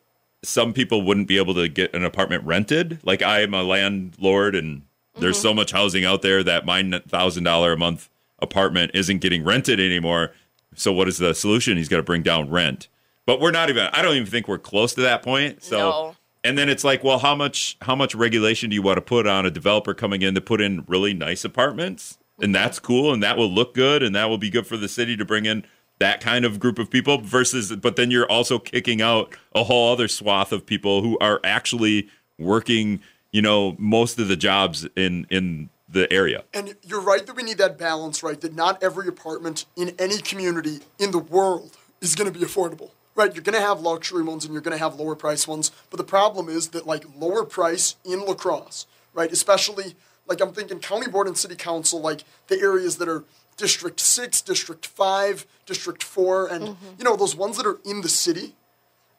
some 0.42 0.72
people 0.72 1.02
wouldn't 1.02 1.26
be 1.26 1.38
able 1.38 1.54
to 1.54 1.68
get 1.68 1.94
an 1.94 2.04
apartment 2.04 2.44
rented. 2.44 2.98
Like 3.02 3.22
I 3.22 3.40
am 3.40 3.54
a 3.54 3.62
landlord, 3.62 4.54
and 4.54 4.82
there's 5.18 5.38
so 5.38 5.50
mm-hmm. 5.50 5.56
much 5.56 5.72
housing 5.72 6.04
out 6.04 6.22
there 6.22 6.42
that 6.42 6.66
my 6.66 7.00
thousand 7.08 7.44
dollar 7.44 7.72
a 7.72 7.76
month 7.76 8.10
apartment 8.40 8.90
isn't 8.94 9.18
getting 9.18 9.44
rented 9.44 9.80
anymore. 9.80 10.32
So 10.74 10.92
what 10.92 11.08
is 11.08 11.18
the 11.18 11.34
solution? 11.34 11.76
He's 11.76 11.88
got 11.88 11.98
to 11.98 12.02
bring 12.02 12.22
down 12.22 12.50
rent. 12.50 12.88
But 13.26 13.40
we're 13.40 13.52
not 13.52 13.70
even. 13.70 13.88
I 13.92 14.02
don't 14.02 14.16
even 14.16 14.28
think 14.28 14.48
we're 14.48 14.58
close 14.58 14.94
to 14.94 15.00
that 15.02 15.22
point. 15.22 15.62
So. 15.62 15.78
No. 15.78 16.16
And 16.46 16.58
then 16.58 16.68
it's 16.68 16.84
like, 16.84 17.02
well, 17.02 17.20
how 17.20 17.34
much 17.34 17.78
how 17.80 17.96
much 17.96 18.14
regulation 18.14 18.68
do 18.68 18.74
you 18.74 18.82
want 18.82 18.98
to 18.98 19.00
put 19.00 19.26
on 19.26 19.46
a 19.46 19.50
developer 19.50 19.94
coming 19.94 20.20
in 20.20 20.34
to 20.34 20.42
put 20.42 20.60
in 20.60 20.84
really 20.86 21.14
nice 21.14 21.42
apartments? 21.42 22.18
And 22.36 22.46
mm-hmm. 22.46 22.52
that's 22.52 22.78
cool 22.78 23.14
and 23.14 23.22
that 23.22 23.38
will 23.38 23.50
look 23.50 23.72
good 23.72 24.02
and 24.02 24.14
that 24.14 24.26
will 24.26 24.36
be 24.36 24.50
good 24.50 24.66
for 24.66 24.76
the 24.76 24.88
city 24.88 25.16
to 25.16 25.24
bring 25.24 25.46
in 25.46 25.64
that 25.98 26.20
kind 26.20 26.44
of 26.44 26.58
group 26.58 26.78
of 26.78 26.90
people 26.90 27.18
versus 27.18 27.74
but 27.76 27.96
then 27.96 28.10
you're 28.10 28.30
also 28.30 28.58
kicking 28.58 29.00
out 29.00 29.36
a 29.54 29.64
whole 29.64 29.92
other 29.92 30.08
swath 30.08 30.52
of 30.52 30.66
people 30.66 31.02
who 31.02 31.18
are 31.20 31.40
actually 31.44 32.08
working, 32.38 33.00
you 33.32 33.40
know, 33.40 33.76
most 33.78 34.18
of 34.18 34.28
the 34.28 34.36
jobs 34.36 34.86
in 34.96 35.26
in 35.30 35.70
the 35.88 36.12
area. 36.12 36.44
And 36.52 36.76
you're 36.82 37.00
right 37.00 37.24
that 37.24 37.36
we 37.36 37.42
need 37.42 37.58
that 37.58 37.78
balance, 37.78 38.22
right? 38.22 38.40
That 38.40 38.54
not 38.54 38.82
every 38.82 39.08
apartment 39.08 39.64
in 39.76 39.94
any 39.98 40.18
community 40.18 40.80
in 40.98 41.10
the 41.10 41.18
world 41.18 41.76
is 42.00 42.14
going 42.14 42.30
to 42.30 42.38
be 42.38 42.44
affordable, 42.44 42.90
right? 43.14 43.32
You're 43.34 43.44
going 43.44 43.58
to 43.58 43.66
have 43.66 43.80
luxury 43.80 44.22
ones 44.22 44.44
and 44.44 44.52
you're 44.52 44.62
going 44.62 44.76
to 44.76 44.82
have 44.82 44.96
lower 44.96 45.14
price 45.14 45.46
ones. 45.46 45.70
But 45.90 45.98
the 45.98 46.04
problem 46.04 46.48
is 46.48 46.68
that, 46.68 46.86
like, 46.86 47.04
lower 47.16 47.44
price 47.44 47.96
in 48.04 48.24
La 48.24 48.34
Crosse, 48.34 48.86
right? 49.12 49.30
Especially, 49.30 49.94
like, 50.26 50.40
I'm 50.40 50.52
thinking 50.52 50.80
county 50.80 51.08
board 51.08 51.26
and 51.28 51.38
city 51.38 51.54
council, 51.56 52.00
like, 52.00 52.24
the 52.48 52.60
areas 52.60 52.98
that 52.98 53.08
are 53.08 53.24
District 53.56 54.00
6, 54.00 54.42
District 54.42 54.84
5, 54.84 55.46
District 55.66 56.02
4, 56.02 56.46
and, 56.48 56.64
mm-hmm. 56.64 56.86
you 56.98 57.04
know, 57.04 57.16
those 57.16 57.36
ones 57.36 57.56
that 57.56 57.66
are 57.66 57.78
in 57.84 58.00
the 58.00 58.08
city 58.08 58.54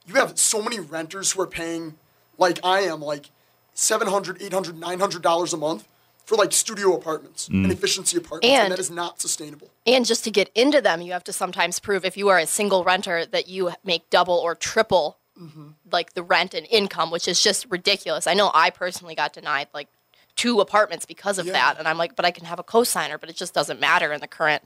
you 0.05 0.15
have 0.15 0.37
so 0.37 0.61
many 0.61 0.79
renters 0.79 1.31
who 1.31 1.41
are 1.41 1.47
paying 1.47 1.95
like 2.37 2.59
I 2.63 2.81
am 2.81 3.01
like 3.01 3.31
700 3.73 4.41
800 4.41 4.77
900 4.77 5.21
dollars 5.21 5.53
a 5.53 5.57
month 5.57 5.87
for 6.25 6.35
like 6.35 6.51
studio 6.51 6.95
apartments 6.95 7.49
mm. 7.49 7.63
and 7.63 7.71
efficiency 7.71 8.17
apartments 8.17 8.47
and, 8.47 8.63
And- 8.63 8.71
that 8.71 8.79
is 8.79 8.91
not 8.91 9.21
sustainable. 9.21 9.69
And 9.85 10.05
just 10.05 10.23
to 10.23 10.31
get 10.31 10.49
into 10.55 10.81
them, 10.81 11.01
you 11.01 11.11
have 11.11 11.23
to 11.25 11.33
sometimes 11.33 11.79
prove 11.79 12.05
if 12.05 12.17
you 12.17 12.29
are 12.29 12.39
a 12.39 12.47
single 12.47 12.83
renter 12.83 13.25
that 13.27 13.47
you 13.47 13.71
make 13.83 14.09
double 14.09 14.35
or 14.35 14.55
triple 14.55 15.17
mm-hmm. 15.39 15.69
like 15.91 16.13
the 16.13 16.23
rent 16.23 16.53
and 16.53 16.65
income, 16.71 17.11
which 17.11 17.27
is 17.27 17.41
just 17.41 17.67
ridiculous. 17.69 18.25
I 18.25 18.33
know 18.33 18.49
I 18.53 18.71
personally 18.71 19.13
got 19.13 19.33
denied 19.33 19.67
like 19.73 19.87
two 20.35 20.59
apartments 20.59 21.05
because 21.05 21.37
of 21.39 21.45
Yeah. 21.45 21.53
that, 21.53 21.79
and 21.79 21.87
I'm 21.87 21.97
like, 21.97 22.15
but 22.15 22.25
I 22.25 22.31
can 22.31 22.45
have 22.45 22.59
a 22.59 22.63
cosigner, 22.63 23.19
but 23.19 23.29
it 23.29 23.35
just 23.35 23.53
doesn't 23.53 23.79
matter 23.79 24.11
in 24.13 24.21
the 24.21 24.27
current 24.27 24.63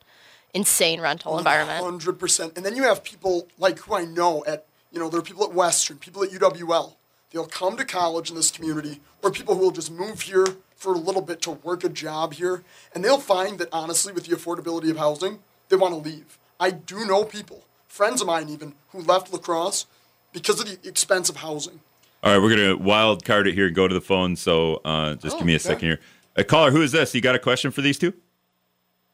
insane 0.53 0.99
rental 0.99 1.37
environment. 1.37 1.83
100% 1.83 2.57
and 2.57 2.65
then 2.65 2.75
you 2.75 2.83
have 2.83 3.03
people 3.03 3.47
like 3.59 3.77
who 3.79 3.93
I 3.93 4.05
know 4.05 4.43
at 4.45 4.65
you 4.91 4.99
know 4.99 5.07
there 5.07 5.19
are 5.19 5.23
people 5.23 5.43
at 5.43 5.53
Western 5.53 5.97
people 5.99 6.23
at 6.23 6.31
UWL 6.31 6.95
they'll 7.31 7.45
come 7.45 7.77
to 7.77 7.85
college 7.85 8.31
in 8.31 8.35
this 8.35 8.49
community 8.49 8.99
or 9.21 9.29
people 9.29 9.53
who 9.53 9.61
will 9.61 9.71
just 9.71 9.91
move 9.91 10.21
here 10.21 10.47
for 10.75 10.93
a 10.93 10.97
little 10.97 11.21
bit 11.21 11.41
to 11.43 11.51
work 11.51 11.83
a 11.83 11.89
job 11.89 12.33
here. 12.33 12.63
And 12.95 13.03
they'll 13.05 13.19
find 13.19 13.59
that 13.59 13.67
honestly 13.71 14.11
with 14.13 14.25
the 14.25 14.35
affordability 14.35 14.89
of 14.89 14.97
housing 14.97 15.39
they 15.67 15.75
want 15.75 15.93
to 15.93 16.09
leave. 16.09 16.39
I 16.59 16.71
do 16.71 17.05
know 17.05 17.25
people 17.25 17.65
friends 17.87 18.19
of 18.21 18.25
mine 18.27 18.49
even 18.49 18.73
who 18.89 19.01
left 19.01 19.31
La 19.31 19.37
Crosse 19.37 19.85
because 20.33 20.59
of 20.59 20.65
the 20.65 20.79
expense 20.87 21.29
of 21.29 21.37
housing 21.37 21.81
All 22.21 22.33
right, 22.33 22.41
we're 22.41 22.49
gonna 22.49 22.75
wild 22.75 23.23
card 23.23 23.47
it 23.47 23.53
here 23.53 23.67
and 23.67 23.75
go 23.75 23.87
to 23.87 23.93
the 23.93 24.01
phone. 24.01 24.35
So 24.35 24.81
uh, 24.83 25.15
just 25.15 25.37
give 25.37 25.45
me 25.45 25.53
a 25.53 25.55
okay. 25.55 25.63
second 25.63 25.87
here. 25.87 25.99
A 26.35 26.43
caller, 26.43 26.71
who 26.71 26.81
is 26.81 26.91
this? 26.91 27.15
You 27.15 27.21
got 27.21 27.35
a 27.35 27.39
question 27.39 27.71
for 27.71 27.81
these 27.81 27.97
two? 27.97 28.13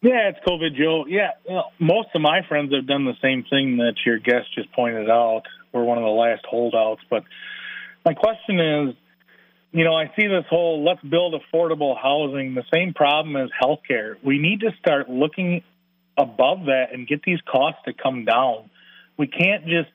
Yeah, 0.01 0.29
it's 0.29 0.39
COVID, 0.47 0.75
Joe. 0.75 1.05
Yeah, 1.07 1.31
you 1.47 1.53
know, 1.53 1.65
most 1.79 2.09
of 2.15 2.21
my 2.21 2.41
friends 2.47 2.73
have 2.73 2.87
done 2.87 3.05
the 3.05 3.13
same 3.21 3.43
thing 3.49 3.77
that 3.77 3.93
your 4.05 4.17
guest 4.17 4.53
just 4.55 4.71
pointed 4.71 5.09
out. 5.09 5.43
We're 5.71 5.83
one 5.83 5.99
of 5.99 6.03
the 6.03 6.09
last 6.09 6.45
holdouts. 6.45 7.01
But 7.09 7.23
my 8.05 8.13
question 8.15 8.59
is, 8.59 8.95
you 9.71 9.83
know, 9.83 9.93
I 9.95 10.11
see 10.15 10.25
this 10.25 10.45
whole 10.49 10.83
let's 10.83 11.01
build 11.01 11.35
affordable 11.35 11.95
housing, 12.01 12.55
the 12.55 12.63
same 12.73 12.93
problem 12.93 13.35
as 13.35 13.49
healthcare. 13.61 14.15
We 14.23 14.39
need 14.39 14.61
to 14.61 14.71
start 14.79 15.09
looking 15.09 15.63
above 16.17 16.65
that 16.65 16.87
and 16.93 17.07
get 17.07 17.21
these 17.23 17.39
costs 17.41 17.81
to 17.85 17.93
come 17.93 18.25
down. 18.25 18.69
We 19.17 19.27
can't 19.27 19.65
just 19.65 19.89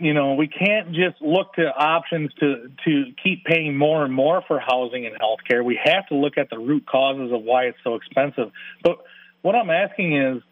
you 0.00 0.14
know, 0.14 0.34
we 0.34 0.48
can't 0.48 0.92
just 0.92 1.20
look 1.20 1.52
to 1.54 1.66
options 1.66 2.32
to 2.40 2.70
to 2.86 3.04
keep 3.22 3.44
paying 3.44 3.76
more 3.76 4.02
and 4.02 4.12
more 4.12 4.42
for 4.48 4.58
housing 4.58 5.04
and 5.04 5.14
healthcare. 5.20 5.62
We 5.62 5.78
have 5.84 6.06
to 6.08 6.14
look 6.14 6.38
at 6.38 6.48
the 6.48 6.58
root 6.58 6.86
causes 6.86 7.30
of 7.32 7.42
why 7.42 7.64
it's 7.64 7.78
so 7.84 7.96
expensive. 7.96 8.50
But 8.82 9.04
what 9.42 9.54
I'm 9.54 9.68
asking 9.68 10.16
is, 10.16 10.42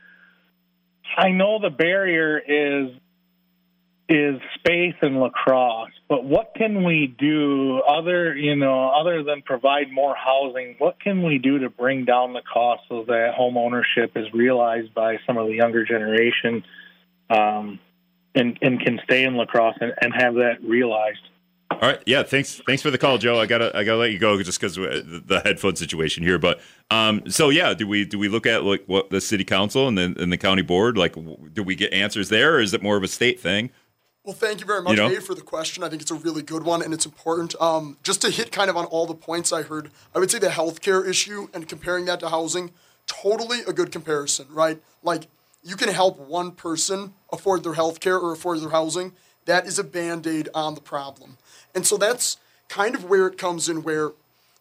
I 1.17 1.31
know 1.31 1.61
the 1.61 1.71
barrier 1.71 2.39
is 2.39 2.95
is 4.11 4.41
space 4.59 4.95
and 5.01 5.19
La 5.19 5.31
Crosse, 5.31 5.93
but 6.09 6.25
what 6.25 6.53
can 6.55 6.85
we 6.85 7.15
do 7.19 7.81
other, 7.81 8.35
you 8.35 8.57
know, 8.57 8.89
other 8.89 9.23
than 9.23 9.43
provide 9.43 9.93
more 9.93 10.15
housing? 10.15 10.77
What 10.79 11.01
can 11.01 11.23
we 11.23 11.39
do 11.39 11.61
to 11.61 11.71
bring 11.71 12.05
down 12.05 12.33
the 12.33 12.41
cost 12.41 12.83
so 12.89 13.05
that 13.07 13.35
home 13.35 13.57
ownership 13.59 14.13
is 14.17 14.27
realized 14.33 14.95
by 14.95 15.19
some 15.27 15.37
of 15.37 15.47
the 15.47 15.55
younger 15.55 15.85
generation? 15.85 16.65
Um, 17.29 17.79
and, 18.39 18.59
and 18.63 18.81
can 18.81 19.01
stay 19.05 19.25
in 19.25 19.37
La 19.37 19.47
Crosse 19.47 19.77
and, 19.81 19.93
and 20.01 20.13
have 20.15 20.35
that 20.35 20.63
realized. 20.63 21.21
All 21.71 21.81
right, 21.81 22.03
yeah. 22.07 22.23
Thanks, 22.23 22.61
thanks 22.67 22.83
for 22.83 22.91
the 22.91 22.99
call, 22.99 23.19
Joe. 23.19 23.39
I 23.39 23.47
gotta, 23.47 23.77
I 23.77 23.85
gotta 23.85 23.99
let 23.99 24.11
you 24.11 24.19
go 24.19 24.43
just 24.43 24.59
because 24.59 24.77
the, 24.77 25.23
the 25.25 25.41
headphone 25.41 25.77
situation 25.77 26.23
here. 26.23 26.39
But 26.39 26.61
um, 26.91 27.29
so 27.31 27.51
yeah, 27.51 27.75
do 27.75 27.87
we 27.87 28.05
do 28.07 28.19
we 28.19 28.29
look 28.29 28.47
at 28.47 28.65
like 28.65 28.85
what 28.87 29.11
the 29.11 29.21
city 29.21 29.45
council 29.45 29.87
and 29.87 29.97
then 29.97 30.17
and 30.19 30.33
the 30.33 30.39
county 30.39 30.63
board? 30.63 30.97
Like, 30.97 31.15
do 31.53 31.63
we 31.63 31.75
get 31.75 31.93
answers 31.93 32.31
there, 32.31 32.55
or 32.55 32.61
is 32.61 32.73
it 32.73 32.83
more 32.83 32.97
of 32.97 33.03
a 33.03 33.09
state 33.09 33.39
thing? 33.39 33.71
Well, 34.25 34.35
thank 34.35 34.61
you 34.61 34.67
very 34.67 34.83
much, 34.83 34.91
You 34.91 35.05
know? 35.05 35.09
Dave, 35.09 35.23
for 35.23 35.35
the 35.35 35.41
question. 35.41 35.83
I 35.83 35.89
think 35.89 36.03
it's 36.03 36.11
a 36.11 36.15
really 36.15 36.43
good 36.43 36.63
one 36.63 36.83
and 36.83 36.93
it's 36.93 37.07
important. 37.07 37.55
Um, 37.63 37.97
just 38.03 38.21
to 38.21 38.31
hit 38.31 38.53
kind 38.53 38.69
of 38.69 38.77
on 38.77 38.85
all 38.85 39.07
the 39.07 39.15
points 39.15 39.55
I 39.55 39.63
heard, 39.63 39.91
I 40.15 40.19
would 40.19 40.31
say 40.31 40.39
the 40.39 40.49
healthcare 40.49 41.09
issue 41.09 41.49
and 41.55 41.67
comparing 41.67 42.05
that 42.07 42.21
to 42.21 42.29
housing, 42.29 42.73
totally 43.07 43.61
a 43.67 43.73
good 43.73 43.91
comparison, 43.91 44.47
right? 44.51 44.83
Like, 45.03 45.29
you 45.69 45.77
can 45.77 45.91
help 45.91 46.19
one 46.19 46.53
person 46.53 47.13
afford 47.31 47.63
their 47.63 47.75
healthcare 47.75 48.21
or 48.21 48.33
afford 48.33 48.61
their 48.61 48.71
housing. 48.71 49.13
That 49.45 49.67
is 49.67 49.79
a 49.79 49.85
band 49.85 50.27
aid 50.27 50.49
on 50.55 50.75
the 50.75 50.81
problem. 50.81 51.37
And 51.75 51.87
so 51.87 51.99
that's 51.99 52.39
kind 52.71 52.95
of 52.95 53.05
where 53.05 53.27
it 53.27 53.37
comes 53.37 53.69
in, 53.69 53.83
where, 53.83 54.13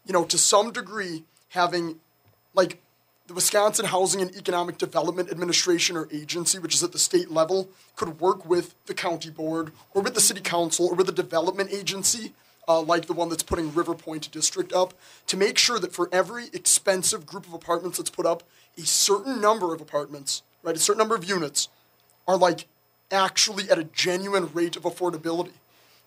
you 0.06 0.12
know, 0.12 0.26
to 0.26 0.38
some 0.38 0.74
degree, 0.74 1.24
having 1.50 2.02
like 2.54 2.82
the 3.28 3.34
Wisconsin 3.34 3.86
Housing 3.86 4.22
and 4.22 4.36
Economic 4.36 4.78
Development 4.78 5.32
Administration 5.32 5.96
or 5.96 6.10
agency, 6.12 6.60
which 6.60 6.76
is 6.76 6.84
at 6.84 6.92
the 6.92 7.00
state 7.00 7.32
level, 7.32 7.70
could 7.96 8.20
work 8.20 8.46
with 8.46 8.76
the 8.86 8.94
county 8.94 9.30
board 9.30 9.72
or 9.94 10.02
with 10.02 10.14
the 10.14 10.22
city 10.22 10.42
council 10.42 10.88
or 10.88 10.96
with 10.96 11.08
a 11.08 11.14
development 11.14 11.72
agency 11.72 12.34
uh, 12.68 12.82
like 12.82 13.06
the 13.06 13.14
one 13.14 13.30
that's 13.30 13.44
putting 13.44 13.74
River 13.74 13.96
Point 13.96 14.30
District 14.32 14.74
up 14.74 14.94
to 15.28 15.38
make 15.38 15.58
sure 15.58 15.80
that 15.80 15.94
for 15.94 16.10
every 16.12 16.48
expensive 16.52 17.26
group 17.26 17.48
of 17.48 17.54
apartments 17.54 17.98
that's 17.98 18.10
put 18.10 18.26
up, 18.26 18.44
a 18.78 18.86
certain 18.86 19.40
number 19.40 19.74
of 19.74 19.80
apartments, 19.80 20.44
right, 20.68 20.76
a 20.76 20.80
certain 20.80 21.00
number 21.00 21.16
of 21.16 21.24
units 21.24 21.70
are 22.28 22.38
like 22.38 22.68
actually 23.10 23.70
at 23.70 23.80
a 23.80 23.86
genuine 23.86 24.52
rate 24.54 24.76
of 24.76 24.84
affordability. 24.84 25.54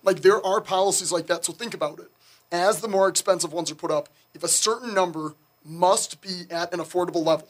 Like 0.02 0.20
there 0.20 0.44
are 0.44 0.60
policies 0.60 1.10
like 1.10 1.26
that, 1.28 1.44
so 1.44 1.52
think 1.52 1.74
about 1.74 1.98
it. 1.98 2.10
As 2.52 2.80
the 2.80 2.88
more 2.88 3.08
expensive 3.08 3.52
ones 3.52 3.70
are 3.70 3.76
put 3.76 3.90
up, 3.90 4.08
if 4.34 4.42
a 4.42 4.48
certain 4.48 4.92
number 4.92 5.34
must 5.64 6.20
be 6.20 6.42
at 6.50 6.72
an 6.74 6.80
affordable 6.80 7.24
level, 7.24 7.48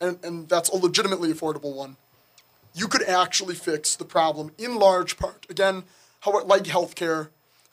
and, 0.00 0.18
and 0.24 0.48
that's 0.48 0.68
a 0.68 0.76
legitimately 0.76 1.32
affordable 1.32 1.74
one, 1.74 1.96
you 2.74 2.86
could 2.86 3.02
actually 3.02 3.54
fix 3.54 3.96
the 3.96 4.04
problem 4.04 4.52
in 4.56 4.76
large 4.76 5.16
part. 5.16 5.46
Again, 5.50 5.84
how 6.20 6.44
like 6.44 6.64
healthcare, 6.64 7.28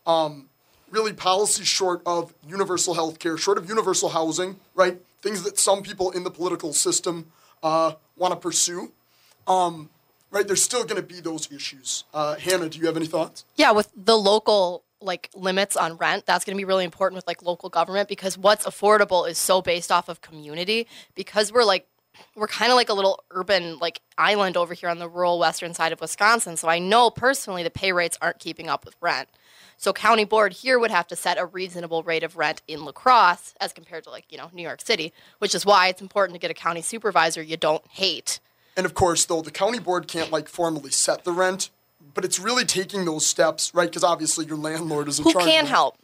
um, 0.07 0.49
really 0.89 1.13
policies 1.13 1.67
short 1.67 2.01
of 2.05 2.33
universal 2.47 2.95
healthcare, 2.95 3.37
short 3.37 3.59
of 3.59 3.69
universal 3.69 4.09
housing, 4.09 4.55
right? 4.73 4.99
Things 5.21 5.43
that 5.43 5.59
some 5.59 5.83
people 5.83 6.09
in 6.11 6.23
the 6.23 6.31
political 6.31 6.73
system 6.73 7.31
uh, 7.64 7.93
want 8.16 8.34
to 8.34 8.39
pursue. 8.39 8.91
Um, 9.47 9.89
right? 10.32 10.45
There's 10.45 10.64
still 10.64 10.84
going 10.84 11.01
to 11.01 11.07
be 11.07 11.20
those 11.20 11.51
issues. 11.51 12.03
Uh, 12.14 12.36
Hannah, 12.36 12.70
do 12.70 12.80
you 12.80 12.86
have 12.86 12.97
any 12.97 13.07
thoughts? 13.07 13.45
Yeah, 13.55 13.72
with 13.72 13.91
the 13.95 14.18
local 14.18 14.84
like 15.01 15.30
limits 15.34 15.78
on 15.78 15.95
rent, 15.97 16.26
that's 16.26 16.43
going 16.43 16.55
to 16.55 16.60
be 16.60 16.66
really 16.66 16.84
important 16.84 17.16
with 17.16 17.28
like 17.28 17.41
local 17.41 17.70
government 17.70 18.10
because 18.10 18.38
what's 18.38 18.66
affordable 18.66 19.30
is 19.30 19.38
so 19.38 19.62
based 19.62 19.91
off 19.91 20.10
of 20.10 20.22
community 20.22 20.88
because 21.16 21.53
we're 21.53 21.64
like 21.64 21.88
we're 22.36 22.47
kind 22.47 22.70
of 22.70 22.76
like 22.76 22.89
a 22.89 22.93
little 22.93 23.24
urban 23.32 23.78
like 23.80 24.01
island 24.18 24.57
over 24.57 24.74
here 24.74 24.89
on 24.89 24.99
the 24.99 25.07
rural 25.07 25.39
western 25.39 25.74
side 25.74 25.93
of 25.93 26.01
Wisconsin. 26.01 26.57
So 26.57 26.68
I 26.68 26.80
know 26.80 27.10
personally 27.10 27.64
the 27.64 27.70
pay 27.70 27.93
rates 27.93 28.18
aren't 28.22 28.39
keeping 28.39 28.68
up 28.68 28.84
with 28.84 28.95
rent. 28.99 29.30
So 29.82 29.93
county 29.93 30.25
board 30.25 30.51
here 30.51 30.77
would 30.77 30.91
have 30.91 31.07
to 31.07 31.15
set 31.15 31.38
a 31.38 31.45
reasonable 31.45 32.03
rate 32.03 32.21
of 32.21 32.36
rent 32.36 32.61
in 32.67 32.84
La 32.84 32.91
Crosse 32.91 33.53
as 33.61 33.71
compared 33.71 34.03
to 34.03 34.09
like, 34.09 34.25
you 34.30 34.38
know, 34.38 34.49
New 34.53 34.61
York 34.61 34.82
City, 34.82 35.13
which 35.39 35.55
is 35.55 35.65
why 35.65 35.88
it's 35.88 36.01
important 36.01 36.36
to 36.36 36.39
get 36.39 36.51
a 36.51 36.53
county 36.53 36.82
supervisor 36.82 37.41
you 37.41 37.55
don't 37.55 37.88
hate. 37.88 38.41
And 38.75 38.86
of 38.86 38.93
course, 38.93 39.23
though, 39.25 39.41
the 39.41 39.51
county 39.51 39.80
board 39.80 40.09
can't 40.09 40.32
like 40.32 40.49
formally 40.49 40.91
set 40.91 41.23
the 41.23 41.32
rent, 41.32 41.69
but 42.13 42.25
it's 42.25 42.39
really 42.39 42.65
taking 42.65 43.05
those 43.05 43.25
steps, 43.25 43.73
right? 43.73 43.89
Because 43.89 44.03
obviously 44.03 44.45
your 44.45 44.57
landlord 44.57 45.07
is 45.07 45.17
in 45.17 45.23
Who 45.23 45.32
charge. 45.32 45.45
can 45.45 45.63
of 45.63 45.69
help? 45.69 45.97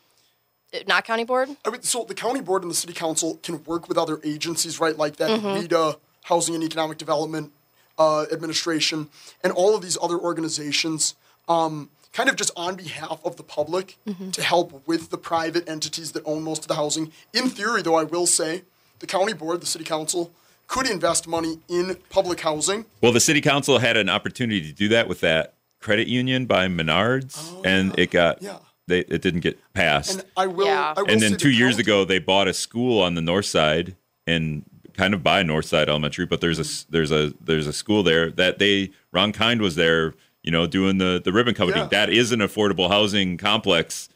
Uh, 0.73 0.79
Not 0.87 1.03
county 1.03 1.25
board? 1.25 1.49
I 1.65 1.69
mean, 1.69 1.81
so 1.81 2.05
the 2.05 2.15
county 2.15 2.39
board 2.39 2.61
and 2.61 2.71
the 2.71 2.75
city 2.75 2.93
council 2.93 3.39
can 3.43 3.61
work 3.65 3.89
with 3.89 3.97
other 3.97 4.21
agencies, 4.23 4.79
right? 4.79 4.97
Like 4.97 5.17
that 5.17 5.41
Mm-hmm. 5.41 5.99
Housing 6.23 6.55
and 6.55 6.63
Economic 6.63 6.97
Development 6.97 7.51
uh, 7.99 8.25
Administration, 8.31 9.09
and 9.43 9.53
all 9.53 9.75
of 9.75 9.81
these 9.83 9.95
other 10.01 10.17
organizations, 10.17 11.13
um, 11.47 11.89
kind 12.15 12.29
of 12.29 12.35
just 12.37 12.51
on 12.55 12.75
behalf 12.75 13.19
of 13.23 13.35
the 13.35 13.43
public 13.43 13.97
Mm-hmm. 14.07 14.31
to 14.31 14.41
help 14.41 14.87
with 14.87 15.09
the 15.09 15.17
private 15.17 15.67
entities 15.69 16.13
that 16.13 16.23
own 16.25 16.41
most 16.43 16.61
of 16.63 16.67
the 16.67 16.75
housing. 16.75 17.11
In 17.33 17.49
theory, 17.49 17.81
though, 17.81 17.95
I 17.95 18.03
will 18.03 18.25
say 18.27 18.63
the 18.99 19.07
county 19.07 19.33
board, 19.33 19.61
the 19.61 19.65
city 19.65 19.83
council, 19.83 20.31
could 20.67 20.87
invest 20.89 21.27
money 21.27 21.59
in 21.67 21.97
public 22.09 22.39
housing. 22.41 22.85
Well, 23.01 23.11
the 23.11 23.19
city 23.19 23.41
council 23.41 23.79
had 23.79 23.97
an 23.97 24.09
opportunity 24.09 24.61
to 24.61 24.71
do 24.73 24.87
that 24.89 25.07
with 25.09 25.19
that 25.21 25.53
credit 25.79 26.07
union 26.07 26.45
by 26.45 26.67
Menards, 26.67 27.37
and 27.65 27.97
it 27.99 28.09
got 28.11 28.41
yeah. 28.41 28.57
they 28.87 28.99
it 28.99 29.21
didn't 29.21 29.41
get 29.41 29.59
passed. 29.73 30.11
And 30.19 30.25
I 30.37 30.47
will. 30.47 30.65
Yeah. 30.67 30.93
I 30.95 31.01
will 31.01 31.09
and 31.11 31.19
say 31.19 31.25
then 31.25 31.31
the 31.33 31.37
two 31.37 31.51
years 31.51 31.73
county- 31.75 31.81
ago, 31.83 32.05
they 32.05 32.19
bought 32.19 32.47
a 32.47 32.53
school 32.53 33.01
on 33.01 33.15
the 33.15 33.21
north 33.21 33.45
side 33.45 33.95
and 34.25 34.63
kind 34.93 35.13
of 35.13 35.21
by 35.21 35.43
North 35.43 35.65
Side 35.65 35.89
Elementary, 35.89 36.25
but 36.25 36.39
there's 36.41 36.59
a 36.59 36.91
there's 36.91 37.11
a 37.11 37.33
there's 37.41 37.67
a 37.67 37.73
school 37.73 38.01
there 38.01 38.31
that 38.31 38.59
they 38.59 38.91
Ron 39.11 39.33
Kind 39.33 39.61
was 39.61 39.75
there, 39.75 40.13
you 40.45 40.51
know, 40.51 40.67
doing 40.67 40.97
the 40.99 41.21
the 41.23 41.33
ribbon 41.33 41.53
cutting. 41.55 41.75
Yeah. 41.75 41.87
That 41.87 42.09
is 42.09 42.31
an 42.31 42.39
affordable 42.39 42.87
housing 42.89 43.37
complex. 43.37 44.07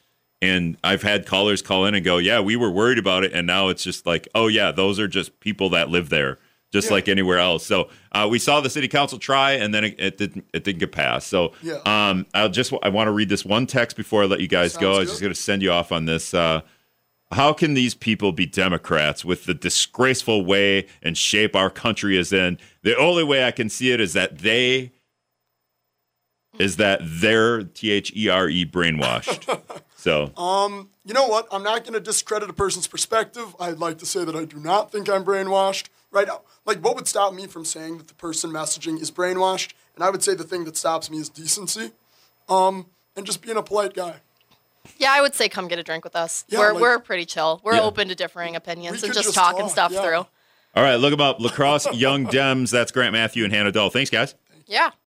And 0.41 0.77
I've 0.86 1.01
had 1.01 1.25
callers 1.25 1.61
call 1.61 1.86
in 1.86 1.95
and 1.95 2.05
go, 2.05 2.17
"Yeah, 2.17 2.39
we 2.39 2.55
were 2.55 2.71
worried 2.71 2.97
about 2.97 3.25
it, 3.25 3.34
and 3.34 3.45
now 3.45 3.67
it's 3.67 3.84
just 3.84 4.05
like, 4.05 4.27
oh 4.34 4.47
yeah, 4.47 4.71
those 4.71 4.97
are 4.97 5.07
just 5.09 5.38
people 5.41 5.69
that 5.71 5.89
live 5.89 6.07
there, 6.07 6.38
just 6.71 6.88
Yeah. 6.88 6.93
like 6.93 7.09
anywhere 7.09 7.39
else." 7.39 7.65
So 7.65 7.89
uh, 8.13 8.25
we 8.32 8.39
saw 8.39 8.61
the 8.61 8.69
city 8.69 8.88
council 8.88 9.19
try, 9.19 9.51
and 9.53 9.73
then 9.73 9.84
it, 9.84 9.95
it 9.99 10.17
didn't 10.17 10.45
it 10.53 10.63
didn't 10.63 10.80
get 10.80 10.93
passed. 10.93 11.27
So 11.27 11.51
Yeah. 11.61 11.80
um, 11.86 12.25
I'll 12.34 12.47
just 12.47 12.71
I 12.84 12.88
want 12.88 13.07
to 13.07 13.11
read 13.11 13.27
this 13.27 13.43
one 13.43 13.65
text 13.67 13.97
before 13.97 14.23
I 14.23 14.27
let 14.27 14.39
you 14.39 14.47
guys 14.47 14.77
go. 14.77 14.93
Sounds 14.93 14.97
I 14.97 14.99
was 15.01 15.09
just 15.09 15.21
going 15.21 15.34
to 15.34 15.39
send 15.41 15.61
you 15.61 15.71
off 15.73 15.91
on 15.91 16.05
this. 16.05 16.34
Uh, 16.34 16.61
how 17.34 17.51
can 17.51 17.73
these 17.73 17.93
people 17.93 18.32
be 18.32 18.45
Democrats 18.45 19.25
with 19.25 19.43
the 19.45 19.53
disgraceful 19.53 20.45
way 20.45 20.88
and 21.03 21.17
shape 21.17 21.53
our 21.55 21.69
country 21.69 22.17
is 22.17 22.32
in? 22.32 22.57
The 22.84 22.95
only 22.97 23.23
way 23.25 23.43
I 23.43 23.51
can 23.51 23.69
see 23.69 23.91
it 23.91 23.99
is 23.99 24.13
that 24.13 24.38
they 24.39 24.93
is 26.60 26.76
that 26.78 26.99
they're 27.03 27.64
T 27.64 27.89
H 27.91 28.14
E 28.16 28.30
R 28.30 28.47
E 28.49 28.66
brainwashed. 28.66 29.60
So 29.99 30.32
um, 30.38 30.91
You 31.03 31.14
know 31.14 31.28
what? 31.28 31.45
I'm 31.51 31.62
not 31.62 31.84
going 31.84 31.91
to 31.93 31.99
discredit 31.99 32.49
a 32.49 32.53
person's 32.53 32.88
perspective. 32.88 33.53
I'd 33.60 33.80
like 33.80 33.97
to 33.97 34.05
say 34.05 34.24
that 34.24 34.34
I 34.34 34.45
do 34.45 34.55
not 34.57 34.93
think 34.93 35.10
I'm 35.10 35.26
brainwashed. 35.26 35.88
Right? 36.10 36.26
now. 36.26 36.39
Like, 36.66 36.80
what 36.80 36.95
would 36.95 37.05
stop 37.05 37.34
me 37.34 37.47
from 37.47 37.66
saying 37.66 37.97
that 37.97 38.07
the 38.07 38.14
person 38.14 38.49
messaging 38.51 39.01
is 39.01 39.12
brainwashed? 39.12 39.74
And 39.95 40.03
I 40.05 40.10
would 40.10 40.24
say 40.24 40.36
the 40.36 40.45
thing 40.45 40.64
that 40.64 40.78
stops 40.78 41.12
me 41.12 41.18
is 41.18 41.28
decency, 41.28 41.91
um, 42.47 42.86
and 43.18 43.26
just 43.26 43.41
being 43.41 43.57
a 43.57 43.62
polite 43.62 43.93
guy. 43.93 44.22
Yeah, 44.97 45.12
I 45.12 45.20
would 45.20 45.36
say 45.36 45.49
come 45.49 45.68
get 45.68 45.80
a 45.80 45.84
drink 45.84 46.05
with 46.05 46.16
us. 46.16 46.45
Yeah, 46.47 46.60
we're 46.60 46.72
like- 46.72 46.82
we're 46.82 46.99
pretty 46.99 47.26
chill. 47.26 47.60
We're 47.66 47.76
Yeah. 47.76 47.82
open 47.82 48.07
to 48.07 48.16
differing 48.16 48.55
opinions 48.55 49.01
We 49.01 49.10
and 49.10 49.14
just, 49.14 49.26
just 49.26 49.36
talking 49.36 49.64
talk, 49.64 49.72
stuff 49.72 49.91
yeah. 49.91 50.01
through. 50.01 50.16
all 50.78 50.84
right, 50.84 50.95
look 50.95 51.12
them 51.12 51.20
up. 51.20 51.41
La 51.41 51.49
Crosse 51.49 51.93
Young 51.93 52.26
Dems. 52.26 52.72
That's 52.72 52.93
Grant 52.93 53.14
Mathu 53.14 53.43
and 53.43 53.51
Hannah 53.53 53.74
Dull. 53.74 53.89
Thanks, 53.89 54.10
guys. 54.10 54.34
Yeah. 54.66 54.91